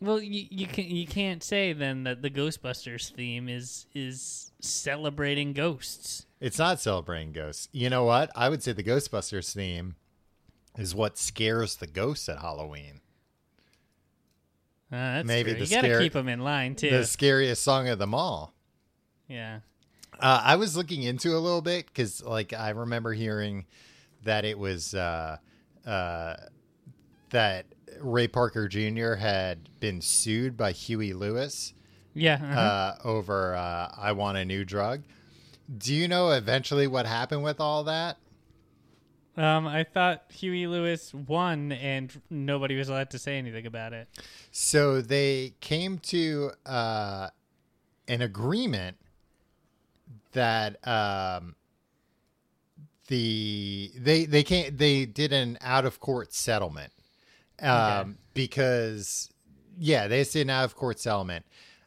Well, 0.00 0.20
you, 0.20 0.46
you 0.50 0.66
can 0.66 0.84
you 0.84 1.06
can't 1.06 1.42
say 1.42 1.72
then 1.72 2.02
that 2.04 2.20
the 2.22 2.28
Ghostbusters 2.30 3.12
theme 3.14 3.48
is 3.48 3.86
is 3.94 4.50
celebrating 4.60 5.52
ghosts. 5.52 6.26
It's 6.40 6.58
not 6.58 6.80
celebrating 6.80 7.32
ghosts. 7.32 7.68
You 7.72 7.88
know 7.88 8.04
what? 8.04 8.30
I 8.36 8.48
would 8.48 8.62
say 8.62 8.72
the 8.72 8.82
Ghostbusters 8.82 9.54
theme 9.54 9.94
is 10.76 10.94
what 10.94 11.16
scares 11.16 11.76
the 11.76 11.86
ghosts 11.86 12.28
at 12.28 12.40
Halloween. 12.40 13.00
Uh, 14.94 15.22
Maybe 15.24 15.50
true. 15.50 15.60
the 15.60 15.66
you 15.66 15.74
gotta 15.76 15.88
scare- 15.88 16.00
keep 16.00 16.12
them 16.12 16.28
in 16.28 16.40
line 16.40 16.74
too. 16.76 16.90
The 16.90 17.04
scariest 17.04 17.62
song 17.62 17.88
of 17.88 17.98
them 17.98 18.14
all. 18.14 18.54
yeah. 19.28 19.60
Uh, 20.20 20.40
I 20.44 20.54
was 20.56 20.76
looking 20.76 21.02
into 21.02 21.30
a 21.36 21.40
little 21.40 21.60
bit 21.60 21.86
because, 21.86 22.22
like, 22.22 22.52
I 22.52 22.70
remember 22.70 23.12
hearing 23.12 23.66
that 24.22 24.44
it 24.44 24.56
was 24.56 24.94
uh, 24.94 25.38
uh, 25.84 26.34
that 27.30 27.66
Ray 28.00 28.28
Parker 28.28 28.68
Jr. 28.68 29.14
had 29.14 29.68
been 29.80 30.00
sued 30.00 30.56
by 30.56 30.70
Huey 30.70 31.12
Lewis 31.14 31.74
Yeah. 32.14 32.34
uh-huh. 32.34 32.60
uh, 32.60 32.96
over 33.04 33.56
uh, 33.56 33.92
"I 33.96 34.12
Want 34.12 34.38
a 34.38 34.44
New 34.44 34.64
Drug." 34.64 35.02
Do 35.76 35.92
you 35.92 36.06
know 36.06 36.30
eventually 36.30 36.86
what 36.86 37.06
happened 37.06 37.42
with 37.42 37.58
all 37.60 37.82
that? 37.84 38.18
Um, 39.36 39.66
I 39.66 39.82
thought 39.84 40.24
Huey 40.32 40.66
Lewis 40.66 41.12
won, 41.12 41.72
and 41.72 42.20
nobody 42.30 42.76
was 42.76 42.88
allowed 42.88 43.10
to 43.10 43.18
say 43.18 43.36
anything 43.36 43.66
about 43.66 43.92
it. 43.92 44.08
So 44.52 45.00
they 45.00 45.54
came 45.60 45.98
to 45.98 46.52
uh, 46.64 47.30
an 48.06 48.22
agreement 48.22 48.96
that 50.32 50.86
um, 50.86 51.56
the 53.08 53.90
they 53.96 54.24
they 54.24 54.42
can't 54.42 54.78
they 54.78 55.04
did 55.04 55.32
an 55.32 55.58
out 55.60 55.84
of 55.84 56.00
court 56.00 56.32
settlement 56.32 56.92
um, 57.60 57.70
Okay. 57.70 58.10
because 58.34 59.30
yeah 59.78 60.06
they 60.08 60.24
did 60.24 60.42
an 60.42 60.50
out 60.50 60.64
of 60.64 60.74
court 60.74 60.98
settlement 60.98 61.44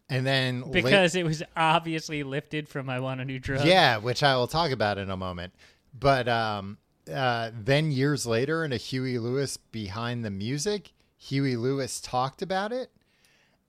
and 0.09 0.25
then 0.25 0.63
Because 0.71 1.15
it 1.15 1.25
was 1.25 1.43
obviously 1.57 2.23
lifted 2.23 2.69
from 2.69 2.89
I 2.89 2.99
Want 2.99 3.19
a 3.19 3.25
New 3.25 3.39
Drug. 3.39 3.65
yeah, 3.65 3.97
which 3.97 4.23
I 4.23 4.37
will 4.37 4.47
talk 4.47 4.71
about 4.71 4.97
in 4.97 5.09
a 5.09 5.17
moment. 5.17 5.51
But 5.99 6.29
um, 6.29 6.77
uh, 7.10 7.51
then 7.53 7.91
years 7.91 8.26
later, 8.26 8.64
in 8.64 8.72
a 8.72 8.78
Huey 8.78 9.18
Lewis 9.20 9.58
behind 9.58 10.24
the 10.26 10.30
music, 10.32 10.91
Huey 11.18 11.55
Lewis 11.55 11.99
talked 11.99 12.41
about 12.41 12.72
it, 12.72 12.91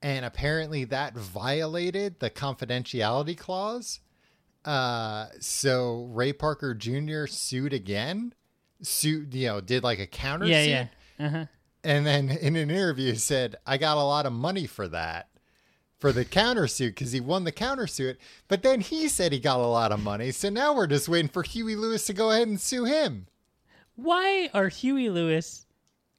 and 0.03 0.25
apparently 0.25 0.85
that 0.85 1.15
violated 1.17 2.21
the 2.21 2.31
confidentiality 2.31 3.37
clause. 3.37 4.01
Uh, 4.65 5.27
so 5.41 6.09
Ray 6.13 6.33
Parker 6.33 6.75
Jr. 6.75 7.27
sued 7.27 7.73
again, 7.73 8.35
sued 8.83 9.33
you 9.35 9.47
know 9.49 9.61
did 9.61 9.83
like 9.83 9.99
a 9.99 10.07
counter 10.07 10.47
Yeah, 10.47 10.63
suit, 10.63 10.71
yeah. 10.71 11.27
Uh-huh. 11.27 11.45
and 11.85 12.07
then 12.07 12.29
in 12.31 12.57
an 12.57 12.71
interview 12.71 13.15
said, 13.15 13.57
"I 13.67 13.79
got 13.79 13.97
a 13.97 14.03
lot 14.03 14.27
of 14.27 14.33
money 14.33 14.67
for 14.67 14.87
that." 14.89 15.29
For 15.99 16.13
the 16.13 16.25
countersuit 16.25 16.91
because 16.91 17.11
he 17.11 17.21
won 17.21 17.43
the 17.43 17.51
countersuit, 17.51 18.19
but 18.47 18.63
then 18.63 18.81
he 18.81 19.09
said 19.09 19.33
he 19.33 19.41
got 19.41 19.59
a 19.59 19.67
lot 19.67 19.91
of 19.91 20.01
money. 20.01 20.31
So 20.31 20.49
now 20.49 20.73
we're 20.73 20.87
just 20.87 21.09
waiting 21.09 21.29
for 21.29 21.43
Huey 21.43 21.75
Lewis 21.75 22.07
to 22.07 22.13
go 22.13 22.31
ahead 22.31 22.47
and 22.47 22.61
sue 22.61 22.85
him. 22.85 23.27
Why 23.97 24.49
are 24.55 24.69
Huey 24.69 25.11
Lewis 25.11 25.67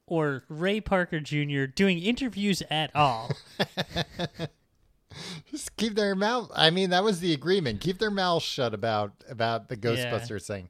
or 0.06 0.44
Ray 0.50 0.82
Parker 0.82 1.22
Jr. 1.22 1.64
doing 1.64 2.00
interviews 2.00 2.62
at 2.70 2.94
all? 2.94 3.32
Just 5.50 5.76
keep 5.78 5.96
their 5.96 6.16
mouth. 6.16 6.52
I 6.54 6.70
mean, 6.70 6.90
that 6.92 7.04
was 7.04 7.20
the 7.20 7.34
agreement. 7.34 7.82
Keep 7.82 8.00
their 8.00 8.12
mouths 8.12 8.44
shut 8.44 8.74
about 8.74 9.12
about 9.30 9.70
the 9.70 9.78
Ghostbusters 9.78 10.46
thing. 10.46 10.70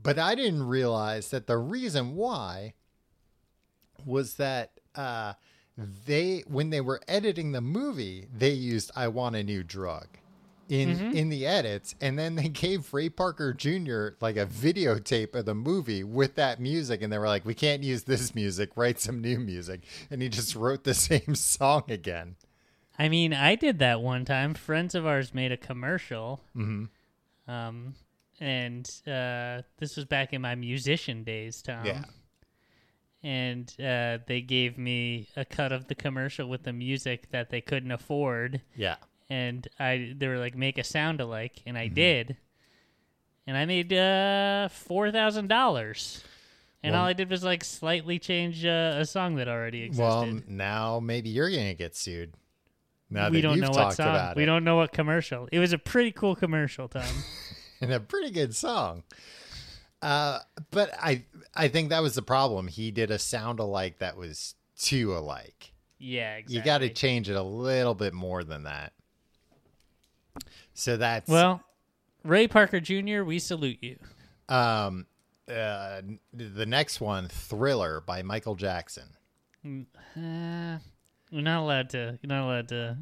But 0.00 0.18
I 0.18 0.34
didn't 0.34 0.64
realize 0.64 1.30
that 1.30 1.46
the 1.46 1.56
reason 1.58 2.14
why 2.14 2.74
was 4.04 4.34
that 4.34 4.72
uh, 4.94 5.34
they 5.76 6.44
when 6.46 6.70
they 6.70 6.80
were 6.80 7.00
editing 7.08 7.52
the 7.52 7.60
movie, 7.60 8.28
they 8.32 8.50
used 8.50 8.90
"I 8.94 9.08
Want 9.08 9.36
a 9.36 9.42
New 9.42 9.64
Drug" 9.64 10.06
in 10.68 11.14
in 11.14 11.28
the 11.28 11.46
edits, 11.46 11.94
and 12.00 12.18
then 12.18 12.36
they 12.36 12.48
gave 12.48 12.92
Ray 12.94 13.08
Parker 13.08 13.52
Jr. 13.52 14.10
like 14.20 14.36
a 14.36 14.46
videotape 14.46 15.34
of 15.34 15.46
the 15.46 15.54
movie 15.54 16.04
with 16.04 16.36
that 16.36 16.60
music, 16.60 17.02
and 17.02 17.12
they 17.12 17.18
were 17.18 17.26
like, 17.26 17.44
"We 17.44 17.54
can't 17.54 17.82
use 17.82 18.04
this 18.04 18.34
music. 18.34 18.70
Write 18.76 19.00
some 19.00 19.20
new 19.20 19.38
music," 19.38 19.82
and 20.10 20.22
he 20.22 20.28
just 20.28 20.54
wrote 20.54 20.84
the 20.84 20.94
same 20.94 21.34
song 21.34 21.84
again. 21.88 22.36
I 22.98 23.08
mean, 23.08 23.34
I 23.34 23.56
did 23.56 23.80
that 23.80 24.00
one 24.00 24.24
time. 24.24 24.54
Friends 24.54 24.94
of 24.94 25.04
ours 25.04 25.34
made 25.34 25.50
a 25.50 25.56
commercial. 25.56 26.40
Mm-hmm. 26.56 27.50
Um, 27.50 27.94
and 28.40 28.88
uh, 29.06 29.62
this 29.78 29.96
was 29.96 30.04
back 30.04 30.32
in 30.32 30.40
my 30.40 30.54
musician 30.54 31.24
days, 31.24 31.60
Tom. 31.60 31.84
Yeah. 31.84 32.04
And 33.24 33.68
uh, 33.80 34.18
they 34.26 34.42
gave 34.42 34.76
me 34.76 35.28
a 35.34 35.44
cut 35.46 35.72
of 35.72 35.88
the 35.88 35.94
commercial 35.94 36.46
with 36.48 36.62
the 36.64 36.72
music 36.74 37.30
that 37.30 37.48
they 37.50 37.60
couldn't 37.62 37.90
afford. 37.90 38.60
Yeah. 38.76 38.96
And 39.30 39.66
I, 39.80 40.12
they 40.16 40.28
were 40.28 40.38
like, 40.38 40.54
make 40.54 40.76
a 40.78 40.84
sound 40.84 41.20
alike, 41.22 41.62
and 41.66 41.76
Mm-hmm. 41.76 41.84
I 41.84 41.88
did. 41.88 42.36
And 43.46 43.56
I 43.56 43.64
made 43.64 43.92
uh, 43.92 44.68
four 44.68 45.10
thousand 45.10 45.48
dollars. 45.48 46.22
And 46.82 46.92
Well- 46.92 47.00
all 47.02 47.08
I 47.08 47.14
did 47.14 47.30
was 47.30 47.42
like 47.42 47.64
slightly 47.64 48.18
change 48.18 48.64
uh, 48.66 48.96
a 48.98 49.06
song 49.06 49.36
that 49.36 49.48
already 49.48 49.82
existed. 49.84 50.02
Well, 50.04 50.40
now 50.46 51.00
maybe 51.00 51.30
you're 51.30 51.50
gonna 51.50 51.72
get 51.74 51.96
sued. 51.96 52.34
Now 53.10 53.28
we 53.30 53.36
that 53.38 53.42
don't 53.42 53.56
you've 53.58 53.70
know 53.70 53.82
what 53.84 53.94
song. 53.94 54.34
we 54.36 54.44
don't 54.44 54.64
know 54.64 54.76
what 54.76 54.92
commercial. 54.92 55.48
It 55.52 55.58
was 55.60 55.72
a 55.72 55.78
pretty 55.78 56.12
cool 56.12 56.34
commercial, 56.36 56.88
Tom. 56.88 57.04
and 57.80 57.92
a 57.92 58.00
pretty 58.00 58.30
good 58.30 58.54
song. 58.54 59.02
Uh, 60.04 60.38
but 60.70 60.90
I 61.00 61.24
I 61.54 61.68
think 61.68 61.88
that 61.88 62.02
was 62.02 62.14
the 62.14 62.22
problem. 62.22 62.68
He 62.68 62.90
did 62.90 63.10
a 63.10 63.18
sound 63.18 63.58
alike 63.58 63.98
that 64.00 64.16
was 64.18 64.54
too 64.78 65.16
alike. 65.16 65.72
yeah, 65.98 66.34
exactly. 66.36 66.56
You 66.56 66.62
got 66.62 66.78
to 66.78 66.90
change 66.90 67.30
it 67.30 67.36
a 67.36 67.42
little 67.42 67.94
bit 67.94 68.12
more 68.12 68.44
than 68.44 68.64
that. 68.64 68.92
So 70.74 70.96
that's 70.98 71.30
Well, 71.30 71.62
Ray 72.22 72.48
Parker 72.48 72.80
Jr., 72.80 73.22
we 73.22 73.38
salute 73.38 73.78
you. 73.80 73.98
um 74.48 75.06
uh 75.48 76.02
the 76.32 76.66
next 76.66 77.00
one, 77.00 77.28
Thriller 77.28 78.02
by 78.02 78.22
Michael 78.22 78.56
Jackson. 78.56 79.04
Uh, 79.64 80.78
you're 81.30 81.42
not 81.42 81.62
allowed 81.62 81.90
to. 81.90 82.18
You're 82.22 82.28
not 82.28 82.44
allowed 82.44 82.68
to. 82.68 82.98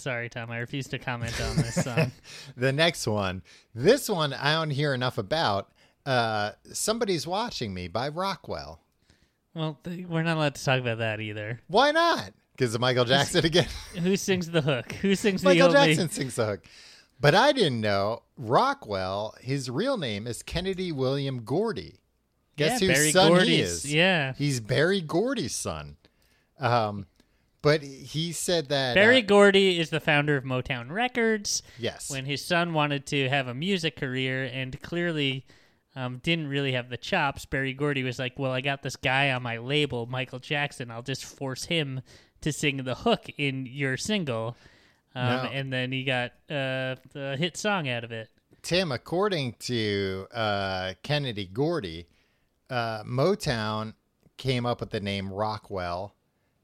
Sorry, 0.00 0.28
Tom. 0.28 0.50
I 0.50 0.58
refuse 0.58 0.86
to 0.88 0.98
comment 0.98 1.40
on 1.40 1.56
this 1.56 1.74
song. 1.82 2.12
The 2.56 2.72
next 2.72 3.06
one, 3.06 3.42
this 3.74 4.08
one 4.08 4.32
I 4.32 4.54
don't 4.54 4.70
hear 4.70 4.94
enough 4.94 5.18
about. 5.18 5.70
Uh, 6.06 6.52
Somebody's 6.72 7.26
Watching 7.26 7.74
Me 7.74 7.86
by 7.88 8.08
Rockwell. 8.08 8.80
well, 9.54 9.78
th- 9.84 10.06
we're 10.06 10.22
not 10.22 10.36
allowed 10.36 10.54
to 10.54 10.64
talk 10.64 10.80
about 10.80 10.98
that 10.98 11.20
either. 11.20 11.60
Why 11.66 11.90
not? 11.90 12.32
Because 12.56 12.74
of 12.74 12.80
Michael 12.80 13.04
Jackson 13.04 13.44
again. 13.44 13.68
Who 14.02 14.16
sings 14.16 14.50
the 14.50 14.62
hook? 14.62 14.92
Who 14.92 15.14
sings 15.14 15.42
the 15.42 15.50
Michael? 15.50 15.70
Jackson 15.70 16.08
sings 16.08 16.34
the 16.36 16.46
hook. 16.46 16.64
But 17.20 17.34
I 17.34 17.52
didn't 17.52 17.80
know 17.80 18.22
Rockwell, 18.36 19.34
his 19.40 19.68
real 19.70 19.96
name 19.98 20.26
is 20.26 20.42
Kennedy 20.42 20.90
William 20.92 21.42
Gordy. 21.44 22.00
Guess 22.56 22.80
yeah, 22.82 22.88
whose 22.88 22.96
Berry 22.98 23.10
son 23.12 23.46
he 23.46 23.60
is? 23.60 23.92
Yeah, 23.94 24.32
He's 24.36 24.58
Berry 24.60 25.00
Gordy's 25.00 25.54
son. 25.54 25.96
Um, 26.58 27.06
but 27.68 27.82
he 27.82 28.32
said 28.32 28.70
that 28.70 28.94
Berry 28.94 29.18
uh, 29.18 29.26
Gordy 29.26 29.78
is 29.78 29.90
the 29.90 30.00
founder 30.00 30.36
of 30.36 30.44
Motown 30.44 30.90
Records. 30.90 31.62
yes, 31.78 32.10
when 32.10 32.24
his 32.24 32.42
son 32.42 32.72
wanted 32.72 33.04
to 33.06 33.28
have 33.28 33.46
a 33.46 33.52
music 33.52 33.96
career 33.96 34.44
and 34.44 34.80
clearly 34.80 35.44
um, 35.94 36.18
didn't 36.22 36.48
really 36.48 36.72
have 36.72 36.88
the 36.88 36.96
chops, 36.96 37.44
Berry 37.44 37.74
Gordy 37.74 38.02
was 38.02 38.18
like, 38.18 38.38
"Well, 38.38 38.52
I 38.52 38.62
got 38.62 38.82
this 38.82 38.96
guy 38.96 39.32
on 39.32 39.42
my 39.42 39.58
label, 39.58 40.06
Michael 40.06 40.38
Jackson. 40.38 40.90
I'll 40.90 41.02
just 41.02 41.26
force 41.26 41.64
him 41.64 42.00
to 42.40 42.52
sing 42.52 42.78
the 42.84 42.94
hook 42.94 43.26
in 43.36 43.66
your 43.66 43.98
single." 43.98 44.56
Um, 45.14 45.26
No. 45.26 45.50
And 45.52 45.70
then 45.70 45.92
he 45.92 46.04
got 46.04 46.30
uh, 46.48 46.96
the 47.12 47.36
hit 47.38 47.58
song 47.58 47.86
out 47.86 48.02
of 48.02 48.12
it. 48.12 48.30
Tim. 48.62 48.92
According 48.92 49.56
to 49.60 50.26
uh, 50.32 50.94
Kennedy 51.02 51.44
Gordy, 51.46 52.06
uh, 52.70 53.02
Motown 53.04 53.92
came 54.38 54.64
up 54.64 54.80
with 54.80 54.90
the 54.90 55.00
name 55.00 55.30
Rockwell, 55.30 56.14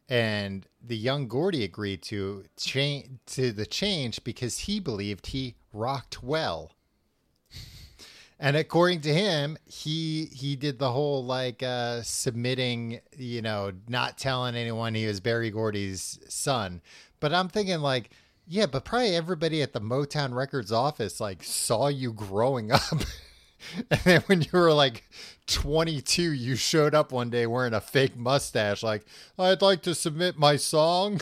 and 0.08 0.66
the 0.82 0.96
young 0.96 1.28
Gordy 1.28 1.64
agreed 1.64 2.02
to 2.02 2.44
change 2.56 3.08
to 3.26 3.52
the 3.52 3.66
change 3.66 4.22
because 4.24 4.60
he 4.60 4.80
believed 4.80 5.28
he 5.28 5.54
rocked 5.72 6.22
well. 6.22 6.72
And 8.38 8.56
according 8.56 9.00
to 9.02 9.14
him, 9.14 9.56
he 9.64 10.26
he 10.26 10.56
did 10.56 10.78
the 10.78 10.90
whole 10.90 11.24
like 11.24 11.62
uh, 11.62 12.02
submitting, 12.02 13.00
you 13.16 13.40
know, 13.40 13.72
not 13.88 14.18
telling 14.18 14.56
anyone 14.56 14.94
he 14.94 15.06
was 15.06 15.20
Berry 15.20 15.50
Gordy's 15.50 16.18
son. 16.28 16.82
But 17.20 17.32
I'm 17.32 17.48
thinking 17.48 17.78
like, 17.78 18.10
yeah, 18.46 18.66
but 18.66 18.84
probably 18.84 19.14
everybody 19.14 19.62
at 19.62 19.72
the 19.72 19.80
Motown 19.80 20.34
Records 20.34 20.72
office 20.72 21.20
like 21.20 21.42
saw 21.42 21.88
you 21.88 22.12
growing 22.12 22.72
up. 22.72 22.82
and 23.90 24.00
then 24.00 24.20
when 24.22 24.42
you 24.42 24.48
were 24.52 24.72
like 24.72 25.04
22, 25.46 26.32
you 26.32 26.56
showed 26.56 26.94
up 26.94 27.12
one 27.12 27.30
day 27.30 27.46
wearing 27.46 27.74
a 27.74 27.80
fake 27.80 28.16
mustache 28.16 28.82
like, 28.82 29.04
"I'd 29.38 29.62
like 29.62 29.82
to 29.82 29.94
submit 29.94 30.38
my 30.38 30.56
song." 30.56 31.20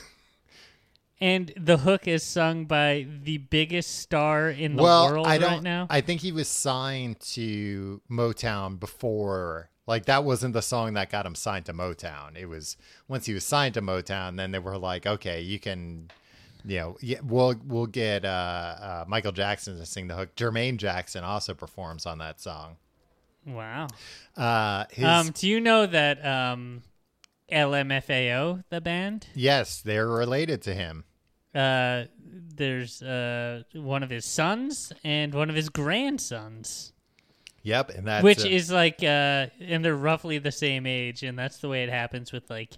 And 1.20 1.52
the 1.56 1.78
hook 1.78 2.08
is 2.08 2.24
sung 2.24 2.64
by 2.64 3.06
the 3.22 3.38
biggest 3.38 4.00
star 4.00 4.50
in 4.50 4.74
the 4.74 4.82
well, 4.82 5.08
world 5.08 5.26
I 5.26 5.38
don't 5.38 5.52
right 5.52 5.62
now. 5.62 5.86
I 5.88 6.00
think 6.00 6.20
he 6.20 6.32
was 6.32 6.48
signed 6.48 7.20
to 7.20 8.00
Motown 8.10 8.80
before 8.80 9.70
like 9.86 10.06
that 10.06 10.24
wasn't 10.24 10.54
the 10.54 10.62
song 10.62 10.94
that 10.94 11.10
got 11.10 11.26
him 11.26 11.34
signed 11.34 11.66
to 11.66 11.72
Motown. 11.72 12.36
It 12.36 12.46
was 12.46 12.76
once 13.08 13.26
he 13.26 13.34
was 13.34 13.44
signed 13.44 13.74
to 13.74 13.82
Motown, 13.82 14.36
then 14.36 14.52
they 14.52 14.58
were 14.58 14.78
like, 14.78 15.06
okay, 15.06 15.40
you 15.40 15.58
can, 15.58 16.10
know, 16.64 16.96
yeah, 17.00 17.18
we'll 17.22 17.54
we'll 17.66 17.86
get 17.86 18.24
uh, 18.24 18.28
uh, 18.28 19.04
Michael 19.08 19.32
Jackson 19.32 19.76
to 19.78 19.86
sing 19.86 20.08
the 20.08 20.14
hook. 20.14 20.34
Jermaine 20.36 20.76
Jackson 20.76 21.24
also 21.24 21.54
performs 21.54 22.06
on 22.06 22.18
that 22.18 22.40
song. 22.40 22.76
wow. 23.46 23.88
Uh, 24.36 24.84
his 24.90 25.04
Um, 25.04 25.30
do 25.34 25.48
you 25.48 25.60
know 25.60 25.86
that 25.86 26.24
um, 26.24 26.82
LMFAO, 27.50 28.64
the 28.70 28.80
band, 28.80 29.26
yes, 29.34 29.80
they're 29.82 30.08
related 30.08 30.62
to 30.62 30.74
him. 30.74 31.04
uh, 31.54 32.04
there's 32.54 33.02
uh, 33.02 33.62
one 33.74 34.02
of 34.02 34.10
his 34.10 34.24
sons 34.24 34.92
and 35.04 35.34
one 35.34 35.50
of 35.50 35.56
his 35.56 35.68
grandsons, 35.68 36.92
Yep, 37.64 37.90
and 37.90 38.06
that's 38.06 38.24
which 38.24 38.44
is 38.44 38.70
like, 38.72 39.02
uh, 39.02 39.46
and 39.60 39.84
they're 39.84 39.94
roughly 39.94 40.38
the 40.38 40.50
same 40.52 40.86
age, 40.86 41.22
and 41.22 41.38
that's 41.38 41.58
the 41.58 41.68
way 41.68 41.82
it 41.84 41.90
happens 41.90 42.32
with 42.32 42.48
like 42.50 42.70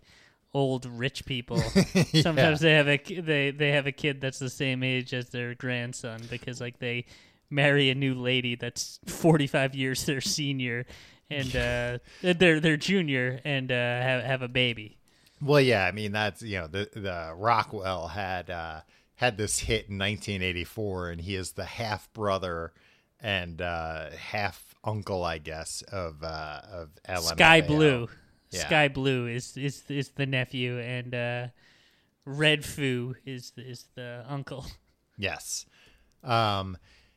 old 0.54 0.86
rich 0.86 1.26
people. 1.26 1.58
Sometimes 2.22 2.60
they 2.60 2.72
have 2.72 2.88
a 2.88 2.96
they 2.96 3.50
they 3.50 3.72
have 3.72 3.86
a 3.86 3.92
kid 3.92 4.20
that's 4.20 4.38
the 4.38 4.50
same 4.50 4.82
age 4.82 5.12
as 5.12 5.28
their 5.30 5.54
grandson 5.54 6.22
because 6.30 6.60
like 6.60 6.78
they 6.78 7.06
marry 7.50 7.90
a 7.90 7.94
new 7.94 8.14
lady 8.14 8.54
that's 8.54 8.98
45 9.06 9.74
years 9.74 10.06
their 10.06 10.20
senior 10.20 10.86
and 11.30 11.56
uh, 11.56 11.98
they're 12.20 12.60
they're 12.60 12.76
junior 12.76 13.40
and 13.44 13.70
uh, 13.70 13.74
have 13.74 14.22
have 14.24 14.42
a 14.42 14.48
baby. 14.48 14.98
Well, 15.40 15.60
yeah, 15.60 15.84
I 15.84 15.92
mean 15.92 16.12
that's 16.12 16.42
you 16.42 16.58
know 16.58 16.66
the 16.66 16.88
the 16.94 17.34
Rockwell 17.36 18.08
had 18.08 18.50
uh, 18.50 18.80
had 19.16 19.36
this 19.36 19.58
hit 19.58 19.88
in 19.88 19.98
1984, 19.98 21.10
and 21.10 21.20
he 21.20 21.34
is 21.34 21.52
the 21.52 21.64
half 21.64 22.12
brother 22.12 22.72
and 23.20 23.60
uh, 23.60 24.10
half 24.10 24.74
uncle, 24.84 25.24
I 25.24 25.38
guess, 25.38 25.82
of 25.82 26.22
uh, 26.22 26.60
of 26.70 26.90
LMFAO. 27.08 27.36
SkyBlu. 27.36 28.08
Yeah. 28.54 28.66
Sky 28.66 28.88
Blue 28.88 29.26
is 29.26 29.56
is 29.56 29.82
is 29.88 30.10
the 30.10 30.26
nephew 30.26 30.78
and 30.78 31.14
uh, 31.14 31.46
Red 32.24 32.64
Foo 32.64 33.14
is 33.26 33.52
is 33.56 33.86
the 33.94 34.24
uncle. 34.28 34.64
Yes. 35.18 35.66
Um, 36.22 36.76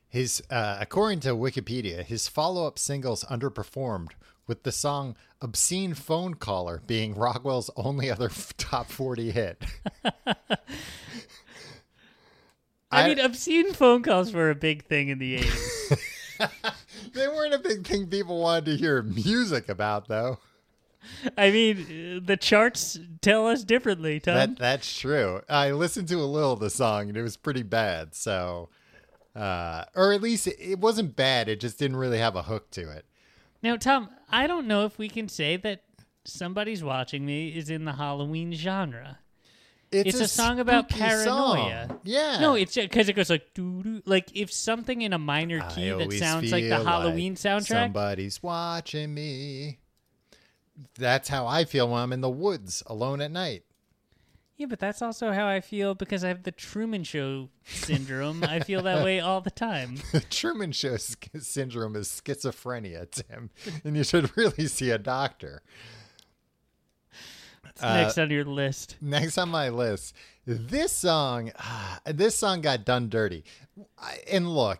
his 0.10 0.42
uh, 0.50 0.78
according 0.80 1.22
to 1.22 1.30
Wikipedia, 1.30 2.04
his 2.04 2.28
follow-up 2.28 2.78
singles 2.80 3.24
underperformed, 3.26 4.10
with 4.48 4.64
the 4.64 4.72
song 4.72 5.16
"Obscene 5.42 5.94
Phone 5.94 6.34
Caller" 6.36 6.82
being 6.86 7.14
Rockwell's 7.16 7.70
only 7.76 8.10
other 8.12 8.28
f- 8.28 8.56
top 8.58 8.88
40 8.90 9.32
hit. 9.32 9.64
I, 12.90 13.04
I- 13.04 13.08
mean, 13.10 13.20
obscene 13.20 13.74
phone 13.74 14.02
calls 14.04 14.32
were 14.34 14.50
a 14.50 14.56
big 14.56 14.86
thing 14.86 15.10
in 15.10 15.20
the 15.20 15.40
80s. 15.40 16.00
they 17.14 17.28
weren't 17.28 17.54
a 17.54 17.60
big 17.60 17.86
thing 17.86 18.08
people 18.08 18.40
wanted 18.40 18.66
to 18.66 18.78
hear 18.78 19.02
music 19.02 19.68
about, 19.70 20.08
though. 20.08 20.40
I 21.38 21.52
mean, 21.52 22.24
the 22.26 22.38
charts 22.38 23.00
tell 23.22 23.48
us 23.48 23.64
differently, 23.64 24.20
Tom. 24.20 24.36
That 24.36 24.58
that's 24.60 24.98
true. 25.00 25.42
I 25.50 25.72
listened 25.72 26.08
to 26.10 26.16
a 26.16 26.26
little 26.26 26.54
of 26.54 26.60
the 26.60 26.70
song 26.70 27.10
and 27.10 27.18
it 27.18 27.22
was 27.22 27.38
pretty 27.38 27.64
bad. 27.64 28.16
So, 28.16 28.70
uh, 29.36 29.86
or 29.96 30.14
at 30.14 30.22
least 30.22 30.48
it, 30.48 30.58
it 30.60 30.80
wasn't 30.80 31.16
bad. 31.16 31.50
It 31.50 31.60
just 31.60 31.80
didn't 31.80 31.98
really 31.98 32.20
have 32.20 32.36
a 32.36 32.44
hook 32.44 32.72
to 32.72 32.90
it. 32.92 33.06
Now, 33.64 33.76
Tom, 33.76 34.10
I 34.30 34.48
don't 34.48 34.68
know 34.68 34.86
if 34.86 34.98
we 34.98 35.10
can 35.10 35.28
say 35.28 35.58
that 35.58 35.84
somebody's 36.26 36.84
watching 36.84 37.26
me 37.26 37.50
is 37.50 37.70
in 37.70 37.86
the 37.86 37.94
Halloween 37.94 38.54
genre. 38.54 39.20
It's 39.92 40.20
a 40.20 40.28
song 40.28 40.60
about 40.60 40.90
paranoia. 40.90 41.88
song. 41.88 42.00
Yeah. 42.04 42.40
No, 42.42 42.56
it's 42.56 42.76
because 42.76 43.08
it 43.08 43.14
goes 43.14 43.30
like 43.30 43.54
doo. 43.54 44.02
Like 44.06 44.36
if 44.36 44.52
something 44.52 45.02
in 45.02 45.14
a 45.14 45.18
minor 45.18 45.62
I 45.64 45.74
key 45.74 45.90
that 45.92 46.12
sounds 46.14 46.52
like 46.52 46.68
the 46.68 46.84
Halloween 46.84 47.34
like 47.34 47.40
soundtrack. 47.40 47.68
Somebody's 47.68 48.44
watching 48.44 49.14
me. 49.14 49.80
That's 50.98 51.30
how 51.30 51.48
I 51.48 51.66
feel 51.66 51.88
when 51.90 52.02
I'm 52.02 52.14
in 52.14 52.22
the 52.22 52.30
woods 52.30 52.84
alone 52.88 53.22
at 53.22 53.32
night. 53.32 53.64
Yeah, 54.58 54.66
but 54.66 54.80
that's 54.80 55.04
also 55.04 55.32
how 55.34 55.48
I 55.48 55.62
feel 55.62 55.94
because 55.94 56.24
I 56.24 56.30
have 56.30 56.42
the 56.42 56.52
Truman 56.52 57.04
Show 57.04 57.50
syndrome. 57.66 58.44
I 58.44 58.60
feel 58.60 58.82
that 58.84 59.04
way 59.04 59.20
all 59.20 59.40
the 59.42 59.52
time. 59.52 59.98
The 60.12 60.20
Truman 60.22 60.72
Show 60.72 60.98
syndrome 60.98 61.96
is 61.96 62.08
schizophrenia, 62.26 63.10
Tim, 63.12 63.52
and 63.84 63.96
you 63.96 64.04
should 64.04 64.36
really 64.36 64.66
see 64.66 64.90
a 64.90 64.98
doctor. 64.98 65.62
It's 67.70 67.82
next 67.84 68.18
on 68.18 68.32
your 68.32 68.46
list. 68.46 68.98
Next 69.02 69.38
on 69.38 69.50
my 69.50 69.70
list, 69.70 70.16
this 70.48 70.92
song, 70.92 71.52
ah, 71.60 72.00
this 72.06 72.36
song 72.36 72.62
got 72.62 72.84
done 72.86 73.10
dirty. 73.10 73.44
I- 74.00 74.22
And 74.32 74.50
look, 74.56 74.80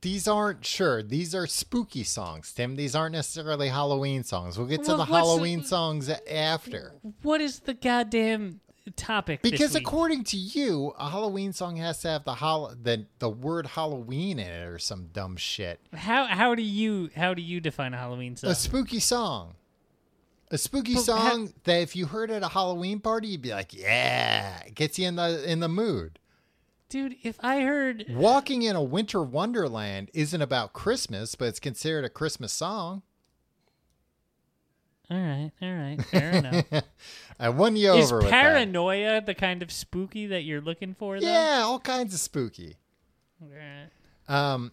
these 0.00 0.26
aren't 0.28 0.64
sure. 0.64 1.02
These 1.02 1.34
are 1.34 1.46
spooky 1.46 2.04
songs, 2.04 2.52
Tim. 2.52 2.76
These 2.76 2.94
aren't 2.94 3.12
necessarily 3.12 3.68
Halloween 3.68 4.24
songs. 4.24 4.58
We'll 4.58 4.66
get 4.66 4.82
to 4.84 4.88
Well, 4.88 4.96
the 4.96 5.00
what's 5.02 5.10
the- 5.10 5.16
Halloween 5.16 5.62
songs 5.64 6.08
after. 6.30 6.92
What 7.22 7.40
is 7.40 7.60
the 7.60 7.74
goddamn 7.74 8.60
topic? 8.96 9.40
Because 9.42 9.74
according 9.74 10.24
to 10.24 10.36
you, 10.36 10.92
a 10.98 11.08
Halloween 11.10 11.52
song 11.52 11.76
has 11.76 12.00
to 12.02 12.08
have 12.08 12.24
the 12.24 12.34
hol- 12.34 12.74
the 12.82 13.06
the 13.18 13.30
word 13.30 13.66
Halloween 13.68 14.38
in 14.38 14.46
it 14.46 14.66
or 14.66 14.78
some 14.78 15.06
dumb 15.12 15.36
shit. 15.36 15.80
how 15.94 16.24
how 16.26 16.54
do 16.54 16.62
you 16.62 17.10
how 17.14 17.32
do 17.34 17.42
you 17.42 17.60
define 17.60 17.94
a 17.94 17.98
Halloween 17.98 18.36
song? 18.36 18.50
A 18.50 18.54
spooky 18.54 19.00
song. 19.00 19.54
A 20.50 20.58
spooky 20.58 20.94
But 20.94 21.02
song 21.04 21.54
that 21.64 21.80
if 21.80 21.96
you 21.96 22.06
heard 22.06 22.30
at 22.30 22.42
a 22.42 22.48
Halloween 22.48 23.00
party, 23.00 23.28
you'd 23.28 23.42
be 23.42 23.50
like, 23.52 23.72
"Yeah!" 23.74 24.60
It 24.66 24.74
gets 24.74 24.98
you 24.98 25.08
in 25.08 25.16
the 25.16 25.42
in 25.50 25.60
the 25.60 25.68
mood. 25.68 26.18
Dude, 26.94 27.16
if 27.24 27.36
I 27.42 27.62
heard 27.62 28.04
Walking 28.08 28.62
in 28.62 28.76
a 28.76 28.82
winter 28.82 29.20
wonderland 29.20 30.12
isn't 30.14 30.40
about 30.40 30.72
Christmas, 30.72 31.34
but 31.34 31.46
it's 31.48 31.58
considered 31.58 32.04
a 32.04 32.08
Christmas 32.08 32.52
song. 32.52 33.02
All 35.10 35.18
right, 35.18 35.50
all 35.60 35.74
right, 35.74 36.00
fair 36.04 36.30
enough. 36.30 36.84
I 37.40 37.48
won 37.48 37.74
you 37.74 37.94
Is 37.94 38.12
over 38.12 38.18
with 38.22 38.30
that. 38.30 38.42
paranoia 38.44 39.20
the 39.20 39.34
kind 39.34 39.60
of 39.60 39.72
spooky 39.72 40.28
that 40.28 40.42
you're 40.44 40.60
looking 40.60 40.94
for? 40.94 41.18
Though? 41.18 41.26
Yeah, 41.26 41.62
all 41.64 41.80
kinds 41.80 42.14
of 42.14 42.20
spooky. 42.20 42.76
Alright. 43.42 43.90
Um, 44.28 44.70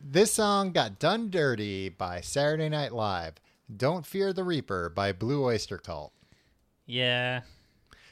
this 0.00 0.32
song 0.32 0.70
got 0.70 1.00
done 1.00 1.28
dirty 1.28 1.88
by 1.88 2.20
Saturday 2.20 2.68
Night 2.68 2.92
Live. 2.92 3.34
"Don't 3.76 4.06
Fear 4.06 4.32
the 4.32 4.44
Reaper" 4.44 4.88
by 4.90 5.10
Blue 5.12 5.42
Oyster 5.44 5.78
Cult. 5.78 6.12
Yeah. 6.86 7.40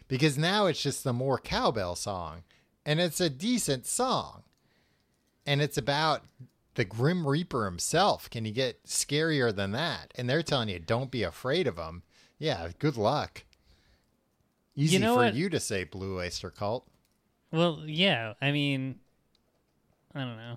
because 0.09 0.37
now 0.37 0.67
it's 0.67 0.83
just 0.83 1.05
the 1.05 1.13
more 1.13 1.39
cowbell 1.39 1.95
song 1.95 2.43
and 2.85 3.01
it's 3.01 3.21
a 3.21 3.31
decent 3.31 3.87
song 3.87 4.43
and 5.47 5.61
it's 5.63 5.77
about 5.79 6.23
the 6.75 6.85
grim 6.85 7.27
reaper 7.27 7.65
himself 7.65 8.29
can 8.31 8.45
you 8.45 8.53
get 8.53 8.83
scarier 8.85 9.55
than 9.55 9.73
that 9.73 10.13
and 10.17 10.29
they're 10.29 10.43
telling 10.43 10.69
you 10.69 10.79
don't 10.79 11.11
be 11.11 11.23
afraid 11.23 11.67
of 11.67 11.77
him 11.79 12.03
yeah 12.39 12.69
good 12.79 12.97
luck 12.97 13.45
easy 14.75 14.99
know 14.99 15.15
for 15.15 15.25
what? 15.25 15.35
you 15.35 15.49
to 15.49 15.61
say 15.61 15.85
blue 15.85 16.19
oyster 16.19 16.51
cult 16.51 16.87
Well, 17.53 17.83
yeah. 17.87 18.33
I 18.41 18.51
mean, 18.53 18.99
I 20.15 20.21
don't 20.21 20.39
know. 20.39 20.57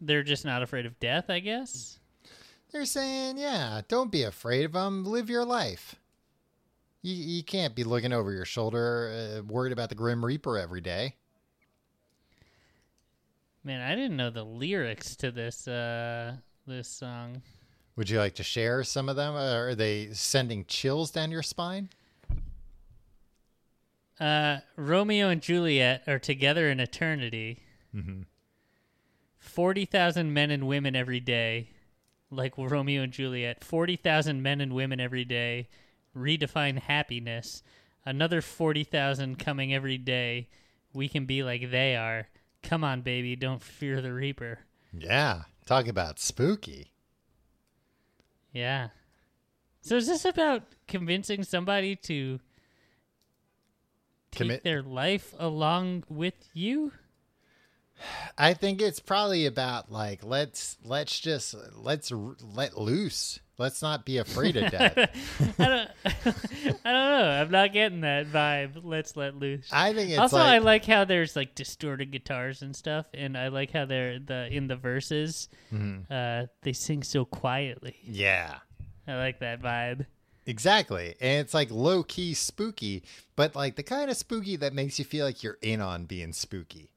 They're 0.00 0.22
just 0.22 0.44
not 0.44 0.62
afraid 0.62 0.86
of 0.86 1.00
death, 1.00 1.28
I 1.28 1.40
guess. 1.40 1.98
they're 2.72 2.84
saying 2.84 3.38
yeah 3.38 3.80
don't 3.88 4.12
be 4.12 4.22
afraid 4.22 4.64
of 4.64 4.72
them. 4.72 5.04
live 5.04 5.28
your 5.28 5.44
life 5.44 5.96
you, 7.06 7.36
you 7.36 7.42
can't 7.44 7.74
be 7.74 7.84
looking 7.84 8.12
over 8.12 8.32
your 8.32 8.44
shoulder 8.44 9.38
uh, 9.38 9.42
worried 9.42 9.72
about 9.72 9.88
the 9.88 9.94
grim 9.94 10.24
reaper 10.24 10.58
every 10.58 10.80
day 10.80 11.14
Man, 13.64 13.80
I 13.80 13.96
didn't 13.96 14.16
know 14.16 14.30
the 14.30 14.44
lyrics 14.44 15.16
to 15.16 15.32
this 15.32 15.66
uh 15.66 16.36
this 16.68 16.86
song. 16.86 17.42
Would 17.96 18.08
you 18.08 18.18
like 18.18 18.36
to 18.36 18.44
share 18.44 18.84
some 18.84 19.08
of 19.08 19.16
them? 19.16 19.34
Uh, 19.34 19.54
Are 19.54 19.74
they 19.74 20.10
sending 20.12 20.64
chills 20.66 21.10
down 21.10 21.32
your 21.32 21.42
spine? 21.42 21.88
Uh 24.20 24.58
Romeo 24.76 25.30
and 25.30 25.42
Juliet 25.42 26.04
are 26.06 26.20
together 26.20 26.70
in 26.70 26.78
eternity. 26.78 27.58
Mm-hmm. 27.92 28.22
40,000 29.40 30.32
men 30.32 30.52
and 30.52 30.68
women 30.68 30.94
every 30.94 31.18
day. 31.20 31.70
Like 32.30 32.56
Romeo 32.56 33.02
and 33.02 33.12
Juliet. 33.12 33.64
40,000 33.64 34.42
men 34.42 34.60
and 34.60 34.74
women 34.74 35.00
every 35.00 35.24
day. 35.24 35.68
Redefine 36.16 36.78
happiness. 36.78 37.62
Another 38.04 38.40
40,000 38.40 39.38
coming 39.38 39.74
every 39.74 39.98
day. 39.98 40.48
We 40.92 41.08
can 41.08 41.26
be 41.26 41.42
like 41.42 41.70
they 41.70 41.96
are. 41.96 42.28
Come 42.62 42.82
on, 42.84 43.02
baby. 43.02 43.36
Don't 43.36 43.62
fear 43.62 44.00
the 44.00 44.12
Reaper. 44.12 44.60
Yeah, 44.92 45.42
talk 45.66 45.86
about 45.86 46.18
spooky. 46.18 46.92
Yeah. 48.52 48.88
So 49.82 49.96
is 49.96 50.06
this 50.06 50.24
about 50.24 50.62
convincing 50.88 51.44
somebody 51.44 51.94
to 51.96 52.40
take 54.32 54.38
Commit- 54.38 54.64
their 54.64 54.82
life 54.82 55.34
along 55.38 56.04
with 56.08 56.48
you? 56.54 56.92
I 58.36 58.52
think 58.54 58.82
it's 58.82 59.00
probably 59.00 59.46
about 59.46 59.90
like 59.90 60.22
let's 60.24 60.76
let's 60.84 61.18
just 61.18 61.54
let's 61.74 62.12
r- 62.12 62.36
let 62.42 62.76
loose. 62.78 63.40
Let's 63.58 63.80
not 63.80 64.04
be 64.04 64.18
afraid 64.18 64.56
of 64.56 64.70
death. 64.70 64.96
I 65.58 65.64
don't. 65.64 65.90
I 66.84 66.92
don't 66.92 67.10
know. 67.10 67.40
I'm 67.40 67.50
not 67.50 67.72
getting 67.72 68.02
that 68.02 68.26
vibe. 68.30 68.80
Let's 68.82 69.16
let 69.16 69.34
loose. 69.36 69.68
I 69.72 69.94
think 69.94 70.10
it's 70.10 70.18
also, 70.18 70.36
like 70.36 70.46
I 70.46 70.58
like 70.58 70.84
how 70.84 71.04
there's 71.04 71.34
like 71.34 71.54
distorted 71.54 72.10
guitars 72.10 72.60
and 72.60 72.76
stuff, 72.76 73.06
and 73.14 73.36
I 73.36 73.48
like 73.48 73.72
how 73.72 73.86
they're 73.86 74.18
the 74.18 74.48
in 74.52 74.66
the 74.66 74.76
verses. 74.76 75.48
Mm-hmm. 75.72 76.12
Uh, 76.12 76.46
they 76.62 76.74
sing 76.74 77.02
so 77.02 77.24
quietly. 77.24 77.96
yeah, 78.04 78.58
I 79.08 79.16
like 79.16 79.40
that 79.40 79.62
vibe. 79.62 80.04
exactly, 80.44 81.14
and 81.18 81.40
it's 81.40 81.54
like 81.54 81.70
low 81.70 82.02
key 82.02 82.34
spooky, 82.34 83.04
but 83.36 83.56
like 83.56 83.76
the 83.76 83.82
kind 83.82 84.10
of 84.10 84.18
spooky 84.18 84.56
that 84.56 84.74
makes 84.74 84.98
you 84.98 85.04
feel 85.06 85.24
like 85.24 85.42
you're 85.42 85.58
in 85.62 85.80
on 85.80 86.04
being 86.04 86.34
spooky. 86.34 86.90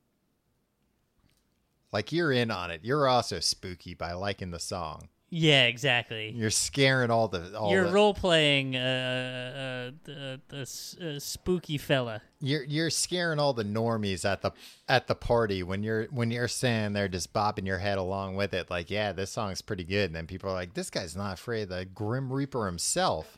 Like 1.91 2.11
you're 2.11 2.31
in 2.31 2.51
on 2.51 2.69
it. 2.69 2.81
You're 2.83 3.07
also 3.07 3.39
spooky 3.39 3.93
by 3.93 4.11
liking 4.13 4.51
the 4.51 4.59
song. 4.59 5.07
Yeah, 5.31 5.65
exactly. 5.65 6.31
You're 6.31 6.49
scaring 6.49 7.11
all 7.11 7.27
the 7.27 7.55
all 7.55 7.71
You're 7.71 7.85
the, 7.85 7.91
role 7.91 8.15
playing 8.15 8.75
uh, 8.75 9.91
uh, 10.07 10.37
s- 10.51 10.97
uh, 10.99 11.19
spooky 11.19 11.77
fella. 11.77 12.23
You're 12.41 12.63
you're 12.63 12.89
scaring 12.89 13.37
all 13.37 13.53
the 13.53 13.63
normies 13.63 14.25
at 14.25 14.41
the 14.41 14.51
at 14.87 15.05
the 15.05 15.13
party 15.13 15.61
when 15.61 15.83
you're 15.83 16.05
when 16.05 16.31
you're 16.31 16.47
standing 16.47 16.93
there 16.93 17.07
just 17.07 17.31
bobbing 17.31 17.67
your 17.67 17.77
head 17.77 17.99
along 17.99 18.37
with 18.37 18.55
it 18.55 18.71
like 18.71 18.89
yeah 18.89 19.11
this 19.11 19.29
song's 19.29 19.61
pretty 19.61 19.83
good 19.83 20.05
and 20.07 20.15
then 20.15 20.25
people 20.25 20.49
are 20.49 20.53
like 20.53 20.73
this 20.73 20.89
guy's 20.89 21.15
not 21.15 21.33
afraid 21.33 21.63
of 21.63 21.69
the 21.69 21.85
grim 21.85 22.33
reaper 22.33 22.65
himself 22.65 23.37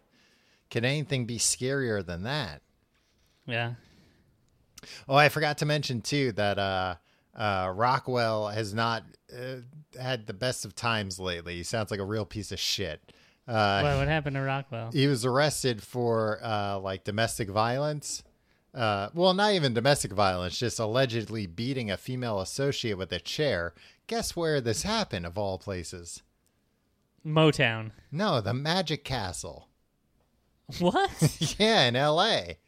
can 0.70 0.86
anything 0.86 1.26
be 1.26 1.38
scarier 1.38 2.06
than 2.06 2.24
that 2.24 2.62
Yeah. 3.46 3.74
oh 5.10 5.16
I 5.16 5.28
forgot 5.30 5.58
to 5.58 5.66
mention 5.66 6.00
too 6.02 6.32
that 6.34 6.58
uh 7.36 7.72
Rockwell 7.74 8.48
has 8.50 8.74
not 8.74 9.04
uh, 9.34 9.58
had 10.00 10.28
the 10.28 10.34
best 10.34 10.66
of 10.66 10.76
times 10.76 11.20
lately. 11.20 11.56
He 11.56 11.64
sounds 11.64 11.92
like 11.92 12.00
a 12.00 12.06
real 12.06 12.26
piece 12.26 12.52
of 12.52 12.60
shit. 12.60 13.02
Uh, 13.48 13.82
What, 13.82 13.98
what 13.98 14.08
happened 14.08 14.36
to 14.36 14.42
Rockwell? 14.42 14.92
he 14.92 15.08
was 15.08 15.26
arrested 15.26 15.82
for 15.82 16.40
uh, 16.44 16.78
like 16.80 17.04
domestic 17.04 17.50
violence. 17.50 18.24
Uh, 18.74 19.10
well, 19.14 19.34
not 19.34 19.54
even 19.54 19.74
domestic 19.74 20.14
violence, 20.14 20.58
just 20.58 20.80
allegedly 20.80 21.46
beating 21.46 21.92
a 21.92 21.98
female 21.98 22.40
associate 22.40 22.98
with 22.98 23.12
a 23.12 23.20
chair. 23.20 23.74
Guess 24.08 24.36
where 24.36 24.62
this 24.62 24.84
happened, 24.84 25.26
of 25.26 25.38
all 25.38 25.58
places? 25.58 26.22
Motown. 27.26 27.92
No, 28.12 28.40
the 28.42 28.54
Magic 28.54 29.04
Castle. 29.04 29.68
What? 30.80 31.10
yeah, 31.60 31.84
in 31.84 31.96
L.A. 31.98 32.60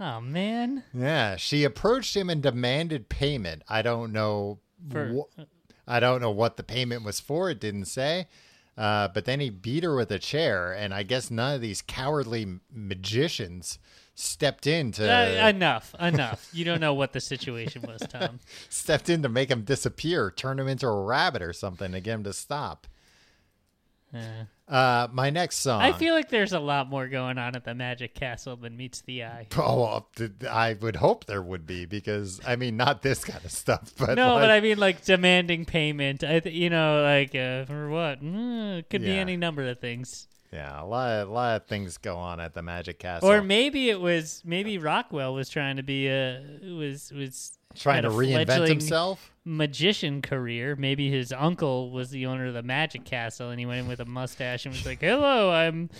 oh 0.00 0.20
man. 0.20 0.84
Yeah, 0.92 1.36
she 1.36 1.64
approached 1.64 2.16
him 2.16 2.28
and 2.30 2.42
demanded 2.42 3.08
payment. 3.08 3.62
I 3.68 3.82
don't 3.82 4.12
know. 4.12 4.58
For 4.90 5.08
wh- 5.36 5.40
I 5.86 6.00
don't 6.00 6.20
know 6.20 6.30
what 6.30 6.56
the 6.56 6.62
payment 6.62 7.04
was 7.04 7.20
for. 7.20 7.50
It 7.50 7.60
didn't 7.60 7.86
say. 7.86 8.28
Uh, 8.76 9.06
but 9.08 9.24
then 9.24 9.38
he 9.38 9.50
beat 9.50 9.84
her 9.84 9.94
with 9.94 10.10
a 10.10 10.18
chair, 10.18 10.72
and 10.72 10.92
I 10.92 11.04
guess 11.04 11.30
none 11.30 11.54
of 11.54 11.60
these 11.60 11.80
cowardly 11.80 12.58
magicians 12.72 13.78
stepped 14.16 14.66
in 14.66 14.90
to 14.92 15.08
Uh, 15.08 15.48
enough, 15.48 15.94
enough. 16.00 16.48
You 16.52 16.64
don't 16.64 16.80
know 16.80 16.92
what 16.94 17.12
the 17.12 17.20
situation 17.20 17.82
was, 17.82 18.00
Tom. 18.08 18.40
stepped 18.68 19.08
in 19.08 19.22
to 19.22 19.28
make 19.28 19.48
him 19.48 19.62
disappear, 19.62 20.30
turn 20.32 20.58
him 20.58 20.66
into 20.66 20.88
a 20.88 21.02
rabbit 21.04 21.40
or 21.40 21.52
something 21.52 21.92
to 21.92 22.00
get 22.00 22.14
him 22.14 22.24
to 22.24 22.32
stop. 22.32 22.88
Uh, 24.12 24.46
Uh, 24.66 25.08
my 25.12 25.28
next 25.28 25.56
song. 25.58 25.82
I 25.82 25.92
feel 25.92 26.14
like 26.14 26.30
there's 26.30 26.54
a 26.54 26.58
lot 26.60 26.88
more 26.88 27.06
going 27.06 27.36
on 27.36 27.54
at 27.54 27.64
the 27.64 27.74
Magic 27.74 28.14
Castle 28.14 28.56
than 28.56 28.76
meets 28.78 29.02
the 29.02 29.24
eye. 29.24 29.46
Oh, 29.58 30.06
I 30.50 30.72
would 30.80 30.96
hope 30.96 31.26
there 31.26 31.42
would 31.42 31.66
be 31.66 31.84
because 31.84 32.40
I 32.46 32.56
mean, 32.56 32.76
not 32.78 33.02
this 33.02 33.24
kind 33.24 33.44
of 33.44 33.50
stuff, 33.52 33.92
but 33.98 34.14
no, 34.16 34.34
like- 34.34 34.42
but 34.44 34.50
I 34.50 34.60
mean 34.60 34.78
like 34.78 35.04
demanding 35.04 35.66
payment. 35.66 36.24
I 36.24 36.40
th- 36.40 36.54
you 36.54 36.70
know, 36.70 37.02
like 37.02 37.34
uh, 37.34 37.66
for 37.66 37.90
what? 37.90 38.22
Mm, 38.22 38.78
it 38.78 38.88
could 38.90 39.02
be 39.02 39.12
any 39.18 39.36
number 39.36 39.68
of 39.68 39.78
things. 39.80 40.28
yeah, 40.50 40.82
a 40.82 40.86
lot, 40.86 41.26
a 41.26 41.30
lot 41.30 41.56
of 41.60 41.66
things 41.66 41.98
go 41.98 42.16
on 42.16 42.40
at 42.40 42.54
the 42.54 42.62
Magic 42.62 42.98
Castle. 42.98 43.28
Or 43.30 43.42
maybe 43.42 43.90
it 43.90 44.00
was 44.00 44.40
maybe 44.46 44.78
Rockwell 44.78 45.34
was 45.34 45.50
trying 45.50 45.76
to 45.76 45.82
be 45.82 46.08
a 46.08 46.42
was 46.62 47.12
was 47.12 47.58
trying 47.74 48.04
to 48.04 48.08
reinvent 48.08 48.68
himself. 48.68 49.30
Magician 49.44 50.22
career. 50.22 50.74
Maybe 50.76 51.10
his 51.10 51.32
uncle 51.32 51.90
was 51.90 52.10
the 52.10 52.26
owner 52.26 52.46
of 52.46 52.54
the 52.54 52.62
Magic 52.62 53.04
Castle, 53.04 53.50
and 53.50 53.60
he 53.60 53.66
went 53.66 53.80
in 53.80 53.88
with 53.88 54.00
a 54.00 54.04
mustache 54.04 54.64
and 54.64 54.74
was 54.74 54.86
like, 54.86 55.00
"Hello, 55.00 55.50
I'm 55.50 55.90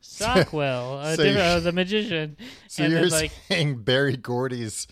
Sockwell, 0.00 0.98
uh, 1.02 1.16
So 1.16 1.22
you- 1.24 1.38
uh, 1.38 1.60
the 1.60 1.72
magician." 1.72 2.36
So 2.68 2.84
and 2.84 2.92
you're 2.92 3.02
then 3.02 3.10
like, 3.10 3.32
saying 3.48 3.78
Berry 3.82 4.16
Gordy's 4.16 4.86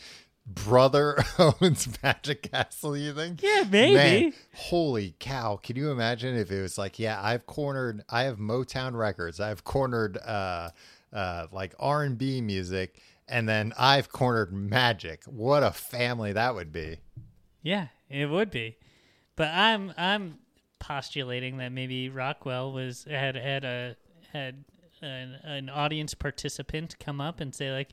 brother 0.47 1.17
owns 1.39 1.89
Magic 2.03 2.51
Castle? 2.51 2.97
You 2.97 3.13
think? 3.15 3.43
yeah, 3.43 3.65
maybe. 3.71 3.95
Man, 3.95 4.33
holy 4.55 5.15
cow! 5.21 5.57
Can 5.63 5.77
you 5.77 5.91
imagine 5.91 6.37
if 6.37 6.51
it 6.51 6.61
was 6.61 6.77
like, 6.79 6.99
yeah, 6.99 7.21
I've 7.23 7.47
cornered, 7.47 8.03
I 8.09 8.23
have 8.25 8.39
Motown 8.39 8.95
Records, 8.95 9.39
I've 9.39 9.63
cornered, 9.65 10.19
uh, 10.19 10.71
uh, 11.13 11.47
like 11.53 11.75
R 11.79 12.03
and 12.03 12.19
B 12.19 12.41
music, 12.41 13.01
and 13.29 13.49
then 13.49 13.73
I've 13.79 14.09
cornered 14.11 14.53
Magic. 14.53 15.23
What 15.27 15.63
a 15.63 15.71
family 15.71 16.33
that 16.33 16.55
would 16.57 16.73
be! 16.73 16.99
Yeah, 17.63 17.89
it 18.11 18.27
would 18.29 18.51
be. 18.51 18.77
But 19.37 19.49
I'm 19.49 19.93
I'm 19.97 20.39
postulating 20.79 21.59
that 21.59 21.71
maybe 21.73 22.09
Rockwell 22.09 22.73
was 22.73 23.05
had 23.09 23.37
had 23.37 23.65
a 23.65 23.97
had 24.33 24.65
an, 25.01 25.35
an 25.45 25.69
audience 25.69 26.15
participant 26.15 26.97
come 26.99 27.21
up 27.21 27.41
and 27.41 27.55
say 27.55 27.73
like, 27.73 27.89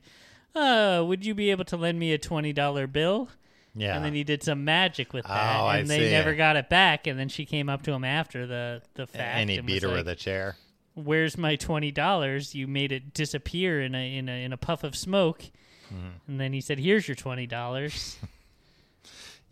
"Uh, 0.54 1.02
would 1.06 1.24
you 1.24 1.34
be 1.34 1.50
able 1.50 1.64
to 1.66 1.76
lend 1.76 1.98
me 1.98 2.12
a 2.12 2.18
twenty 2.18 2.52
dollar 2.52 2.86
bill?" 2.86 3.28
Yeah, 3.72 3.94
And 3.94 4.04
then 4.04 4.14
he 4.14 4.24
did 4.24 4.42
some 4.42 4.64
magic 4.64 5.12
with 5.12 5.24
that, 5.26 5.60
Oh, 5.60 5.66
I 5.66 5.76
and 5.78 5.88
they 5.88 6.00
see. 6.00 6.10
never 6.10 6.34
got 6.34 6.56
it 6.56 6.68
back. 6.68 7.06
And 7.06 7.16
then 7.16 7.28
she 7.28 7.44
came 7.44 7.68
up 7.68 7.82
to 7.82 7.92
him 7.92 8.02
after 8.04 8.44
the 8.46 8.82
the 8.94 9.06
fact, 9.06 9.38
and 9.38 9.48
he 9.48 9.58
was 9.60 9.66
beat 9.66 9.82
her 9.82 9.88
like, 9.88 9.98
with 9.98 10.08
a 10.08 10.16
chair. 10.16 10.56
"Where's 10.94 11.38
my 11.38 11.54
twenty 11.56 11.92
dollars? 11.92 12.54
You 12.54 12.66
made 12.66 12.90
it 12.90 13.14
disappear 13.14 13.80
in 13.80 13.94
a 13.94 14.16
in 14.16 14.28
a 14.28 14.44
in 14.44 14.52
a 14.52 14.56
puff 14.56 14.82
of 14.82 14.96
smoke." 14.96 15.42
Mm-hmm. 15.86 16.08
And 16.28 16.40
then 16.40 16.52
he 16.52 16.60
said, 16.60 16.80
"Here's 16.80 17.06
your 17.06 17.14
twenty 17.14 17.46
dollars." 17.46 18.16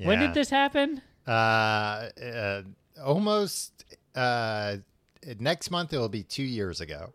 When 0.07 0.21
did 0.21 0.35
this 0.35 0.51
happen? 0.51 1.03
Uh, 1.27 1.31
uh, 1.31 2.63
almost. 3.05 3.85
Uh, 4.15 4.77
next 5.39 5.71
month 5.71 5.93
it 5.93 5.99
will 5.99 6.09
be 6.09 6.23
two 6.23 6.43
years 6.43 6.81
ago. 6.81 7.13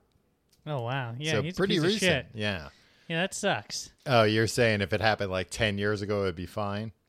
Oh 0.65 0.81
wow, 0.81 1.13
yeah, 1.17 1.33
so 1.33 1.51
pretty 1.55 1.79
recent. 1.79 2.27
Yeah. 2.33 2.69
Yeah, 3.09 3.21
that 3.21 3.33
sucks. 3.33 3.91
Oh, 4.05 4.23
you're 4.23 4.47
saying 4.47 4.81
if 4.81 4.93
it 4.93 5.01
happened 5.01 5.29
like 5.31 5.49
ten 5.49 5.77
years 5.77 6.01
ago, 6.01 6.23
it'd 6.23 6.35
be 6.35 6.45
fine. 6.45 6.91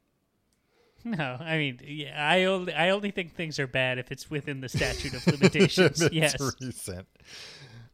No, 1.07 1.37
I 1.39 1.59
mean, 1.59 1.81
yeah, 1.85 2.15
I 2.17 2.45
only 2.45 2.73
I 2.73 2.89
only 2.89 3.11
think 3.11 3.35
things 3.35 3.59
are 3.59 3.67
bad 3.67 3.99
if 3.99 4.11
it's 4.11 4.31
within 4.31 4.63
the 4.63 4.71
statute 4.71 5.13
of 5.13 5.27
limitations. 5.27 6.01
It's 6.03 6.15
yes. 6.15 6.35
recent. 6.63 7.07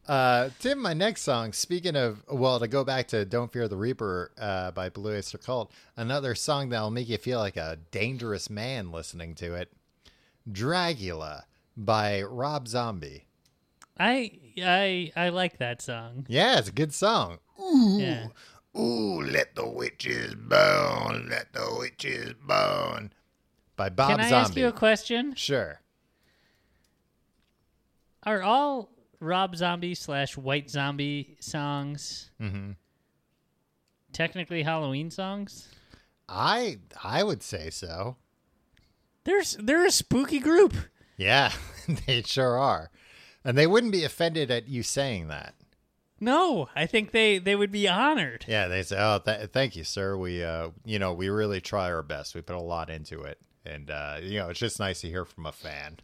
Uh, 0.08 0.48
Tim, 0.58 0.80
my 0.80 0.92
next 0.94 1.22
song. 1.22 1.52
Speaking 1.52 1.94
of, 1.94 2.24
well, 2.28 2.58
to 2.58 2.66
go 2.66 2.84
back 2.84 3.06
to 3.08 3.24
"Don't 3.24 3.52
Fear 3.52 3.68
the 3.68 3.76
Reaper" 3.76 4.32
uh, 4.38 4.70
by 4.72 4.88
Blue 4.88 5.14
Oyster 5.14 5.38
Cult, 5.38 5.70
another 5.96 6.34
song 6.34 6.68
that'll 6.70 6.90
make 6.90 7.08
you 7.08 7.18
feel 7.18 7.38
like 7.38 7.56
a 7.56 7.78
dangerous 7.90 8.50
man 8.50 8.90
listening 8.90 9.34
to 9.36 9.54
it. 9.54 9.72
"Dragula" 10.50 11.42
by 11.76 12.22
Rob 12.22 12.66
Zombie. 12.66 13.26
I 13.98 14.32
I 14.60 15.12
I 15.14 15.28
like 15.28 15.58
that 15.58 15.80
song. 15.80 16.26
Yeah, 16.28 16.58
it's 16.58 16.68
a 16.68 16.72
good 16.72 16.92
song. 16.94 17.38
Yeah. 17.58 18.28
Ooh, 18.76 19.20
let 19.22 19.54
the 19.54 19.68
witches 19.68 20.34
bone, 20.34 21.28
let 21.30 21.52
the 21.52 21.76
witches 21.78 22.34
bone. 22.42 23.12
By 23.76 23.90
Bob 23.90 24.08
Zombie. 24.10 24.22
Can 24.22 24.26
I 24.26 24.30
Zombie. 24.30 24.48
ask 24.50 24.56
you 24.56 24.66
a 24.68 24.72
question? 24.72 25.34
Sure. 25.34 25.80
Are 28.24 28.42
all 28.42 28.90
Rob 29.20 29.54
Zombie 29.56 29.94
slash 29.94 30.36
White 30.36 30.70
Zombie 30.70 31.36
songs 31.40 32.30
Mm-hmm. 32.40 32.72
technically 34.12 34.62
Halloween 34.62 35.10
songs? 35.10 35.68
I 36.28 36.78
I 37.02 37.22
would 37.22 37.42
say 37.42 37.70
so. 37.70 38.16
There's 39.24 39.56
they're 39.60 39.84
a 39.86 39.90
spooky 39.90 40.38
group. 40.38 40.74
Yeah, 41.16 41.52
they 42.06 42.22
sure 42.22 42.56
are. 42.58 42.90
And 43.44 43.56
they 43.56 43.66
wouldn't 43.66 43.92
be 43.92 44.04
offended 44.04 44.50
at 44.50 44.68
you 44.68 44.82
saying 44.82 45.28
that. 45.28 45.54
No, 46.20 46.68
I 46.76 46.86
think 46.86 47.10
they 47.12 47.38
they 47.38 47.56
would 47.56 47.72
be 47.72 47.88
honored. 47.88 48.44
Yeah, 48.46 48.68
they 48.68 48.82
say, 48.82 48.96
"Oh, 48.98 49.18
th- 49.24 49.50
thank 49.52 49.74
you, 49.76 49.84
sir. 49.84 50.16
We, 50.16 50.44
uh, 50.44 50.68
you 50.84 50.98
know, 50.98 51.14
we 51.14 51.30
really 51.30 51.60
try 51.60 51.90
our 51.90 52.02
best. 52.02 52.34
We 52.34 52.42
put 52.42 52.56
a 52.56 52.60
lot 52.60 52.90
into 52.90 53.22
it, 53.22 53.38
and 53.64 53.90
uh, 53.90 54.18
you 54.22 54.38
know, 54.38 54.50
it's 54.50 54.60
just 54.60 54.78
nice 54.78 55.00
to 55.00 55.08
hear 55.08 55.24
from 55.24 55.46
a 55.46 55.52
fan." 55.52 55.98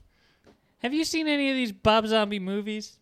Have 0.80 0.94
you 0.94 1.04
seen 1.04 1.26
any 1.28 1.50
of 1.50 1.56
these 1.56 1.72
Bob 1.72 2.06
Zombie 2.06 2.38
movies? 2.38 2.98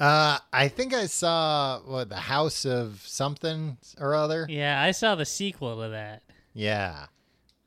Uh, 0.00 0.38
I 0.52 0.68
think 0.68 0.92
I 0.92 1.06
saw 1.06 1.80
what 1.84 2.08
the 2.08 2.16
House 2.16 2.64
of 2.66 3.02
something 3.06 3.78
or 3.98 4.14
other. 4.14 4.46
Yeah, 4.48 4.80
I 4.82 4.90
saw 4.90 5.14
the 5.14 5.24
sequel 5.24 5.80
to 5.82 5.88
that, 5.90 6.22
Yeah, 6.52 7.06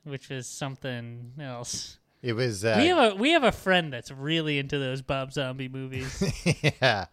which 0.04 0.30
was 0.30 0.46
something 0.48 1.34
else. 1.40 2.00
it 2.22 2.34
was. 2.34 2.66
Uh, 2.66 2.76
we 2.80 2.88
have 2.88 3.14
a 3.14 3.16
we 3.16 3.32
have 3.32 3.44
a 3.44 3.52
friend 3.52 3.94
that's 3.94 4.12
really 4.12 4.60
into 4.60 4.78
those 4.78 5.02
Bob 5.02 5.32
Zombie 5.32 5.70
movies. 5.70 6.22
yeah, 6.82 7.06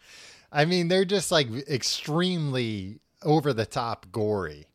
I 0.50 0.64
mean, 0.64 0.88
they're 0.88 1.04
just 1.04 1.30
like 1.30 1.48
extremely 1.68 2.98
over 3.22 3.52
the 3.52 3.66
top 3.66 4.06
gory. 4.12 4.66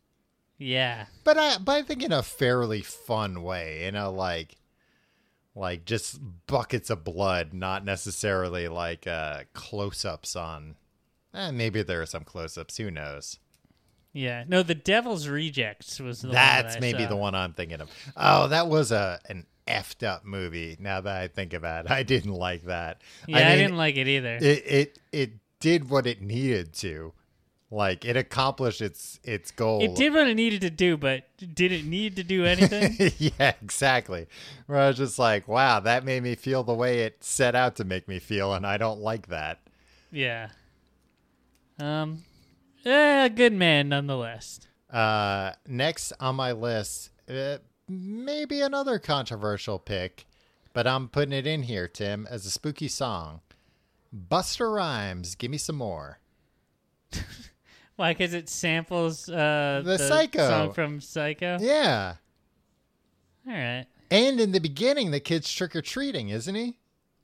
yeah, 0.58 1.06
but 1.24 1.36
I 1.38 1.58
but 1.58 1.72
I 1.72 1.82
think 1.82 2.02
in 2.02 2.12
a 2.12 2.22
fairly 2.22 2.80
fun 2.80 3.42
way, 3.42 3.84
you 3.84 3.92
know, 3.92 4.10
like 4.10 4.56
like 5.54 5.84
just 5.84 6.20
buckets 6.46 6.90
of 6.90 7.04
blood, 7.04 7.52
not 7.52 7.84
necessarily 7.84 8.68
like 8.68 9.06
uh 9.06 9.42
close 9.52 10.04
ups 10.04 10.36
on 10.36 10.76
eh, 11.34 11.50
maybe 11.50 11.82
there 11.82 12.00
are 12.02 12.06
some 12.06 12.24
close 12.24 12.56
ups, 12.58 12.76
who 12.76 12.90
knows. 12.90 13.38
yeah. 14.12 14.44
No, 14.48 14.62
the 14.62 14.74
Devil's 14.74 15.28
Rejects 15.28 16.00
was 16.00 16.22
the 16.22 16.28
one 16.28 16.34
that 16.34 16.62
That's 16.62 16.76
I 16.76 16.80
maybe 16.80 17.04
saw. 17.04 17.08
the 17.10 17.16
one 17.16 17.34
I'm 17.34 17.52
thinking 17.52 17.80
of. 17.80 17.90
Oh, 18.16 18.48
that 18.48 18.68
was 18.68 18.90
a 18.92 19.20
an 19.28 19.46
effed 19.66 20.04
up 20.06 20.24
movie. 20.24 20.76
Now 20.80 21.00
that 21.00 21.16
I 21.16 21.28
think 21.28 21.52
about 21.52 21.84
it, 21.86 21.90
I 21.90 22.02
didn't 22.02 22.34
like 22.34 22.64
that. 22.64 23.02
Yeah, 23.28 23.38
I, 23.38 23.50
mean, 23.50 23.58
didn't 23.58 23.76
like 23.76 23.96
it 23.96 24.08
either. 24.08 24.36
it. 24.40 24.42
It 24.66 24.98
it 25.12 25.30
did 25.60 25.90
what 25.90 26.06
it 26.06 26.22
needed 26.22 26.72
to, 26.72 27.12
like 27.70 28.04
it 28.04 28.16
accomplished 28.16 28.80
its 28.80 29.20
its 29.24 29.50
goal. 29.50 29.82
It 29.82 29.94
did 29.94 30.12
what 30.12 30.26
it 30.26 30.34
needed 30.34 30.60
to 30.62 30.70
do, 30.70 30.96
but 30.96 31.24
did 31.38 31.70
it 31.72 31.84
need 31.84 32.16
to 32.16 32.24
do 32.24 32.44
anything? 32.46 33.12
yeah, 33.18 33.54
exactly. 33.62 34.26
Where 34.66 34.78
I 34.78 34.88
was 34.88 34.96
just 34.96 35.18
like, 35.18 35.46
wow, 35.48 35.80
that 35.80 36.04
made 36.04 36.22
me 36.22 36.34
feel 36.34 36.62
the 36.64 36.74
way 36.74 37.00
it 37.00 37.22
set 37.22 37.54
out 37.54 37.76
to 37.76 37.84
make 37.84 38.08
me 38.08 38.18
feel, 38.18 38.52
and 38.54 38.66
I 38.66 38.76
don't 38.76 39.00
like 39.00 39.28
that. 39.28 39.60
yeah. 40.10 40.48
Um, 41.78 42.24
eh, 42.84 43.28
good 43.28 43.54
man 43.54 43.88
nonetheless. 43.88 44.60
Uh, 44.92 45.52
next 45.66 46.12
on 46.20 46.34
my 46.36 46.52
list, 46.52 47.10
uh, 47.32 47.56
maybe 47.88 48.60
another 48.60 48.98
controversial 48.98 49.78
pick, 49.78 50.26
but 50.74 50.86
I'm 50.86 51.08
putting 51.08 51.32
it 51.32 51.46
in 51.46 51.62
here, 51.62 51.88
Tim, 51.88 52.26
as 52.28 52.44
a 52.44 52.50
spooky 52.50 52.88
song. 52.88 53.40
Busta 54.14 54.70
Rhymes, 54.74 55.36
give 55.36 55.50
me 55.50 55.56
some 55.56 55.76
more. 55.76 56.18
Why? 58.00 58.14
Because 58.14 58.32
it 58.32 58.48
samples 58.48 59.28
uh, 59.28 59.82
The 59.84 59.98
Psycho. 59.98 60.48
song 60.48 60.72
from 60.72 61.02
Psycho. 61.02 61.58
Yeah, 61.60 62.14
All 63.46 63.52
right. 63.52 63.84
And 64.10 64.40
in 64.40 64.52
the 64.52 64.58
beginning, 64.58 65.10
the 65.10 65.20
kid's 65.20 65.52
trick 65.52 65.76
or 65.76 65.82
treating, 65.82 66.30
isn't 66.30 66.54
he? 66.54 66.78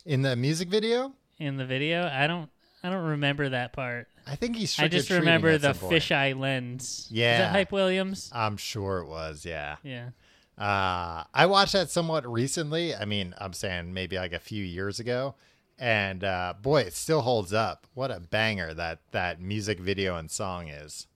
In 0.05 0.21
the 0.21 0.37
music 0.37 0.69
video, 0.69 1.15
In 1.39 1.57
the 1.57 1.65
video, 1.65 2.07
I 2.07 2.27
don't 2.27 2.51
I 2.83 2.91
don't 2.91 3.07
remember 3.07 3.49
that 3.49 3.73
part. 3.73 4.09
I 4.27 4.37
think 4.37 4.57
he's. 4.57 4.79
I 4.79 4.89
just 4.89 5.09
remember 5.09 5.57
the 5.57 5.73
fisheye 5.73 6.39
lens. 6.39 7.07
Is 7.07 7.09
Yeah. 7.11 7.39
that 7.39 7.53
Hype 7.53 7.73
Williams? 7.73 8.31
I'm 8.35 8.59
sure 8.59 8.99
it 8.99 9.07
was. 9.07 9.47
Yeah. 9.47 9.77
Yeah. 9.83 10.11
Uh, 10.59 11.25
I 11.33 11.47
watched 11.47 11.73
that 11.73 11.89
somewhat 11.91 12.31
recently. 12.31 12.95
I 12.95 13.07
mean, 13.07 13.35
I'm 13.39 13.55
saying 13.55 13.95
maybe 13.95 14.17
like 14.17 14.35
a 14.35 14.39
few 14.39 14.63
years 14.63 15.01
ago, 15.01 15.37
and 15.79 16.25
uh, 16.25 16.55
boy, 16.61 16.83
it 16.83 16.95
still 16.95 17.21
holds 17.23 17.53
up. 17.53 17.87
What 17.95 18.11
a 18.11 18.21
banger 18.21 18.75
that 18.75 19.01
that 19.13 19.41
music 19.41 19.79
video 19.81 20.17
and 20.17 20.31
song 20.31 20.69
is. 20.69 21.07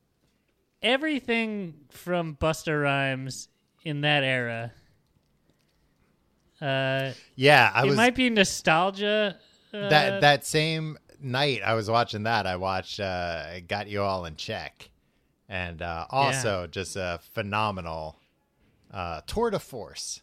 Everything 0.83 1.75
from 1.91 2.37
Busta 2.37 2.83
Rhymes 2.83 3.49
in 3.85 4.01
that 4.03 4.23
era. 4.25 4.73
Uh, 6.61 7.13
Yeah, 7.37 7.71
I 7.75 7.85
it 7.85 7.89
was 7.89 7.97
might 7.97 8.15
be 8.15 8.29
nostalgia. 8.31 9.37
Uh, 9.73 9.89
that 9.89 10.21
that 10.21 10.45
same 10.45 10.99
night 11.21 11.63
I 11.65 11.75
was 11.75 11.89
watching 11.91 12.25
that. 12.25 12.47
I 12.47 12.57
watched 12.57 13.01
uh, 13.01 13.61
"Got 13.61 13.89
You 13.89 14.03
All 14.03 14.25
in 14.27 14.37
Check," 14.37 14.91
and 15.49 15.81
uh, 15.81 16.07
also 16.11 16.67
just 16.67 16.97
a 16.97 17.21
phenomenal 17.35 18.17
uh, 18.93 19.21
tour 19.27 19.51
de 19.51 19.59
force. 19.59 20.21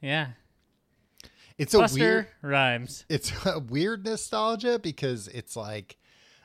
yeah. 0.00 0.28
It's 1.58 1.74
a 1.74 1.78
Buster 1.78 1.98
weird. 1.98 2.26
Rhymes. 2.42 3.04
it's 3.08 3.32
a 3.46 3.58
weird 3.58 4.04
nostalgia 4.04 4.78
because 4.78 5.28
it's 5.28 5.56
like 5.56 5.98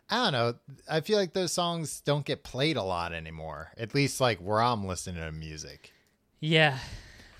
I 0.10 0.26
don't 0.26 0.34
know. 0.34 0.54
I 0.90 1.00
feel 1.02 1.18
like 1.18 1.34
those 1.34 1.54
songs 1.54 2.02
don't 2.02 2.26
get 2.26 2.44
played 2.44 2.76
a 2.78 2.84
lot 2.84 3.14
anymore. 3.14 3.72
At 3.78 3.96
least 3.96 4.20
like 4.20 4.40
where 4.40 4.62
I'm 4.62 4.86
listening 4.86 5.24
to 5.24 5.32
music. 5.32 5.94
Yeah. 6.40 6.78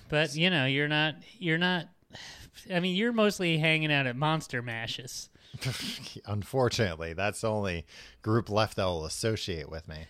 But 0.08 0.34
you 0.34 0.50
know, 0.50 0.66
you're 0.66 0.88
not 0.88 1.16
you're 1.38 1.58
not 1.58 1.88
I 2.72 2.80
mean, 2.80 2.96
you're 2.96 3.12
mostly 3.12 3.58
hanging 3.58 3.92
out 3.92 4.06
at 4.06 4.16
Monster 4.16 4.62
Mashes. 4.62 5.28
Unfortunately, 6.26 7.12
that's 7.12 7.40
the 7.42 7.50
only 7.50 7.86
group 8.22 8.48
left 8.48 8.76
that 8.76 8.84
will 8.84 9.04
associate 9.04 9.68
with 9.70 9.88
me. 9.88 10.06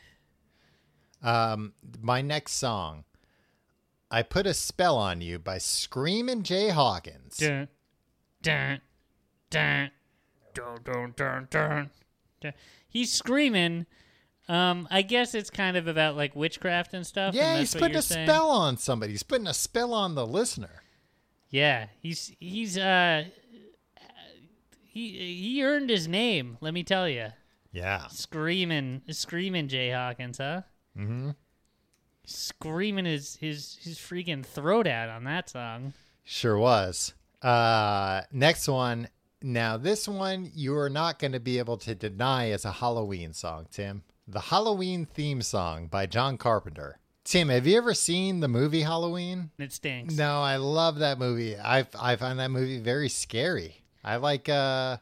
Um, 1.22 1.72
my 2.00 2.20
next 2.22 2.52
song, 2.52 3.04
"I 4.10 4.22
Put 4.22 4.46
a 4.46 4.54
Spell 4.54 4.96
on 4.96 5.20
You" 5.20 5.38
by 5.38 5.58
screaming 5.58 6.42
Jay 6.42 6.68
Hawkins. 6.70 7.36
Dun, 7.36 7.68
dun, 8.42 8.80
dun, 9.50 9.90
dun, 10.54 10.78
dun, 10.84 11.14
dun, 11.16 11.48
dun, 11.50 11.90
dun. 12.40 12.52
He's 12.88 13.12
screaming. 13.12 13.86
Um, 14.46 14.86
I 14.90 15.00
guess 15.02 15.34
it's 15.34 15.48
kind 15.50 15.76
of 15.76 15.86
about 15.88 16.16
like 16.16 16.36
witchcraft 16.36 16.92
and 16.94 17.06
stuff. 17.06 17.34
Yeah, 17.34 17.52
and 17.52 17.60
he's 17.60 17.74
putting 17.74 17.96
a 17.96 18.02
saying? 18.02 18.26
spell 18.26 18.50
on 18.50 18.76
somebody. 18.76 19.12
He's 19.12 19.22
putting 19.22 19.46
a 19.46 19.54
spell 19.54 19.94
on 19.94 20.14
the 20.14 20.26
listener. 20.26 20.82
Yeah, 21.48 21.86
he's 22.02 22.32
he's 22.40 22.76
uh 22.76 23.24
he 24.82 25.10
he 25.42 25.64
earned 25.64 25.88
his 25.90 26.06
name. 26.06 26.58
Let 26.60 26.74
me 26.74 26.82
tell 26.82 27.08
you, 27.08 27.28
Yeah. 27.72 28.06
screaming, 28.08 29.02
screaming 29.10 29.68
Jay 29.68 29.90
Hawkins, 29.90 30.38
huh? 30.38 30.62
Mm-hmm. 30.98 31.30
Screaming 32.26 33.04
his 33.04 33.36
his 33.36 33.78
his 33.82 33.98
freaking 33.98 34.44
throat 34.44 34.86
out 34.86 35.08
on 35.08 35.24
that 35.24 35.50
song. 35.50 35.92
Sure 36.24 36.58
was. 36.58 37.14
Uh, 37.42 38.22
next 38.32 38.68
one. 38.68 39.08
Now, 39.42 39.76
this 39.76 40.08
one 40.08 40.50
you 40.54 40.74
are 40.78 40.88
not 40.88 41.18
going 41.18 41.32
to 41.32 41.40
be 41.40 41.58
able 41.58 41.76
to 41.78 41.94
deny 41.94 42.50
as 42.50 42.64
a 42.64 42.72
Halloween 42.72 43.34
song, 43.34 43.66
Tim. 43.70 44.02
The 44.26 44.40
Halloween 44.40 45.04
theme 45.04 45.42
song 45.42 45.86
by 45.88 46.06
John 46.06 46.38
Carpenter. 46.38 46.98
Tim, 47.24 47.50
have 47.50 47.66
you 47.66 47.76
ever 47.76 47.92
seen 47.92 48.40
the 48.40 48.48
movie 48.48 48.80
Halloween? 48.82 49.50
It 49.58 49.72
stinks. 49.72 50.14
No, 50.14 50.40
I 50.40 50.56
love 50.56 50.98
that 51.00 51.18
movie. 51.18 51.58
I 51.58 51.86
I 51.98 52.16
find 52.16 52.38
that 52.38 52.50
movie 52.50 52.80
very 52.80 53.10
scary. 53.10 53.82
I 54.02 54.16
like 54.16 54.48
uh 54.48 54.96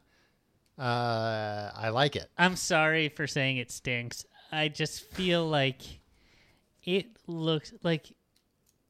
uh 0.78 1.70
I 1.74 1.90
like 1.90 2.16
it. 2.16 2.28
I'm 2.36 2.56
sorry 2.56 3.08
for 3.08 3.26
saying 3.28 3.58
it 3.58 3.70
stinks. 3.70 4.24
I 4.50 4.68
just 4.68 5.04
feel 5.12 5.46
like 5.48 5.82
it 6.84 7.06
looks 7.26 7.72
like 7.82 8.12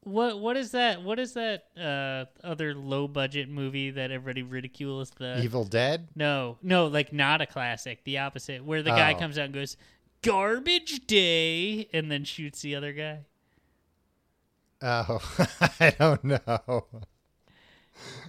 what 0.05 0.39
what 0.41 0.57
is 0.57 0.73
that 0.73 1.03
what 1.03 1.19
is 1.19 1.35
that 1.35 1.65
uh 1.81 2.25
other 2.47 2.75
low 2.75 3.07
budget 3.07 3.49
movie 3.49 3.91
that 3.91 4.11
everybody 4.11 4.43
ridicules 4.43 5.11
the 5.11 5.41
Evil 5.43 5.65
Dead? 5.65 6.09
No, 6.17 6.59
no, 6.63 6.87
like 6.89 7.13
not 7.13 7.41
a 7.41 7.47
classic, 7.47 8.03
the 8.05 8.19
opposite 8.19 8.65
where 8.65 8.83
the 8.83 8.91
guy 8.91 9.15
Oh. 9.15 9.19
comes 9.19 9.39
out 9.39 9.45
and 9.47 9.55
goes 9.55 9.77
garbage 10.23 11.07
day 11.07 11.89
and 11.93 12.11
then 12.11 12.25
shoots 12.25 12.63
the 12.63 12.75
other 12.75 12.93
guy. 12.93 13.21
Oh, 14.81 15.21
I 15.81 15.95
don't 15.99 16.25
know. 16.25 16.87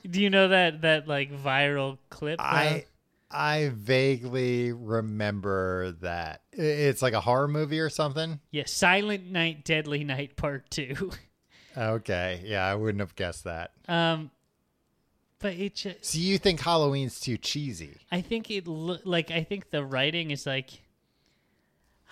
Do 0.07 0.21
you 0.21 0.29
know 0.29 0.49
that 0.49 0.81
that 0.81 1.07
like 1.07 1.31
viral 1.31 1.97
clip? 2.09 2.39
uh, 2.39 2.43
I 2.43 2.85
I 3.33 3.71
vaguely 3.73 4.71
remember 4.71 5.93
that. 6.01 6.41
It's 6.51 7.01
like 7.01 7.13
a 7.13 7.21
horror 7.21 7.47
movie 7.47 7.79
or 7.79 7.89
something. 7.89 8.39
yeah, 8.51 8.63
Silent 8.65 9.25
Night 9.31 9.65
Deadly 9.65 10.03
Night 10.03 10.35
Part 10.35 10.69
2. 10.71 11.11
Okay, 11.75 12.41
yeah, 12.45 12.63
I 12.65 12.75
wouldn't 12.75 12.99
have 12.99 13.15
guessed 13.15 13.45
that. 13.45 13.71
um 13.87 14.29
but 15.39 15.53
it 15.55 15.75
just 15.75 16.05
So 16.05 16.19
you 16.19 16.37
think 16.37 16.61
Halloween's 16.61 17.19
too 17.19 17.35
cheesy? 17.37 17.97
I 18.11 18.21
think 18.21 18.49
it 18.51 18.67
lo- 18.67 18.99
like 19.03 19.31
I 19.31 19.43
think 19.43 19.71
the 19.71 19.83
writing 19.83 20.31
is 20.31 20.45
like 20.45 20.69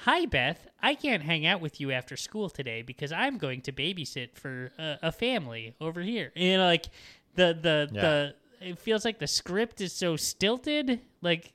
Hi 0.05 0.25
Beth, 0.25 0.67
I 0.81 0.95
can't 0.95 1.21
hang 1.21 1.45
out 1.45 1.61
with 1.61 1.79
you 1.79 1.91
after 1.91 2.17
school 2.17 2.49
today 2.49 2.81
because 2.81 3.11
I'm 3.11 3.37
going 3.37 3.61
to 3.61 3.71
babysit 3.71 4.33
for 4.35 4.71
a, 4.79 4.97
a 5.03 5.11
family 5.11 5.75
over 5.79 6.01
here. 6.01 6.31
You 6.35 6.57
know 6.57 6.65
like 6.65 6.87
the 7.35 7.57
the 7.61 7.89
Yeah. 7.93 8.01
the 8.01 8.35
it 8.61 8.79
feels 8.79 9.03
like 9.05 9.19
the 9.19 9.27
script 9.27 9.81
is 9.81 9.93
so 9.93 10.15
stilted 10.15 11.01
like 11.21 11.53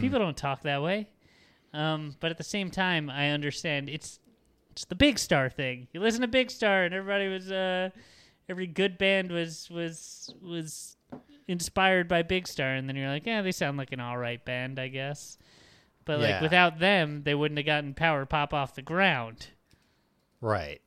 people 0.00 0.18
don't 0.18 0.36
talk 0.36 0.62
that 0.62 0.82
way. 0.82 1.08
Um 1.74 2.16
but 2.20 2.30
at 2.30 2.38
the 2.38 2.44
same 2.44 2.70
time 2.70 3.10
I 3.10 3.30
understand 3.30 3.88
it's 3.88 4.18
it's 4.70 4.84
the 4.86 4.94
Big 4.94 5.18
Star 5.18 5.48
thing. 5.50 5.88
You 5.92 6.00
listen 6.00 6.20
to 6.22 6.28
Big 6.28 6.50
Star 6.50 6.84
and 6.84 6.94
everybody 6.94 7.28
was 7.28 7.50
uh 7.50 7.90
every 8.48 8.66
good 8.66 8.98
band 8.98 9.30
was 9.30 9.68
was 9.70 10.34
was 10.42 10.96
inspired 11.48 12.08
by 12.08 12.22
Big 12.22 12.48
Star, 12.48 12.74
and 12.74 12.88
then 12.88 12.96
you're 12.96 13.08
like, 13.08 13.24
yeah, 13.26 13.40
they 13.42 13.52
sound 13.52 13.76
like 13.78 13.92
an 13.92 14.00
all 14.00 14.18
right 14.18 14.44
band, 14.44 14.78
I 14.78 14.88
guess. 14.88 15.38
But 16.04 16.20
like 16.20 16.30
without 16.42 16.78
them, 16.78 17.22
they 17.24 17.34
wouldn't 17.34 17.58
have 17.58 17.66
gotten 17.66 17.94
Power 17.94 18.24
Pop 18.26 18.52
off 18.54 18.74
the 18.74 18.82
ground. 18.82 19.48
Right. 20.40 20.80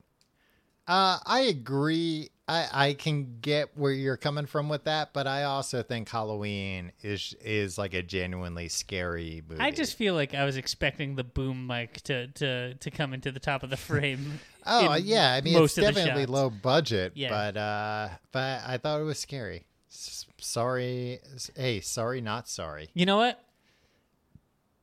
Uh, 0.89 1.19
I 1.23 1.41
agree. 1.41 2.31
I, 2.47 2.67
I 2.73 2.93
can 2.95 3.37
get 3.41 3.77
where 3.77 3.91
you're 3.91 4.17
coming 4.17 4.47
from 4.47 4.69
with 4.69 4.85
that, 4.85 5.13
but 5.13 5.27
I 5.27 5.43
also 5.43 5.83
think 5.83 6.09
Halloween 6.09 6.91
is 7.03 7.35
is 7.41 7.77
like 7.77 7.93
a 7.93 8.01
genuinely 8.01 8.69
scary 8.69 9.43
movie. 9.47 9.61
I 9.61 9.69
just 9.69 9.95
feel 9.95 10.15
like 10.15 10.33
I 10.33 10.45
was 10.45 10.57
expecting 10.57 11.15
the 11.15 11.23
boom 11.23 11.67
mic 11.67 12.01
to 12.05 12.27
to 12.29 12.73
to 12.73 12.89
come 12.89 13.13
into 13.13 13.31
the 13.31 13.39
top 13.39 13.61
of 13.61 13.69
the 13.69 13.77
frame. 13.77 14.39
oh 14.65 14.95
yeah, 14.95 15.31
I 15.31 15.41
mean 15.41 15.63
it's 15.63 15.75
definitely 15.75 16.25
low 16.25 16.49
budget, 16.49 17.11
Yeah. 17.13 17.29
but 17.29 17.55
uh, 17.57 18.09
but 18.31 18.61
I 18.65 18.77
thought 18.77 18.99
it 18.99 19.03
was 19.03 19.19
scary. 19.19 19.67
S- 19.91 20.25
sorry, 20.39 21.19
hey, 21.55 21.81
sorry, 21.81 22.19
not 22.19 22.49
sorry. 22.49 22.89
You 22.95 23.05
know 23.05 23.17
what? 23.17 23.39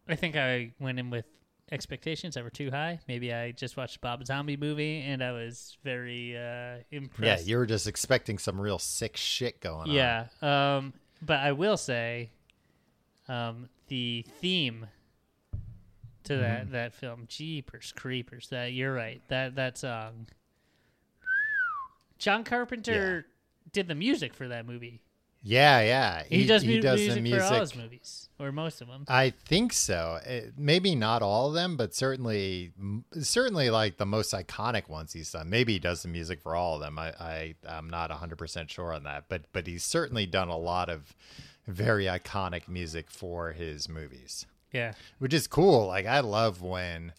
I 0.09 0.15
think 0.15 0.37
I 0.37 0.73
went 0.79 1.01
in 1.01 1.11
with 1.11 1.25
expectations 1.73 2.35
that 2.35 2.45
were 2.45 2.51
too 2.51 2.71
high. 2.71 3.01
Maybe 3.09 3.33
I 3.33 3.51
just 3.53 3.77
watched 3.77 4.01
Bob 4.01 4.25
Zombie 4.25 4.57
movie 4.57 5.01
and 5.01 5.23
I 5.23 5.33
was 5.33 5.77
very 5.83 6.37
uh, 6.37 6.77
impressed. 6.91 7.45
Yeah, 7.45 7.51
you 7.51 7.57
were 7.59 7.67
just 7.67 7.87
expecting 7.87 8.39
some 8.39 8.61
real 8.61 8.79
sick 8.79 9.17
shit 9.17 9.61
going 9.61 9.89
on. 9.89 9.95
Yeah. 9.95 10.27
Um, 10.43 10.93
but 11.23 11.41
I 11.41 11.53
will 11.53 11.77
say, 11.77 12.31
um, 13.29 13.69
the 13.89 14.25
theme 14.41 14.87
to 16.25 16.33
Mm-hmm. 16.33 16.43
that 16.43 16.71
that 16.73 16.93
film, 16.95 17.25
Jeepers 17.29 17.93
Creepers. 17.97 18.49
That 18.49 18.73
you're 18.73 18.93
right. 18.93 19.23
That 19.29 19.55
that 19.57 19.79
song. 19.79 20.27
John 22.19 22.45
Carpenter 22.45 23.27
did 23.73 23.89
the 23.89 23.95
music 23.95 24.35
for 24.35 24.49
that 24.49 24.67
movie. 24.67 25.03
Yeah, 25.49 25.81
yeah. 25.81 26.23
He, 26.29 26.45
does, 26.45 26.63
he 26.63 26.75
mu- 26.77 26.81
does 26.81 26.99
music, 27.01 27.15
the 27.15 27.21
music. 27.23 27.41
for 27.49 27.55
all 27.55 27.61
his 27.61 27.77
movies, 27.77 28.29
or 28.41 28.51
most 28.51 28.81
of 28.81 28.89
them. 28.89 29.05
I 29.09 29.31
think 29.31 29.73
so. 29.73 30.19
It- 30.27 30.55
maybe 30.59 30.95
not 30.97 31.23
all 31.23 31.49
of 31.49 31.55
them, 31.55 31.77
but 31.77 31.95
certainly, 31.95 32.73
certainly 33.21 33.71
like 33.71 33.97
the 33.97 34.07
most 34.07 34.35
iconic 34.35 34.89
ones 34.89 35.13
he's 35.13 35.31
done. 35.31 35.49
Maybe 35.49 35.75
he 35.75 35.79
does 35.79 36.03
the 36.03 36.09
music 36.09 36.41
for 36.41 36.57
all 36.57 36.75
of 36.75 36.81
them. 36.81 36.99
I, 36.99 37.09
I 37.21 37.55
I'm 37.69 37.89
not 37.89 38.11
100 38.11 38.37
percent 38.37 38.71
sure 38.71 38.93
on 38.93 39.05
that, 39.05 39.25
but 39.29 39.43
but 39.53 39.67
he's 39.69 39.85
certainly 39.85 40.27
done 40.27 40.49
a 40.49 40.59
lot 40.59 40.89
of 40.89 41.15
very 41.69 42.05
iconic 42.07 42.67
music 42.69 43.11
for 43.11 43.53
his 43.53 43.89
movies, 43.89 44.47
Yeah. 44.73 44.95
which 45.19 45.33
is 45.35 45.47
cool. 45.47 45.87
Like 45.87 46.07
I 46.07 46.21
love 46.21 46.61
when 46.63 47.13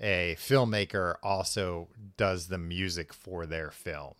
a 0.00 0.36
filmmaker 0.38 1.14
also 1.22 1.88
does 2.16 2.48
the 2.48 2.58
music 2.58 3.12
for 3.14 3.46
their 3.46 3.70
film. 3.70 4.14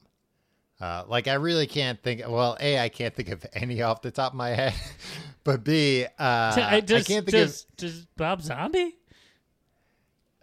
Uh, 0.81 1.05
like 1.07 1.29
I 1.29 1.35
really 1.35 1.66
can't 1.66 2.03
think. 2.03 2.22
Well, 2.27 2.57
a 2.61 2.79
I 2.79 2.89
can't 2.89 3.14
think 3.14 3.29
of 3.29 3.47
any 3.53 3.81
off 3.83 4.03
the 4.03 4.11
top 4.11 4.33
of 4.33 4.37
my 4.37 4.51
head, 4.51 4.75
but 5.45 5.64
b 5.64 6.05
uh, 6.05 6.09
I, 6.18 6.81
does, 6.81 7.05
I 7.05 7.07
can't 7.07 7.27
think 7.27 7.33
does, 7.33 7.66
does 7.77 8.07
Bob 8.16 8.43
Zombie? 8.43 8.97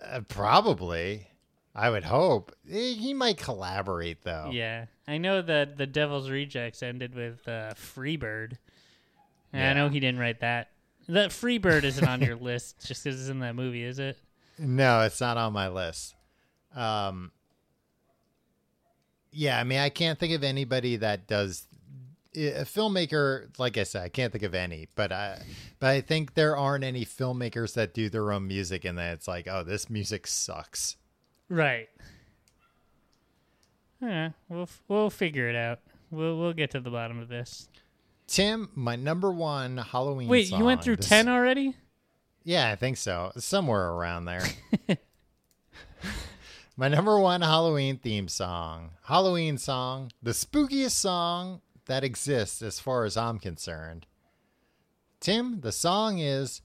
uh, 0.04 0.22
probably. 0.28 1.28
I 1.74 1.90
would 1.90 2.04
hope 2.04 2.54
Eh, 2.70 2.94
he 2.96 3.14
might 3.14 3.38
collaborate 3.38 4.24
though. 4.24 4.50
Yeah. 4.52 4.86
I 5.08 5.18
know 5.18 5.42
that 5.42 5.78
the 5.78 5.88
Devil's 5.88 6.30
Rejects 6.30 6.84
ended 6.84 7.16
with 7.16 7.48
uh, 7.48 7.74
Freebird. 7.76 8.58
And 9.54 9.64
I 9.64 9.74
know 9.74 9.90
he 9.90 10.00
didn't 10.00 10.20
write 10.20 10.42
that. 10.42 10.70
That 11.10 11.32
Freebird 11.32 11.84
isn't 11.84 12.08
on 12.08 12.22
your 12.22 12.36
list 12.42 12.86
just 12.86 13.04
because 13.04 13.20
it's 13.20 13.30
in 13.30 13.40
that 13.40 13.56
movie, 13.56 13.84
is 13.84 14.00
it? 14.00 14.18
No, 14.58 15.02
it's 15.02 15.20
not 15.20 15.38
on 15.38 15.54
my 15.54 15.68
list. 15.70 16.16
Um, 16.76 17.32
yeah, 19.32 19.60
I 19.60 19.64
mean, 19.64 19.80
I 19.80 19.90
can't 19.90 20.20
think 20.20 20.34
of 20.34 20.44
anybody 20.44 20.98
that 20.98 21.28
does 21.28 21.66
eh, 22.36 22.62
a 22.62 22.66
filmmaker. 22.66 23.48
Like 23.60 23.78
I 23.78 23.84
said, 23.84 24.04
I 24.04 24.10
can't 24.10 24.32
think 24.32 24.44
of 24.44 24.54
any, 24.54 24.88
but 24.96 25.12
I, 25.12 25.42
but 25.80 25.90
I 25.90 26.02
think 26.02 26.34
there 26.34 26.56
aren't 26.58 26.84
any 26.84 27.06
filmmakers 27.06 27.74
that 27.76 27.94
do 27.94 28.10
their 28.10 28.32
own 28.32 28.48
music, 28.48 28.86
and 28.86 28.98
then 28.98 29.14
it's 29.14 29.28
like, 29.28 29.48
oh, 29.48 29.64
this 29.64 29.90
music 29.90 30.28
sucks. 30.28 30.98
Right. 31.50 31.90
Yeah, 34.02 34.32
we'll 34.50 34.70
we'll 34.88 35.10
figure 35.10 35.48
it 35.48 35.56
out. 35.56 35.80
We'll 36.10 36.38
we'll 36.38 36.54
get 36.54 36.72
to 36.72 36.80
the 36.80 36.90
bottom 36.90 37.20
of 37.20 37.30
this. 37.30 37.70
Tim, 38.28 38.70
my 38.76 38.96
number 38.96 39.32
one 39.32 39.78
Halloween. 39.78 40.28
Wait, 40.28 40.50
you 40.50 40.64
went 40.64 40.84
through 40.84 40.96
this- 40.98 41.08
ten 41.10 41.28
already? 41.28 41.76
Yeah, 42.44 42.72
I 42.72 42.76
think 42.76 42.98
so. 42.98 43.32
Somewhere 43.38 43.90
around 43.90 44.26
there. 44.26 44.44
My 46.78 46.88
number 46.88 47.20
one 47.20 47.42
Halloween 47.42 47.98
theme 47.98 48.28
song, 48.28 48.92
Halloween 49.04 49.58
song, 49.58 50.12
the 50.24 50.32
spookiest 50.32 50.92
song 50.92 51.62
that 51.86 52.04
exists 52.04 52.62
as 52.62 52.80
far 52.80 53.04
as 53.04 53.18
I'm 53.18 53.40
concerned. 53.40 54.08
Tim, 55.20 55.62
the 55.62 55.72
song 55.72 56.20
is 56.20 56.62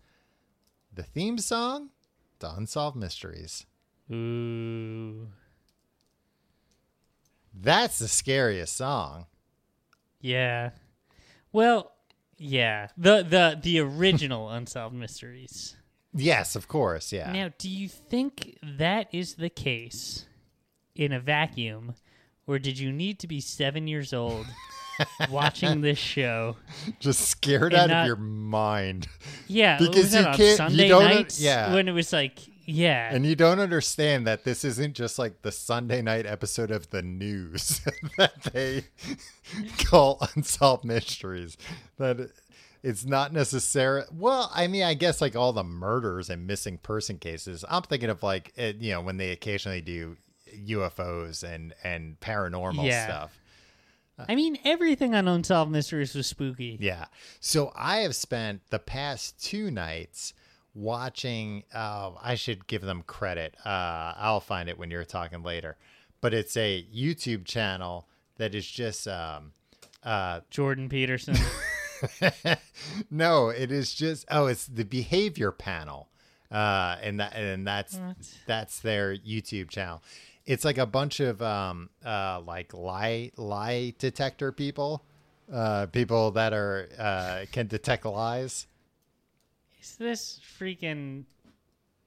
the 0.95 1.03
theme 1.03 1.39
song 1.39 1.91
to 2.39 2.55
Unsolved 2.55 2.97
Mysteries. 2.97 3.67
Ooh. 4.13 5.29
That's 7.53 7.99
the 7.99 8.09
scariest 8.09 8.77
song. 8.77 9.27
Yeah. 10.21 10.71
Well, 11.53 11.93
yeah. 12.39 12.89
The 12.97 13.23
the 13.23 13.59
the 13.61 13.81
original 13.81 14.51
Unsolved 14.51 14.95
Mysteries. 14.95 15.77
Yes, 16.17 16.57
of 16.57 16.67
course. 16.69 17.13
Yeah. 17.13 17.31
Now, 17.33 17.51
do 17.59 17.69
you 17.69 17.89
think 17.89 18.59
that 18.63 19.09
is 19.13 19.35
the 19.35 19.51
case 19.51 20.27
in 20.95 21.13
a 21.13 21.21
vacuum, 21.21 21.95
or 22.47 22.59
did 22.59 22.79
you 22.79 22.91
need 22.93 23.19
to 23.21 23.27
be 23.27 23.41
seven 23.41 23.87
years 23.87 24.13
old 24.15 24.47
watching 25.31 25.83
this 25.83 25.99
show? 25.99 26.57
Just 27.01 27.21
scared 27.23 27.75
out 27.75 27.91
not- 27.91 28.03
of 28.03 28.07
your 28.07 28.17
mind. 28.17 29.09
Yeah, 29.47 29.79
Because 29.79 30.13
you 30.15 30.21
on 30.21 30.25
can't- 30.25 30.39
you 30.39 30.57
Sunday 30.57 30.89
don't- 30.89 31.05
nights 31.05 31.41
yeah. 31.41 31.73
when 31.75 31.87
it 31.89 31.93
was 31.93 32.13
like, 32.13 32.39
yeah, 32.69 33.15
And 33.15 33.25
you 33.25 33.37
don't 33.37 33.61
understand 33.61 34.27
that 34.27 34.43
this 34.43 34.65
isn't 34.65 34.95
just 34.95 35.21
like 35.21 35.43
the 35.43 35.53
Sunday 35.53 36.03
night 36.03 36.27
episode 36.27 36.73
of 36.73 36.91
the 36.91 37.01
news 37.01 37.81
that 38.19 38.43
they 38.53 38.87
call 39.85 40.19
unsolved 40.35 40.85
mysteries. 40.85 41.57
That 41.99 42.31
it's 42.89 43.05
not 43.05 43.33
necessary. 43.33 44.05
Well, 44.13 44.49
I 44.55 44.69
mean, 44.69 44.85
I 44.85 44.95
guess 44.95 45.21
like 45.21 45.35
all 45.35 45.53
the 45.53 45.65
murders 45.65 46.31
and 46.31 46.47
missing 46.47 46.79
person 46.79 47.19
cases. 47.19 47.65
I'm 47.69 47.83
thinking 47.83 48.11
of 48.11 48.23
like 48.23 48.53
it, 48.57 48.77
you 48.77 48.93
know 48.93 49.01
when 49.01 49.17
they 49.17 49.31
occasionally 49.33 49.81
do 49.81 50.17
UFOs 50.69 51.43
and 51.43 51.75
and 51.83 52.19
paranormal 52.21 52.85
Yeah. 52.87 53.05
stuff. 53.07 53.41
I 54.29 54.35
mean, 54.35 54.57
everything 54.65 55.15
on 55.15 55.29
Unsolved 55.29 55.71
Mysteries 55.71 56.15
was 56.15 56.27
spooky. 56.27 56.79
Yeah. 56.81 57.07
So 57.41 57.71
I 57.77 57.99
have 57.99 58.17
spent 58.17 58.63
the 58.71 58.79
past 58.79 59.43
two 59.45 59.71
nights 59.71 60.33
watching. 60.75 61.65
Uh, 61.75 62.13
I 62.23 62.35
should 62.37 62.67
give 62.67 62.83
them 62.83 63.03
credit. 63.07 63.57
Uh, 63.65 64.15
I'll 64.17 64.41
find 64.41 64.69
it 64.71 64.79
when 64.79 64.91
you're 64.91 65.05
talking 65.05 65.43
later. 65.43 65.77
But 66.23 66.33
it's 66.33 66.57
a 66.57 66.85
YouTube 66.95 67.45
channel 67.45 68.09
that 68.37 68.55
is 68.55 68.67
just. 68.67 69.07
Um, 69.09 69.53
uh, 70.03 70.41
Jordan 70.51 70.89
Peterson. 70.89 71.37
no, 73.11 73.49
it 73.49 73.71
is 73.73 73.95
just. 73.95 74.25
Oh, 74.31 74.47
it's 74.47 74.67
the 74.67 74.85
Behavior 74.85 75.53
Panel, 75.53 76.09
uh, 76.51 76.97
and 77.03 77.21
that 77.21 77.35
and 77.35 77.67
that's 77.67 77.97
What? 77.97 78.17
that's 78.47 78.81
their 78.81 79.17
YouTube 79.17 79.71
channel. 79.71 80.03
It's 80.45 80.65
like 80.65 80.79
a 80.79 80.87
bunch 80.87 81.21
of 81.21 81.43
um, 81.43 81.91
uh, 82.05 82.41
like 82.47 82.73
lie 82.73 83.33
lie 83.37 83.95
detector 83.99 84.53
people, 84.53 85.05
uh, 85.53 85.87
people 85.87 86.31
that 86.33 86.53
are 86.53 86.89
uh, 86.99 87.47
can 87.53 87.67
detect 87.67 88.05
lies. 88.05 88.67
is 89.81 89.97
this 89.97 90.41
freaking 90.59 91.25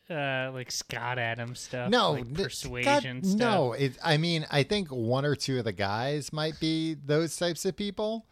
uh 0.10 0.50
like 0.54 0.72
Scott 0.72 1.20
Adams 1.20 1.60
stuff? 1.60 1.90
No, 1.90 2.12
like 2.14 2.34
persuasion 2.34 3.20
God, 3.20 3.26
stuff. 3.28 3.40
No, 3.40 3.74
it, 3.74 3.98
I 4.04 4.18
mean, 4.18 4.46
I 4.50 4.64
think 4.64 4.90
one 4.90 5.26
or 5.26 5.36
two 5.36 5.60
of 5.60 5.66
the 5.66 5.72
guys 5.74 6.32
might 6.34 6.60
be 6.60 6.96
those 7.06 7.36
types 7.36 7.66
of 7.66 7.76
people, 7.76 8.26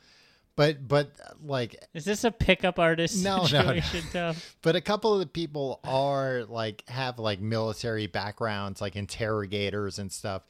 but 0.57 0.85
but 0.85 1.11
like, 1.41 1.81
Is 1.93 2.03
this 2.03 2.25
a 2.25 2.31
pickup 2.31 2.77
artist 2.79 3.23
No, 3.23 3.47
no, 3.49 3.79
no. 4.13 4.33
but 4.61 4.75
a 4.75 4.81
couple 4.81 5.13
of 5.13 5.21
the 5.21 5.25
people 5.27 5.79
are 5.85 6.43
like 6.43 6.83
have 6.89 7.17
like 7.19 7.39
military 7.39 8.07
backgrounds, 8.07 8.81
like 8.81 8.97
interrogators 8.97 9.97
and 9.99 10.11
stuff. 10.11 10.41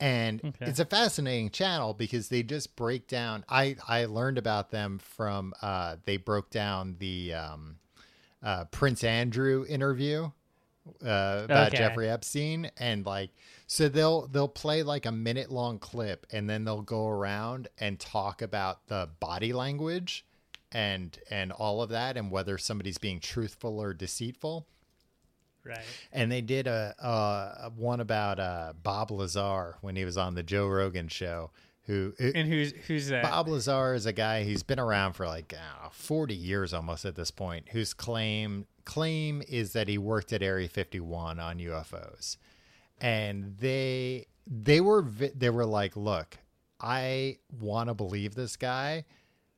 And 0.00 0.40
Okay. 0.44 0.66
it's 0.66 0.80
a 0.80 0.84
fascinating 0.84 1.50
channel 1.50 1.94
because 1.94 2.28
they 2.28 2.42
just 2.42 2.74
break 2.74 3.06
down. 3.06 3.44
I 3.48 3.76
I 3.86 4.06
learned 4.06 4.38
about 4.38 4.72
them 4.72 4.98
from 4.98 5.52
uh, 5.62 5.96
they 6.06 6.16
broke 6.16 6.50
down 6.50 6.96
the 6.98 7.34
um, 7.34 7.76
uh, 8.42 8.64
Prince 8.64 9.04
Andrew 9.04 9.64
interview 9.68 10.32
uh, 11.04 11.42
about 11.44 11.68
Okay. 11.68 11.78
Jeffrey 11.78 12.08
Epstein, 12.10 12.70
and 12.76 13.06
like 13.06 13.30
so 13.66 13.88
they'll 13.88 14.26
they'll 14.26 14.48
play 14.48 14.82
like 14.82 15.06
a 15.06 15.12
minute 15.12 15.50
long 15.50 15.78
clip, 15.78 16.26
and 16.32 16.48
then 16.48 16.64
they'll 16.64 16.82
go 16.82 17.08
around 17.08 17.68
and 17.78 17.98
talk 18.00 18.42
about 18.42 18.86
the 18.88 19.08
body 19.20 19.52
language 19.52 20.24
and 20.72 21.18
and 21.30 21.52
all 21.52 21.82
of 21.82 21.90
that, 21.90 22.16
and 22.16 22.30
whether 22.30 22.58
somebody's 22.58 22.98
being 22.98 23.20
truthful 23.20 23.80
or 23.80 23.94
deceitful. 23.94 24.66
Right. 25.64 25.78
And 26.12 26.32
they 26.32 26.40
did 26.40 26.66
a, 26.66 26.94
a 26.98 27.70
one 27.70 28.00
about 28.00 28.40
uh, 28.40 28.72
Bob 28.82 29.12
Lazar 29.12 29.76
when 29.80 29.94
he 29.94 30.04
was 30.04 30.16
on 30.18 30.34
the 30.34 30.42
Joe 30.42 30.66
Rogan 30.66 31.06
show. 31.06 31.50
Who 31.86 32.12
And 32.18 32.48
who's 32.48 32.72
who's 32.86 33.08
that? 33.08 33.22
Bob 33.24 33.48
Lazar 33.48 33.94
is 33.94 34.06
a 34.06 34.12
guy 34.12 34.44
who's 34.44 34.62
been 34.62 34.78
around 34.80 35.14
for 35.14 35.26
like 35.26 35.52
uh, 35.54 35.88
40 35.90 36.34
years 36.34 36.72
almost 36.72 37.04
at 37.04 37.14
this 37.16 37.30
point, 37.30 37.68
whose 37.70 37.92
claim 37.92 38.66
claim 38.84 39.42
is 39.48 39.72
that 39.72 39.88
he 39.88 39.98
worked 39.98 40.32
at 40.32 40.42
Area 40.42 40.68
51 40.68 41.38
on 41.38 41.58
UFOs. 41.58 42.36
And 43.00 43.56
they 43.58 44.26
they 44.46 44.80
were 44.80 45.02
they 45.02 45.50
were 45.50 45.66
like, 45.66 45.96
"Look, 45.96 46.38
I 46.80 47.38
want 47.60 47.88
to 47.88 47.94
believe 47.94 48.34
this 48.34 48.56
guy, 48.56 49.04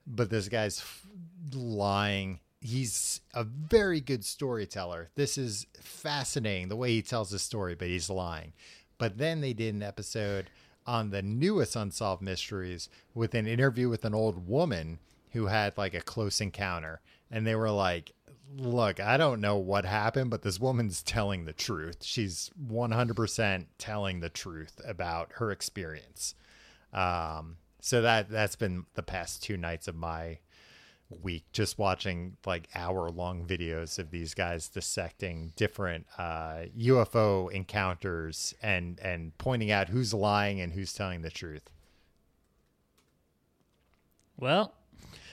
but 0.06 0.30
this 0.30 0.48
guy's 0.48 0.80
f- 0.80 1.06
lying. 1.52 2.40
He's 2.60 3.20
a 3.34 3.44
very 3.44 4.00
good 4.00 4.24
storyteller. 4.24 5.10
This 5.14 5.36
is 5.36 5.66
fascinating 5.78 6.68
the 6.68 6.76
way 6.76 6.92
he 6.92 7.02
tells 7.02 7.30
his 7.30 7.42
story, 7.42 7.74
but 7.74 7.88
he's 7.88 8.08
lying." 8.08 8.52
But 8.96 9.18
then 9.18 9.40
they 9.40 9.52
did 9.52 9.74
an 9.74 9.82
episode 9.82 10.48
on 10.86 11.10
the 11.10 11.22
newest 11.22 11.76
unsolved 11.76 12.22
mysteries 12.22 12.88
with 13.14 13.34
an 13.34 13.46
interview 13.46 13.88
with 13.88 14.04
an 14.04 14.14
old 14.14 14.48
woman 14.48 14.98
who 15.32 15.46
had 15.46 15.76
like 15.76 15.94
a 15.94 16.00
close 16.00 16.40
encounter 16.40 17.00
and 17.30 17.46
they 17.46 17.54
were 17.54 17.70
like 17.70 18.12
look 18.56 19.00
i 19.00 19.16
don't 19.16 19.40
know 19.40 19.56
what 19.56 19.84
happened 19.84 20.30
but 20.30 20.42
this 20.42 20.60
woman's 20.60 21.02
telling 21.02 21.44
the 21.44 21.52
truth 21.52 21.98
she's 22.02 22.50
100% 22.68 23.66
telling 23.78 24.20
the 24.20 24.28
truth 24.28 24.80
about 24.86 25.32
her 25.34 25.50
experience 25.50 26.34
um, 26.92 27.56
so 27.80 28.02
that 28.02 28.30
that's 28.30 28.56
been 28.56 28.86
the 28.94 29.02
past 29.02 29.42
two 29.42 29.56
nights 29.56 29.88
of 29.88 29.96
my 29.96 30.38
week 31.22 31.44
just 31.52 31.78
watching 31.78 32.36
like 32.46 32.68
hour 32.74 33.10
long 33.10 33.44
videos 33.44 33.98
of 33.98 34.10
these 34.10 34.34
guys 34.34 34.68
dissecting 34.68 35.52
different 35.56 36.06
uh, 36.18 36.64
UFO 36.78 37.50
encounters 37.50 38.54
and 38.62 38.98
and 39.00 39.36
pointing 39.38 39.70
out 39.70 39.88
who's 39.88 40.14
lying 40.14 40.60
and 40.60 40.72
who's 40.72 40.92
telling 40.92 41.22
the 41.22 41.30
truth. 41.30 41.70
Well, 44.36 44.74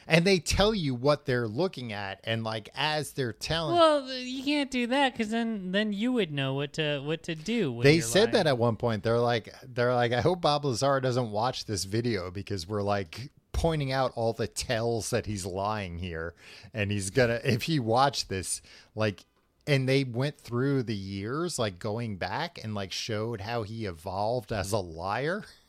And 0.08 0.26
they 0.26 0.40
tell 0.40 0.74
you 0.74 0.96
what 0.96 1.26
they're 1.26 1.48
looking 1.48 1.94
at 1.94 2.20
and 2.24 2.44
like 2.44 2.70
as 2.76 3.12
they're 3.12 3.34
telling 3.34 3.76
well, 3.76 4.12
you 4.12 4.44
can't 4.44 4.72
do 4.72 4.88
that 4.88 5.14
because 5.14 5.30
then 5.30 5.72
then 5.72 5.94
you 5.94 6.12
would 6.12 6.32
know 6.32 6.54
what 6.54 6.74
to 6.74 7.00
what 7.00 7.24
to 7.24 7.36
do. 7.36 7.82
They 7.82 8.00
said 8.00 8.20
lying. 8.20 8.32
that 8.34 8.48
at 8.48 8.58
one 8.58 8.76
point. 8.76 9.04
They're 9.04 9.20
like 9.20 9.54
they're 9.64 9.94
like 9.94 10.12
I 10.12 10.22
hope 10.22 10.42
Bob 10.42 10.66
Lazar 10.66 11.00
doesn't 11.00 11.32
watch 11.32 11.66
this 11.66 11.84
video 11.84 12.32
because 12.32 12.68
we're 12.68 12.82
like 12.82 13.32
pointing 13.52 13.92
out 13.92 14.12
all 14.16 14.34
the 14.34 14.48
tells 14.48 15.10
that 15.12 15.26
he's 15.26 15.46
lying 15.46 16.00
here 16.00 16.34
and 16.74 16.92
he's 16.92 17.10
gonna 17.10 17.40
if 17.44 17.64
he 17.64 17.80
watched 17.80 18.30
this 18.30 18.62
like 18.96 19.26
and 19.68 19.88
they 19.88 20.04
went 20.04 20.40
through 20.40 20.84
the 20.84 20.96
years 20.96 21.60
like 21.60 21.78
going 21.78 22.18
back 22.18 22.60
and 22.64 22.74
like 22.74 22.92
showed 22.92 23.42
how 23.42 23.64
he 23.64 23.86
evolved 23.86 24.52
as 24.52 24.72
a 24.72 24.78
liar 24.78 25.44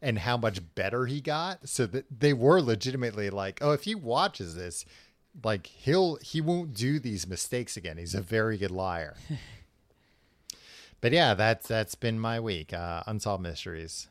and 0.00 0.18
how 0.18 0.36
much 0.36 0.60
better 0.74 1.06
he 1.06 1.20
got 1.20 1.68
so 1.68 1.86
that 1.86 2.06
they 2.20 2.32
were 2.32 2.60
legitimately 2.60 3.30
like 3.30 3.58
oh 3.62 3.72
if 3.72 3.84
he 3.84 3.94
watches 3.94 4.54
this 4.54 4.84
like 5.44 5.66
he'll 5.66 6.16
he 6.16 6.40
won't 6.40 6.74
do 6.74 6.98
these 6.98 7.26
mistakes 7.26 7.76
again 7.76 7.96
he's 7.96 8.14
a 8.14 8.20
very 8.20 8.56
good 8.56 8.70
liar 8.70 9.16
but 11.00 11.12
yeah 11.12 11.34
that's 11.34 11.68
that's 11.68 11.94
been 11.94 12.18
my 12.18 12.40
week 12.40 12.72
uh 12.72 13.02
unsolved 13.06 13.42
mysteries 13.42 14.08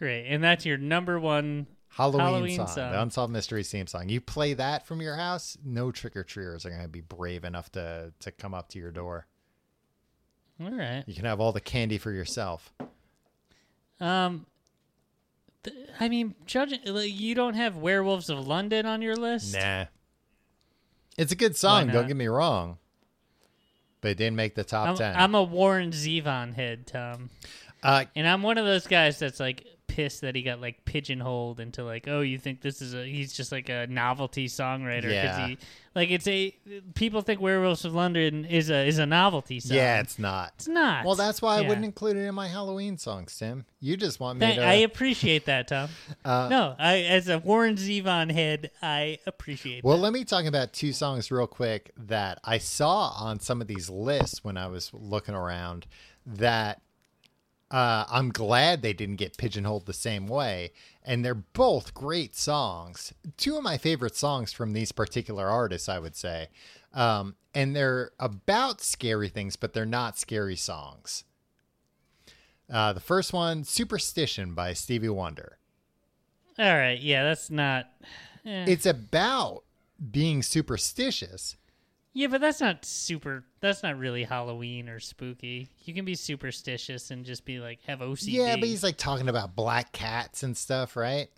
Great, 0.00 0.28
and 0.28 0.42
that's 0.42 0.64
your 0.64 0.78
number 0.78 1.20
one. 1.20 1.66
Halloween, 1.88 2.20
Halloween 2.20 2.56
song, 2.56 2.66
song. 2.68 2.92
the 2.92 3.02
Unsolved 3.02 3.32
Mysteries 3.34 3.70
theme 3.70 3.86
song. 3.86 4.08
You 4.08 4.20
play 4.22 4.54
that 4.54 4.86
from 4.86 5.02
your 5.02 5.16
house, 5.16 5.58
no 5.62 5.92
trick 5.92 6.16
or 6.16 6.24
treaters 6.24 6.64
are 6.64 6.70
going 6.70 6.82
to 6.82 6.88
be 6.88 7.02
brave 7.02 7.44
enough 7.44 7.70
to 7.72 8.12
to 8.20 8.30
come 8.30 8.54
up 8.54 8.70
to 8.70 8.78
your 8.78 8.92
door. 8.92 9.26
All 10.58 10.70
right. 10.70 11.04
You 11.06 11.14
can 11.14 11.26
have 11.26 11.38
all 11.38 11.52
the 11.52 11.60
candy 11.60 11.98
for 11.98 12.12
yourself. 12.12 12.72
Um, 14.00 14.46
th- 15.62 15.76
I 15.98 16.08
mean, 16.08 16.34
judging 16.46 16.80
like, 16.86 17.12
you 17.12 17.34
don't 17.34 17.54
have 17.54 17.76
Werewolves 17.76 18.30
of 18.30 18.46
London 18.46 18.86
on 18.86 19.02
your 19.02 19.16
list. 19.16 19.54
Nah, 19.54 19.86
it's 21.18 21.32
a 21.32 21.36
good 21.36 21.56
song. 21.56 21.88
Don't 21.88 22.08
get 22.08 22.16
me 22.16 22.28
wrong, 22.28 22.78
but 24.00 24.12
it 24.12 24.16
didn't 24.16 24.36
make 24.36 24.54
the 24.54 24.64
top 24.64 24.88
I'm, 24.88 24.96
ten. 24.96 25.14
I'm 25.16 25.34
a 25.34 25.42
Warren 25.42 25.90
Zevon 25.90 26.54
head, 26.54 26.86
Tom, 26.86 27.30
uh, 27.82 28.04
and 28.16 28.26
I'm 28.26 28.42
one 28.42 28.58
of 28.58 28.64
those 28.64 28.86
guys 28.86 29.18
that's 29.18 29.40
like 29.40 29.66
pissed 29.94 30.20
that 30.22 30.34
he 30.34 30.42
got 30.42 30.60
like 30.60 30.84
pigeonholed 30.84 31.60
into 31.60 31.84
like, 31.84 32.06
oh, 32.08 32.20
you 32.20 32.38
think 32.38 32.60
this 32.60 32.80
is 32.82 32.94
a 32.94 33.04
he's 33.04 33.32
just 33.32 33.52
like 33.52 33.68
a 33.68 33.86
novelty 33.88 34.46
songwriter 34.46 35.02
because 35.02 35.38
Yeah. 35.38 35.46
he 35.48 35.58
like 35.94 36.10
it's 36.10 36.26
a 36.28 36.54
people 36.94 37.20
think 37.22 37.40
Werewolves 37.40 37.84
of 37.84 37.94
London 37.94 38.44
is 38.44 38.70
a 38.70 38.86
is 38.86 38.98
a 38.98 39.06
novelty 39.06 39.58
song. 39.60 39.76
yeah, 39.76 40.00
it's 40.00 40.18
not. 40.18 40.52
it's 40.56 40.68
not. 40.68 41.04
Well, 41.04 41.16
that's 41.16 41.42
why 41.42 41.58
I 41.58 41.62
wouldn't 41.62 41.84
include 41.84 42.16
it 42.16 42.26
in 42.26 42.34
my 42.34 42.46
Halloween 42.46 42.96
songs, 42.96 43.36
Tim. 43.36 43.64
You 43.80 43.96
just 43.96 44.20
want 44.20 44.38
me 44.38 44.46
Thank- 44.46 44.58
to. 44.60 44.64
I 44.64 44.74
appreciate 44.74 45.46
that, 45.46 45.68
Tom. 45.68 45.88
Uh, 46.24 46.48
no, 46.50 46.76
I 46.78 46.98
as 47.02 47.28
a 47.28 47.38
Warren 47.38 47.76
Zevon 47.76 48.30
head, 48.30 48.70
I 48.82 49.18
appreciate. 49.26 49.78
It. 49.78 49.84
Well, 49.84 49.98
let 49.98 50.12
me 50.12 50.24
talk 50.24 50.44
about 50.44 50.72
two 50.72 50.92
songs 50.92 51.30
real 51.30 51.46
quick 51.46 51.90
that 51.96 52.38
I 52.44 52.58
saw 52.58 53.08
on 53.18 53.40
some 53.40 53.60
of 53.60 53.66
these 53.66 53.88
lists 53.90 54.44
when 54.44 54.56
I 54.56 54.66
was 54.68 54.90
looking 54.92 55.34
around 55.34 55.86
that 56.26 56.82
uh, 57.70 58.04
I'm 58.10 58.30
glad 58.30 58.82
they 58.82 58.92
didn't 58.92 59.16
get 59.16 59.36
pigeonholed 59.38 59.86
the 59.86 59.92
same 59.92 60.26
way. 60.26 60.72
And 61.04 61.24
they're 61.24 61.34
both 61.34 61.94
great 61.94 62.36
songs. 62.36 63.12
Two 63.36 63.56
of 63.56 63.62
my 63.62 63.78
favorite 63.78 64.16
songs 64.16 64.52
from 64.52 64.72
these 64.72 64.92
particular 64.92 65.48
artists, 65.48 65.88
I 65.88 65.98
would 65.98 66.14
say. 66.16 66.48
Um, 66.92 67.36
and 67.54 67.74
they're 67.74 68.10
about 68.18 68.80
scary 68.80 69.28
things, 69.28 69.56
but 69.56 69.72
they're 69.72 69.86
not 69.86 70.18
scary 70.18 70.56
songs. 70.56 71.24
Uh, 72.72 72.92
the 72.92 73.00
first 73.00 73.32
one, 73.32 73.64
Superstition 73.64 74.54
by 74.54 74.72
Stevie 74.72 75.08
Wonder. 75.08 75.58
All 76.58 76.76
right, 76.76 77.00
yeah, 77.00 77.24
that's 77.24 77.50
not. 77.50 77.86
eh. 78.44 78.66
It's 78.68 78.86
about 78.86 79.62
being 80.10 80.42
superstitious, 80.42 81.56
Yeah, 82.12 82.26
but 82.26 82.40
that's 82.40 82.60
not 82.60 82.84
super. 82.84 83.44
That's 83.60 83.82
not 83.82 83.96
really 83.98 84.24
Halloween 84.24 84.88
or 84.88 84.98
spooky. 84.98 85.68
You 85.84 85.94
can 85.94 86.04
be 86.04 86.16
superstitious 86.16 87.10
and 87.10 87.24
just 87.24 87.44
be 87.44 87.60
like 87.60 87.80
have 87.86 88.00
OCD. 88.00 88.32
Yeah, 88.32 88.56
but 88.56 88.68
he's 88.68 88.82
like 88.82 88.96
talking 88.96 89.28
about 89.28 89.54
black 89.54 89.92
cats 89.92 90.42
and 90.42 90.56
stuff, 90.56 90.96
right? 90.96 91.28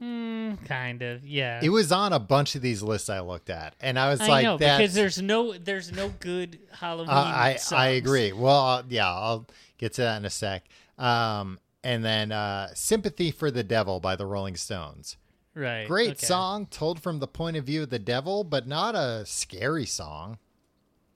Mm, 0.00 0.64
kind 0.64 1.02
of. 1.02 1.24
Yeah. 1.26 1.60
It 1.62 1.68
was 1.68 1.92
on 1.92 2.12
a 2.12 2.18
bunch 2.18 2.54
of 2.54 2.62
these 2.62 2.82
lists 2.82 3.10
I 3.10 3.20
looked 3.20 3.50
at, 3.50 3.74
and 3.80 3.98
I 3.98 4.10
was 4.10 4.20
I 4.20 4.28
like, 4.28 4.44
know 4.44 4.56
"That's." 4.56 4.78
because 4.78 4.94
there's 4.94 5.20
no 5.20 5.52
there's 5.58 5.92
no 5.92 6.08
good 6.20 6.58
Halloween. 6.72 7.10
uh, 7.10 7.12
I 7.12 7.58
I 7.72 7.88
agree. 7.88 8.32
Well, 8.32 8.66
uh, 8.66 8.82
yeah, 8.88 9.08
I'll 9.12 9.46
get 9.78 9.94
to 9.94 10.02
that 10.02 10.16
in 10.16 10.24
a 10.24 10.30
sec. 10.30 10.64
Um, 10.96 11.58
and 11.84 12.04
then 12.04 12.32
uh, 12.32 12.68
"Sympathy 12.74 13.30
for 13.30 13.50
the 13.50 13.62
Devil" 13.62 14.00
by 14.00 14.16
the 14.16 14.26
Rolling 14.26 14.56
Stones. 14.56 15.16
Right. 15.54 15.86
Great 15.88 16.12
okay. 16.12 16.26
song, 16.26 16.66
told 16.66 17.00
from 17.02 17.18
the 17.18 17.26
point 17.26 17.56
of 17.56 17.64
view 17.64 17.82
of 17.82 17.90
the 17.90 17.98
devil, 17.98 18.44
but 18.44 18.66
not 18.66 18.94
a 18.94 19.24
scary 19.26 19.86
song. 19.86 20.38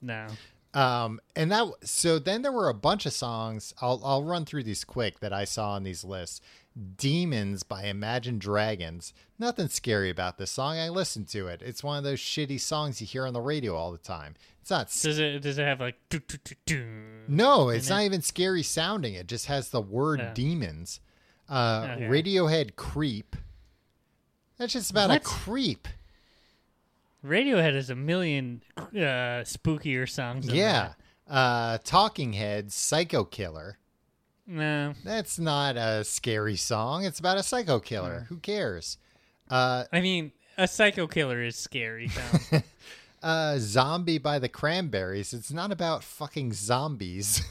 No. 0.02 0.26
Um, 0.74 1.20
and 1.36 1.52
that 1.52 1.68
so 1.84 2.18
then 2.18 2.42
there 2.42 2.50
were 2.50 2.68
a 2.68 2.74
bunch 2.74 3.06
of 3.06 3.12
songs. 3.12 3.72
I'll 3.80 4.00
I'll 4.04 4.24
run 4.24 4.44
through 4.44 4.64
these 4.64 4.82
quick 4.84 5.20
that 5.20 5.32
I 5.32 5.44
saw 5.44 5.70
on 5.72 5.84
these 5.84 6.02
lists. 6.04 6.40
Demons 6.96 7.62
by 7.62 7.84
Imagine 7.84 8.40
Dragons. 8.40 9.14
Nothing 9.38 9.68
scary 9.68 10.10
about 10.10 10.36
this 10.38 10.50
song. 10.50 10.76
I 10.76 10.88
listened 10.88 11.28
to 11.28 11.46
it. 11.46 11.62
It's 11.62 11.84
one 11.84 11.96
of 11.98 12.02
those 12.02 12.18
shitty 12.18 12.60
songs 12.60 13.00
you 13.00 13.06
hear 13.06 13.24
on 13.24 13.32
the 13.32 13.40
radio 13.40 13.76
all 13.76 13.92
the 13.92 13.98
time. 13.98 14.34
It's 14.60 14.70
not. 14.70 14.88
Does 14.88 15.20
it 15.20 15.40
does 15.42 15.58
it 15.58 15.64
have 15.64 15.78
like 15.78 15.94
doo, 16.08 16.18
doo, 16.18 16.38
doo? 16.66 16.86
No, 17.28 17.68
it's 17.68 17.88
not 17.88 18.02
it? 18.02 18.06
even 18.06 18.22
scary 18.22 18.64
sounding. 18.64 19.14
It 19.14 19.28
just 19.28 19.46
has 19.46 19.68
the 19.68 19.80
word 19.80 20.18
Yeah. 20.18 20.32
demons. 20.34 20.98
Uh, 21.48 21.86
Okay. 21.92 22.02
Radiohead 22.06 22.74
Creep. 22.74 23.36
That's 24.64 24.72
just 24.72 24.90
about 24.90 25.10
a 25.10 25.20
creep. 25.20 25.88
Radiohead 27.22 27.74
has 27.74 27.90
a 27.90 27.94
million 27.94 28.62
uh, 28.78 29.44
spookier 29.44 30.08
songs. 30.08 30.48
Yeah. 30.48 30.94
Uh, 31.28 31.76
Talking 31.84 32.32
Heads 32.32 32.74
Psycho 32.74 33.24
Killer. 33.24 33.76
No. 34.46 34.94
That's 35.04 35.38
not 35.38 35.76
a 35.76 36.02
scary 36.02 36.56
song. 36.56 37.04
It's 37.04 37.18
about 37.18 37.36
a 37.36 37.42
psycho 37.42 37.78
killer. 37.78 38.24
Who 38.30 38.38
cares? 38.38 38.96
Uh, 39.50 39.84
I 39.92 40.00
mean, 40.00 40.32
a 40.56 40.66
psycho 40.66 41.06
killer 41.06 41.42
is 41.42 41.56
scary. 41.56 42.10
Uh, 43.22 43.56
Zombie 43.58 44.18
by 44.18 44.38
the 44.38 44.50
Cranberries. 44.50 45.32
It's 45.32 45.50
not 45.50 45.72
about 45.72 46.04
fucking 46.04 46.52
zombies. 46.52 47.42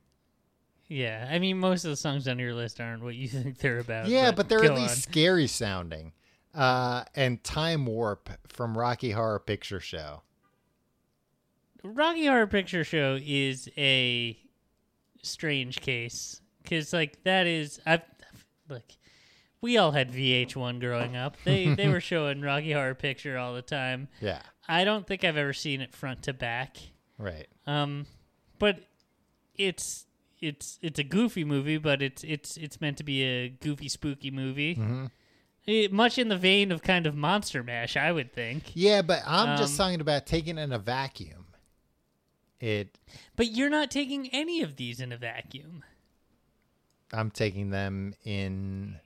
yeah. 0.88 1.28
I 1.28 1.40
mean, 1.40 1.58
most 1.58 1.84
of 1.84 1.90
the 1.90 1.96
songs 1.96 2.28
on 2.28 2.38
your 2.38 2.54
list 2.54 2.80
aren't 2.80 3.02
what 3.02 3.16
you 3.16 3.26
think 3.42 3.58
they're 3.58 3.80
about. 3.80 4.06
yeah, 4.06 4.30
but 4.30 4.48
they're 4.48 4.64
at 4.64 4.74
least 4.74 5.02
scary 5.02 5.48
sounding. 5.48 6.12
Uh, 6.54 7.04
and 7.14 7.42
Time 7.42 7.86
Warp 7.86 8.30
from 8.48 8.76
Rocky 8.78 9.10
Horror 9.10 9.40
Picture 9.40 9.80
Show. 9.80 10.22
Rocky 11.82 12.26
Horror 12.26 12.46
Picture 12.46 12.84
Show 12.84 13.18
is 13.22 13.68
a 13.76 14.38
strange 15.22 15.80
case 15.80 16.40
because, 16.62 16.92
like, 16.92 17.22
that 17.24 17.46
is 17.46 17.80
I've 17.84 18.02
look. 18.68 18.84
We 19.60 19.78
all 19.78 19.92
had 19.92 20.12
VH1 20.12 20.78
growing 20.80 21.16
up. 21.16 21.36
They 21.44 21.74
they 21.74 21.88
were 21.88 22.00
showing 22.00 22.40
Rocky 22.40 22.72
Horror 22.72 22.94
Picture 22.94 23.36
all 23.36 23.54
the 23.54 23.62
time. 23.62 24.08
Yeah, 24.20 24.40
I 24.68 24.84
don't 24.84 25.06
think 25.06 25.24
I've 25.24 25.36
ever 25.36 25.52
seen 25.52 25.80
it 25.80 25.94
front 25.94 26.22
to 26.24 26.32
back. 26.32 26.76
right. 27.18 27.48
Um, 27.66 28.06
but 28.58 28.80
it's 29.56 30.06
it's 30.40 30.78
it's 30.82 30.98
a 30.98 31.04
goofy 31.04 31.44
movie, 31.44 31.78
but 31.78 32.02
it's 32.02 32.22
it's 32.24 32.56
it's 32.56 32.80
meant 32.80 32.98
to 32.98 33.04
be 33.04 33.22
a 33.22 33.48
goofy, 33.48 33.88
spooky 33.88 34.30
movie. 34.30 34.76
Mm-hmm. 34.76 35.06
Eh, 35.66 35.88
much 35.90 36.18
in 36.18 36.28
the 36.28 36.36
vein 36.36 36.70
of 36.70 36.82
kind 36.82 37.06
of 37.06 37.16
Monster 37.16 37.62
Mash, 37.62 37.96
I 37.96 38.12
would 38.12 38.32
think. 38.32 38.72
Yeah, 38.74 39.02
but 39.02 39.22
I'm 39.26 39.56
just 39.56 39.72
Um, 39.80 39.86
talking 39.86 40.00
about 40.00 40.26
taking 40.26 40.58
in 40.58 40.72
a 40.72 40.78
vacuum. 40.78 41.46
It. 42.60 42.98
But 43.36 43.52
you're 43.52 43.70
not 43.70 43.90
taking 43.90 44.28
any 44.28 44.62
of 44.62 44.76
these 44.76 45.00
in 45.00 45.12
a 45.12 45.16
vacuum. 45.16 45.84
I'm 47.12 47.30
taking 47.30 47.70
them 47.70 48.14
in. 48.24 48.98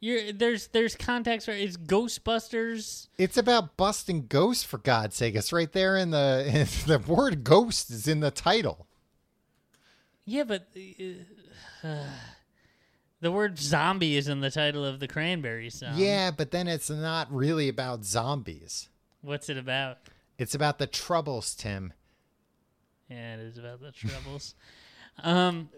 You're 0.00 0.32
there's 0.32 0.66
there's 0.68 0.96
context 0.96 1.46
where 1.46 1.56
it's 1.56 1.76
Ghostbusters. 1.76 3.06
It's 3.18 3.36
about 3.36 3.76
busting 3.76 4.26
ghosts 4.26 4.64
for 4.64 4.78
God's 4.78 5.14
sake. 5.14 5.36
It's 5.36 5.52
right 5.52 5.70
there 5.72 5.96
in 5.96 6.10
the 6.10 6.44
in 6.86 6.88
the 6.88 6.98
word 6.98 7.44
ghost 7.44 7.90
is 7.90 8.08
in 8.08 8.20
the 8.20 8.32
title. 8.32 8.86
Yeah, 10.24 10.44
but 10.44 10.68
uh, 11.84 11.88
the 13.22 13.32
word 13.32 13.58
zombie 13.58 14.16
is 14.16 14.28
in 14.28 14.40
the 14.40 14.50
title 14.50 14.84
of 14.84 15.00
the 15.00 15.06
Cranberry 15.08 15.70
song. 15.70 15.94
Yeah, 15.94 16.32
but 16.32 16.50
then 16.50 16.66
it's 16.66 16.90
not 16.90 17.32
really 17.32 17.68
about 17.68 18.04
zombies. 18.04 18.88
What's 19.22 19.48
it 19.48 19.56
about? 19.56 19.98
It's 20.38 20.56
about 20.56 20.78
the 20.78 20.88
troubles, 20.88 21.54
Tim. 21.54 21.92
Yeah, 23.08 23.34
it 23.34 23.40
is 23.40 23.58
about 23.58 23.80
the 23.80 23.92
troubles. 23.92 24.56
um, 25.22 25.70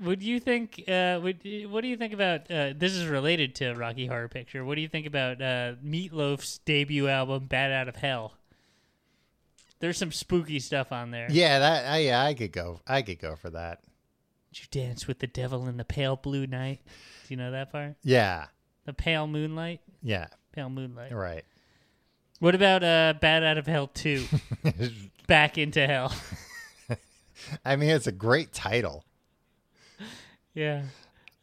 would 0.00 0.22
you 0.22 0.38
think? 0.38 0.84
Uh, 0.86 1.18
would 1.20 1.40
what 1.68 1.80
do 1.80 1.88
you 1.88 1.96
think 1.96 2.12
about? 2.12 2.48
Uh, 2.48 2.72
this 2.76 2.92
is 2.92 3.06
related 3.06 3.56
to 3.56 3.74
Rocky 3.74 4.06
Horror 4.06 4.28
Picture. 4.28 4.64
What 4.64 4.76
do 4.76 4.80
you 4.80 4.88
think 4.88 5.06
about 5.06 5.42
uh, 5.42 5.74
Meatloaf's 5.84 6.58
debut 6.58 7.08
album, 7.08 7.46
"Bat 7.46 7.72
Out 7.72 7.88
of 7.88 7.96
Hell"? 7.96 8.34
There's 9.80 9.98
some 9.98 10.12
spooky 10.12 10.60
stuff 10.60 10.92
on 10.92 11.10
there. 11.10 11.26
Yeah, 11.30 11.58
that 11.58 11.92
I, 11.92 11.98
yeah, 11.98 12.22
I 12.22 12.34
could 12.34 12.52
go. 12.52 12.80
I 12.86 13.02
could 13.02 13.18
go 13.18 13.34
for 13.34 13.50
that. 13.50 13.80
You 14.54 14.64
dance 14.70 15.06
with 15.06 15.18
the 15.20 15.26
devil 15.26 15.66
in 15.68 15.76
the 15.76 15.84
pale 15.84 16.16
blue 16.16 16.46
night? 16.46 16.80
Do 16.84 17.34
you 17.34 17.36
know 17.36 17.50
that 17.52 17.72
part? 17.72 17.94
Yeah, 18.02 18.46
The 18.84 18.92
pale 18.92 19.26
moonlight, 19.26 19.80
yeah, 20.02 20.26
pale 20.52 20.68
moonlight. 20.70 21.12
right. 21.12 21.44
What 22.40 22.54
about 22.56 22.82
uh, 22.82 23.14
"Bat 23.20 23.44
Out 23.44 23.58
of 23.58 23.66
Hell" 23.66 23.86
two? 23.86 24.24
Back 25.28 25.56
into 25.58 25.86
hell. 25.86 26.12
I 27.64 27.76
mean, 27.76 27.90
it's 27.90 28.08
a 28.08 28.12
great 28.12 28.52
title. 28.52 29.04
Yeah. 30.52 30.82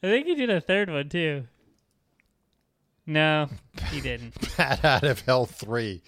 I 0.03 0.07
think 0.07 0.28
he 0.28 0.36
did 0.36 0.49
a 0.49 0.60
third 0.62 0.89
one 0.89 1.07
too. 1.10 1.45
No, 3.05 3.49
he 3.91 4.01
didn't. 4.01 4.36
Bat 4.57 4.86
out 4.86 5.03
of 5.03 5.22
hell 5.22 5.45
three, 5.45 6.03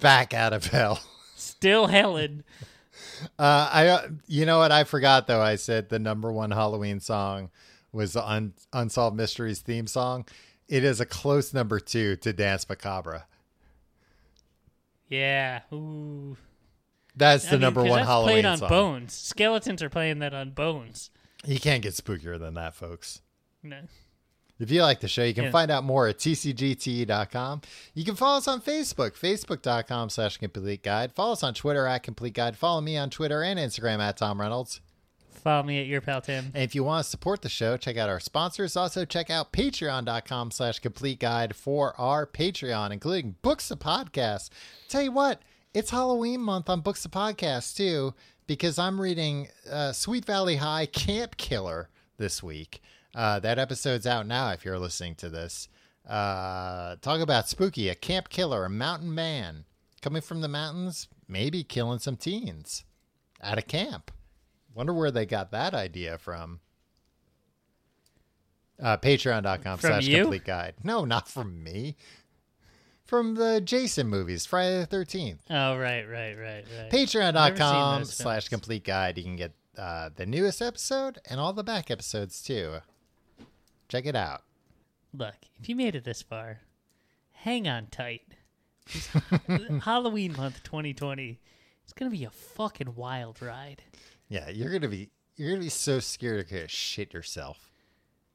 back 0.00 0.34
out 0.34 0.52
of 0.52 0.66
hell. 0.66 1.00
Still 1.36 1.86
Helen. 1.86 2.42
Uh, 3.38 3.70
I, 3.72 3.86
uh, 3.88 4.08
you 4.26 4.46
know 4.46 4.58
what? 4.58 4.72
I 4.72 4.84
forgot 4.84 5.26
though. 5.26 5.40
I 5.40 5.56
said 5.56 5.88
the 5.88 5.98
number 5.98 6.32
one 6.32 6.50
Halloween 6.50 7.00
song 7.00 7.50
was 7.92 8.12
the 8.12 8.28
Un- 8.28 8.54
Unsolved 8.72 9.16
Mysteries 9.16 9.60
theme 9.60 9.86
song. 9.86 10.26
It 10.68 10.84
is 10.84 11.00
a 11.00 11.06
close 11.06 11.54
number 11.54 11.80
two 11.80 12.16
to 12.16 12.32
Danse 12.32 12.68
Macabre. 12.68 13.24
Yeah. 15.08 15.60
Ooh. 15.72 16.36
That's 17.16 17.44
the 17.44 17.50
I 17.50 17.52
mean, 17.52 17.60
number 17.62 17.80
one 17.82 17.90
that's 17.98 18.06
Halloween 18.06 18.34
played 18.34 18.44
on 18.44 18.58
song. 18.58 18.68
Bones. 18.68 19.14
Skeletons 19.14 19.82
are 19.82 19.88
playing 19.88 20.20
that 20.20 20.34
on 20.34 20.50
Bones. 20.50 21.10
You 21.44 21.58
can't 21.58 21.82
get 21.82 21.94
spookier 21.94 22.38
than 22.38 22.54
that, 22.54 22.74
folks. 22.74 23.22
No. 23.62 23.80
If 24.58 24.70
you 24.70 24.82
like 24.82 25.00
the 25.00 25.08
show, 25.08 25.22
you 25.22 25.34
can 25.34 25.44
Yeah. 25.44 25.50
find 25.50 25.70
out 25.70 25.84
more 25.84 26.08
at 26.08 26.18
tcgte.com. 26.18 27.60
You 27.94 28.04
can 28.04 28.16
follow 28.16 28.38
us 28.38 28.48
on 28.48 28.60
Facebook, 28.60 29.12
facebook.com 29.16 30.10
slash 30.10 30.36
complete 30.38 30.82
guide. 30.82 31.12
Follow 31.12 31.32
us 31.32 31.42
on 31.42 31.54
Twitter 31.54 31.86
at 31.86 32.02
complete 32.02 32.34
guide. 32.34 32.56
Follow 32.56 32.80
me 32.80 32.96
on 32.96 33.10
Twitter 33.10 33.42
and 33.42 33.58
Instagram 33.58 34.00
at 34.00 34.16
Tom 34.16 34.40
Reynolds. 34.40 34.80
Follow 35.44 35.62
me 35.62 35.80
at 35.80 35.86
your 35.86 36.00
pal 36.00 36.20
Tim. 36.20 36.46
And 36.52 36.64
if 36.64 36.74
you 36.74 36.82
want 36.82 37.04
to 37.04 37.08
support 37.10 37.42
the 37.42 37.48
show, 37.48 37.76
check 37.76 37.96
out 37.96 38.08
our 38.08 38.18
sponsors. 38.18 38.76
Also, 38.76 39.04
check 39.04 39.30
out 39.30 39.52
patreon.com 39.52 40.50
slash 40.50 40.80
complete 40.80 41.20
guide 41.20 41.54
for 41.54 41.94
our 41.98 42.26
Patreon, 42.26 42.90
including 42.90 43.36
Books 43.42 43.70
of 43.70 43.78
Podcasts. 43.78 44.50
Tell 44.88 45.02
you 45.02 45.12
what, 45.12 45.40
it's 45.72 45.90
Halloween 45.90 46.40
month 46.40 46.68
on 46.68 46.80
Books 46.80 47.04
of 47.04 47.12
Podcasts, 47.12 47.74
too, 47.76 48.14
because 48.48 48.78
I'm 48.80 49.00
reading 49.00 49.46
uh, 49.70 49.92
Sweet 49.92 50.24
Valley 50.24 50.56
High 50.56 50.86
Camp 50.86 51.36
Killer 51.36 51.88
this 52.18 52.42
week. 52.42 52.82
Uh, 53.18 53.40
that 53.40 53.58
episode's 53.58 54.06
out 54.06 54.28
now 54.28 54.50
if 54.50 54.64
you're 54.64 54.78
listening 54.78 55.16
to 55.16 55.28
this. 55.28 55.68
Uh, 56.08 56.94
talk 57.02 57.20
about 57.20 57.48
spooky, 57.48 57.88
a 57.88 57.96
camp 57.96 58.28
killer, 58.28 58.64
a 58.64 58.70
mountain 58.70 59.12
man 59.12 59.64
coming 60.00 60.22
from 60.22 60.40
the 60.40 60.46
mountains, 60.46 61.08
maybe 61.26 61.64
killing 61.64 61.98
some 61.98 62.16
teens 62.16 62.84
at 63.40 63.58
a 63.58 63.62
camp. 63.62 64.12
Wonder 64.72 64.94
where 64.94 65.10
they 65.10 65.26
got 65.26 65.50
that 65.50 65.74
idea 65.74 66.16
from. 66.16 66.60
Uh, 68.80 68.96
Patreon.com 68.96 69.80
slash 69.80 70.08
complete 70.08 70.44
guide. 70.44 70.74
No, 70.84 71.04
not 71.04 71.28
from 71.28 71.64
me. 71.64 71.96
From 73.04 73.34
the 73.34 73.60
Jason 73.60 74.06
movies, 74.06 74.46
Friday 74.46 74.78
the 74.78 74.96
13th. 74.96 75.38
Oh 75.50 75.76
right, 75.76 76.04
right, 76.04 76.36
right, 76.36 76.64
right. 76.78 76.90
Patreon.com 76.92 78.04
slash 78.04 78.48
complete 78.48 78.84
guide. 78.84 79.18
You 79.18 79.24
can 79.24 79.34
get 79.34 79.54
uh, 79.76 80.10
the 80.14 80.24
newest 80.24 80.62
episode 80.62 81.18
and 81.28 81.40
all 81.40 81.52
the 81.52 81.64
back 81.64 81.90
episodes 81.90 82.40
too. 82.40 82.76
Check 83.88 84.06
it 84.06 84.16
out. 84.16 84.42
Look, 85.12 85.34
if 85.58 85.68
you 85.68 85.76
made 85.76 85.94
it 85.94 86.04
this 86.04 86.22
far, 86.22 86.60
hang 87.32 87.66
on 87.66 87.86
tight. 87.86 88.22
Halloween 89.82 90.34
month 90.34 90.62
2020 90.62 91.38
it's 91.88 91.94
gonna 91.94 92.10
be 92.10 92.24
a 92.24 92.30
fucking 92.30 92.96
wild 92.96 93.40
ride. 93.40 93.82
Yeah, 94.28 94.50
you're 94.50 94.70
gonna 94.70 94.88
be 94.90 95.08
you're 95.36 95.48
gonna 95.48 95.62
be 95.62 95.70
so 95.70 96.00
scared 96.00 96.50
you're 96.50 96.60
gonna 96.60 96.68
shit 96.68 97.14
yourself 97.14 97.70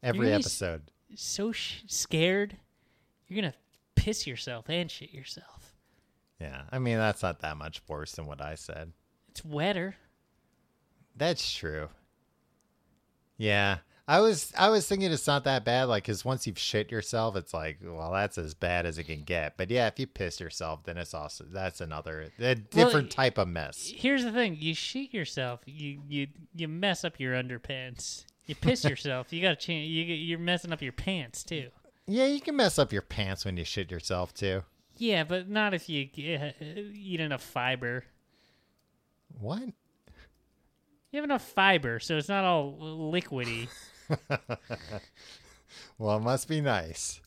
every 0.01 0.32
episode. 0.32 0.89
So 1.14 1.51
sh- 1.51 1.84
scared, 1.86 2.58
you're 3.28 3.39
gonna 3.39 3.54
piss 3.93 4.26
yourself 4.26 4.72
and 4.72 4.89
shit 4.89 5.14
yourself. 5.14 5.76
Yeah, 6.41 6.64
I 6.72 6.80
mean 6.80 6.97
that's 6.97 7.22
not 7.22 7.41
that 7.41 7.58
much 7.58 7.84
worse 7.88 8.14
than 8.14 8.26
what 8.26 8.41
I 8.41 8.56
said. 8.56 8.91
It's 9.30 9.45
wetter. 9.45 9.97
That's 11.16 11.54
true. 11.54 11.89
Yeah, 13.38 13.78
I 14.06 14.20
was 14.20 14.51
I 14.58 14.70
was 14.70 14.86
thinking 14.86 15.12
it's 15.12 15.28
not 15.28 15.45
that 15.45 15.64
bad. 15.64 15.86
Like, 15.86 16.04
cause 16.04 16.26
once 16.26 16.45
you've 16.45 16.60
shit 16.60 16.91
yourself, 16.91 17.38
it's 17.38 17.54
like, 17.54 17.78
well, 17.82 18.12
that's 18.12 18.38
as 18.38 18.54
bad 18.54 18.86
as 18.86 18.97
it 18.97 19.06
can 19.06 19.24
get. 19.24 19.56
But 19.56 19.72
yeah, 19.72 19.88
if 19.88 19.97
you 19.97 20.08
piss 20.08 20.41
yourself, 20.41 20.84
then 20.84 20.97
it's 20.97 21.14
also 21.14 21.45
that's 21.45 21.80
another 21.80 22.30
a 22.38 22.56
different 22.56 23.12
type 23.12 23.38
of 23.38 23.47
mess. 23.47 23.91
Here's 23.95 24.26
the 24.26 24.34
thing: 24.34 24.58
you 24.60 24.74
shit 24.74 25.14
yourself, 25.14 25.62
you 25.66 26.01
you 26.10 26.28
you 26.54 26.68
mess 26.68 27.06
up 27.06 27.18
your 27.18 27.34
underpants. 27.34 28.26
You 28.45 28.56
piss 28.56 28.84
yourself, 28.89 29.32
you 29.32 29.41
gotta 29.41 29.56
change. 29.56 29.89
You, 29.89 30.04
you're 30.04 30.39
messing 30.39 30.74
up 30.74 30.82
your 30.82 30.91
pants 30.91 31.43
too. 31.43 31.70
Yeah, 32.06 32.26
you 32.26 32.41
can 32.41 32.58
mess 32.58 32.78
up 32.78 32.91
your 32.91 33.01
pants 33.01 33.45
when 33.45 33.56
you 33.56 33.64
shit 33.64 33.89
yourself 33.89 34.34
too. 34.34 34.64
Yeah, 34.97 35.24
but 35.24 35.49
not 35.49 35.74
if 35.74 35.88
you 35.88 36.10
uh, 36.18 36.51
eat 36.93 37.22
enough 37.22 37.41
fiber. 37.41 38.04
What? 39.39 39.64
You 39.64 41.18
have 41.18 41.24
enough 41.24 41.47
fiber, 41.47 41.99
so 41.99 42.18
it's 42.18 42.28
not 42.28 42.43
all 42.43 42.78
liquidy. 42.78 43.70
Well, 45.97 46.18
it 46.18 46.22
must 46.22 46.47
be 46.47 46.60
nice. 46.62 47.22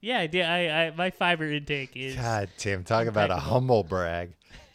yeah, 0.00 0.18
I, 0.20 0.26
did- 0.26 0.44
I, 0.44 0.86
I 0.86 0.90
my 0.90 1.10
fiber 1.10 1.44
intake 1.50 1.96
is. 1.96 2.14
God, 2.16 2.48
Tim, 2.58 2.84
talk 2.84 3.06
about 3.06 3.30
a 3.30 3.36
humble 3.36 3.82
brag. 3.82 4.34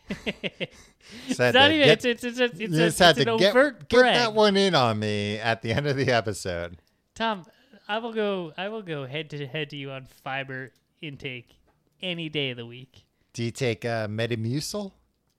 it's 0.26 1.40
not 1.40 1.72
even. 1.72 1.86
get- 1.86 2.06
it's 2.06 2.24
it's 2.24 2.24
it's, 2.40 2.60
it's, 2.60 2.76
just 2.76 3.00
had 3.00 3.16
to 3.18 3.32
an 3.32 3.38
get, 3.38 3.52
overt 3.52 3.88
get 3.90 4.00
brag. 4.00 4.16
that 4.16 4.34
one 4.34 4.58
in 4.58 4.76
on 4.76 5.00
me 5.00 5.38
at 5.38 5.62
the 5.62 5.72
end 5.74 5.88
of 5.88 5.96
the 5.96 6.12
episode. 6.12 6.78
Tom, 7.14 7.46
I 7.88 8.00
will 8.00 8.14
go. 8.14 8.52
I 8.58 8.70
will 8.70 8.82
go 8.82 9.06
head 9.06 9.30
to 9.30 9.48
head 9.48 9.70
to 9.70 9.78
you 9.78 9.92
on 9.92 10.06
fiber 10.24 10.72
intake 11.02 11.56
any 12.02 12.30
day 12.30 12.50
of 12.50 12.58
the 12.58 12.66
week. 12.66 13.06
Do 13.34 13.44
you 13.44 13.52
take 13.52 13.86
uh, 13.86 14.08
Metamucil? 14.08 14.92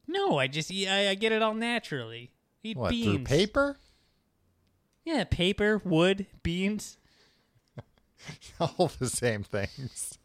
No, 0.06 0.38
I 0.38 0.46
just 0.46 0.70
eat- 0.70 0.88
I, 0.88 1.10
I 1.10 1.14
get 1.14 1.32
it 1.32 1.42
all 1.42 1.54
naturally. 1.54 2.30
Eat 2.62 2.76
What 2.76 2.90
beans. 2.90 3.06
through 3.06 3.24
paper? 3.24 3.76
Yeah, 5.06 5.22
paper, 5.22 5.80
wood, 5.84 6.26
beans. 6.42 6.98
All 8.60 8.90
the 8.98 9.08
same 9.08 9.44
things. 9.44 10.18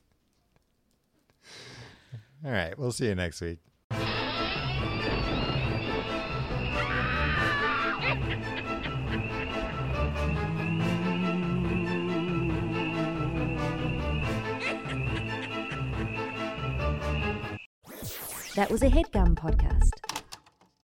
All 2.44 2.52
right, 2.52 2.76
we'll 2.80 2.92
see 2.92 3.06
you 3.06 3.14
next 3.14 3.42
week. 3.42 3.60
That 18.56 18.72
was 18.72 18.82
a 18.82 18.90
headgum 18.90 19.36
podcast. 19.36 20.11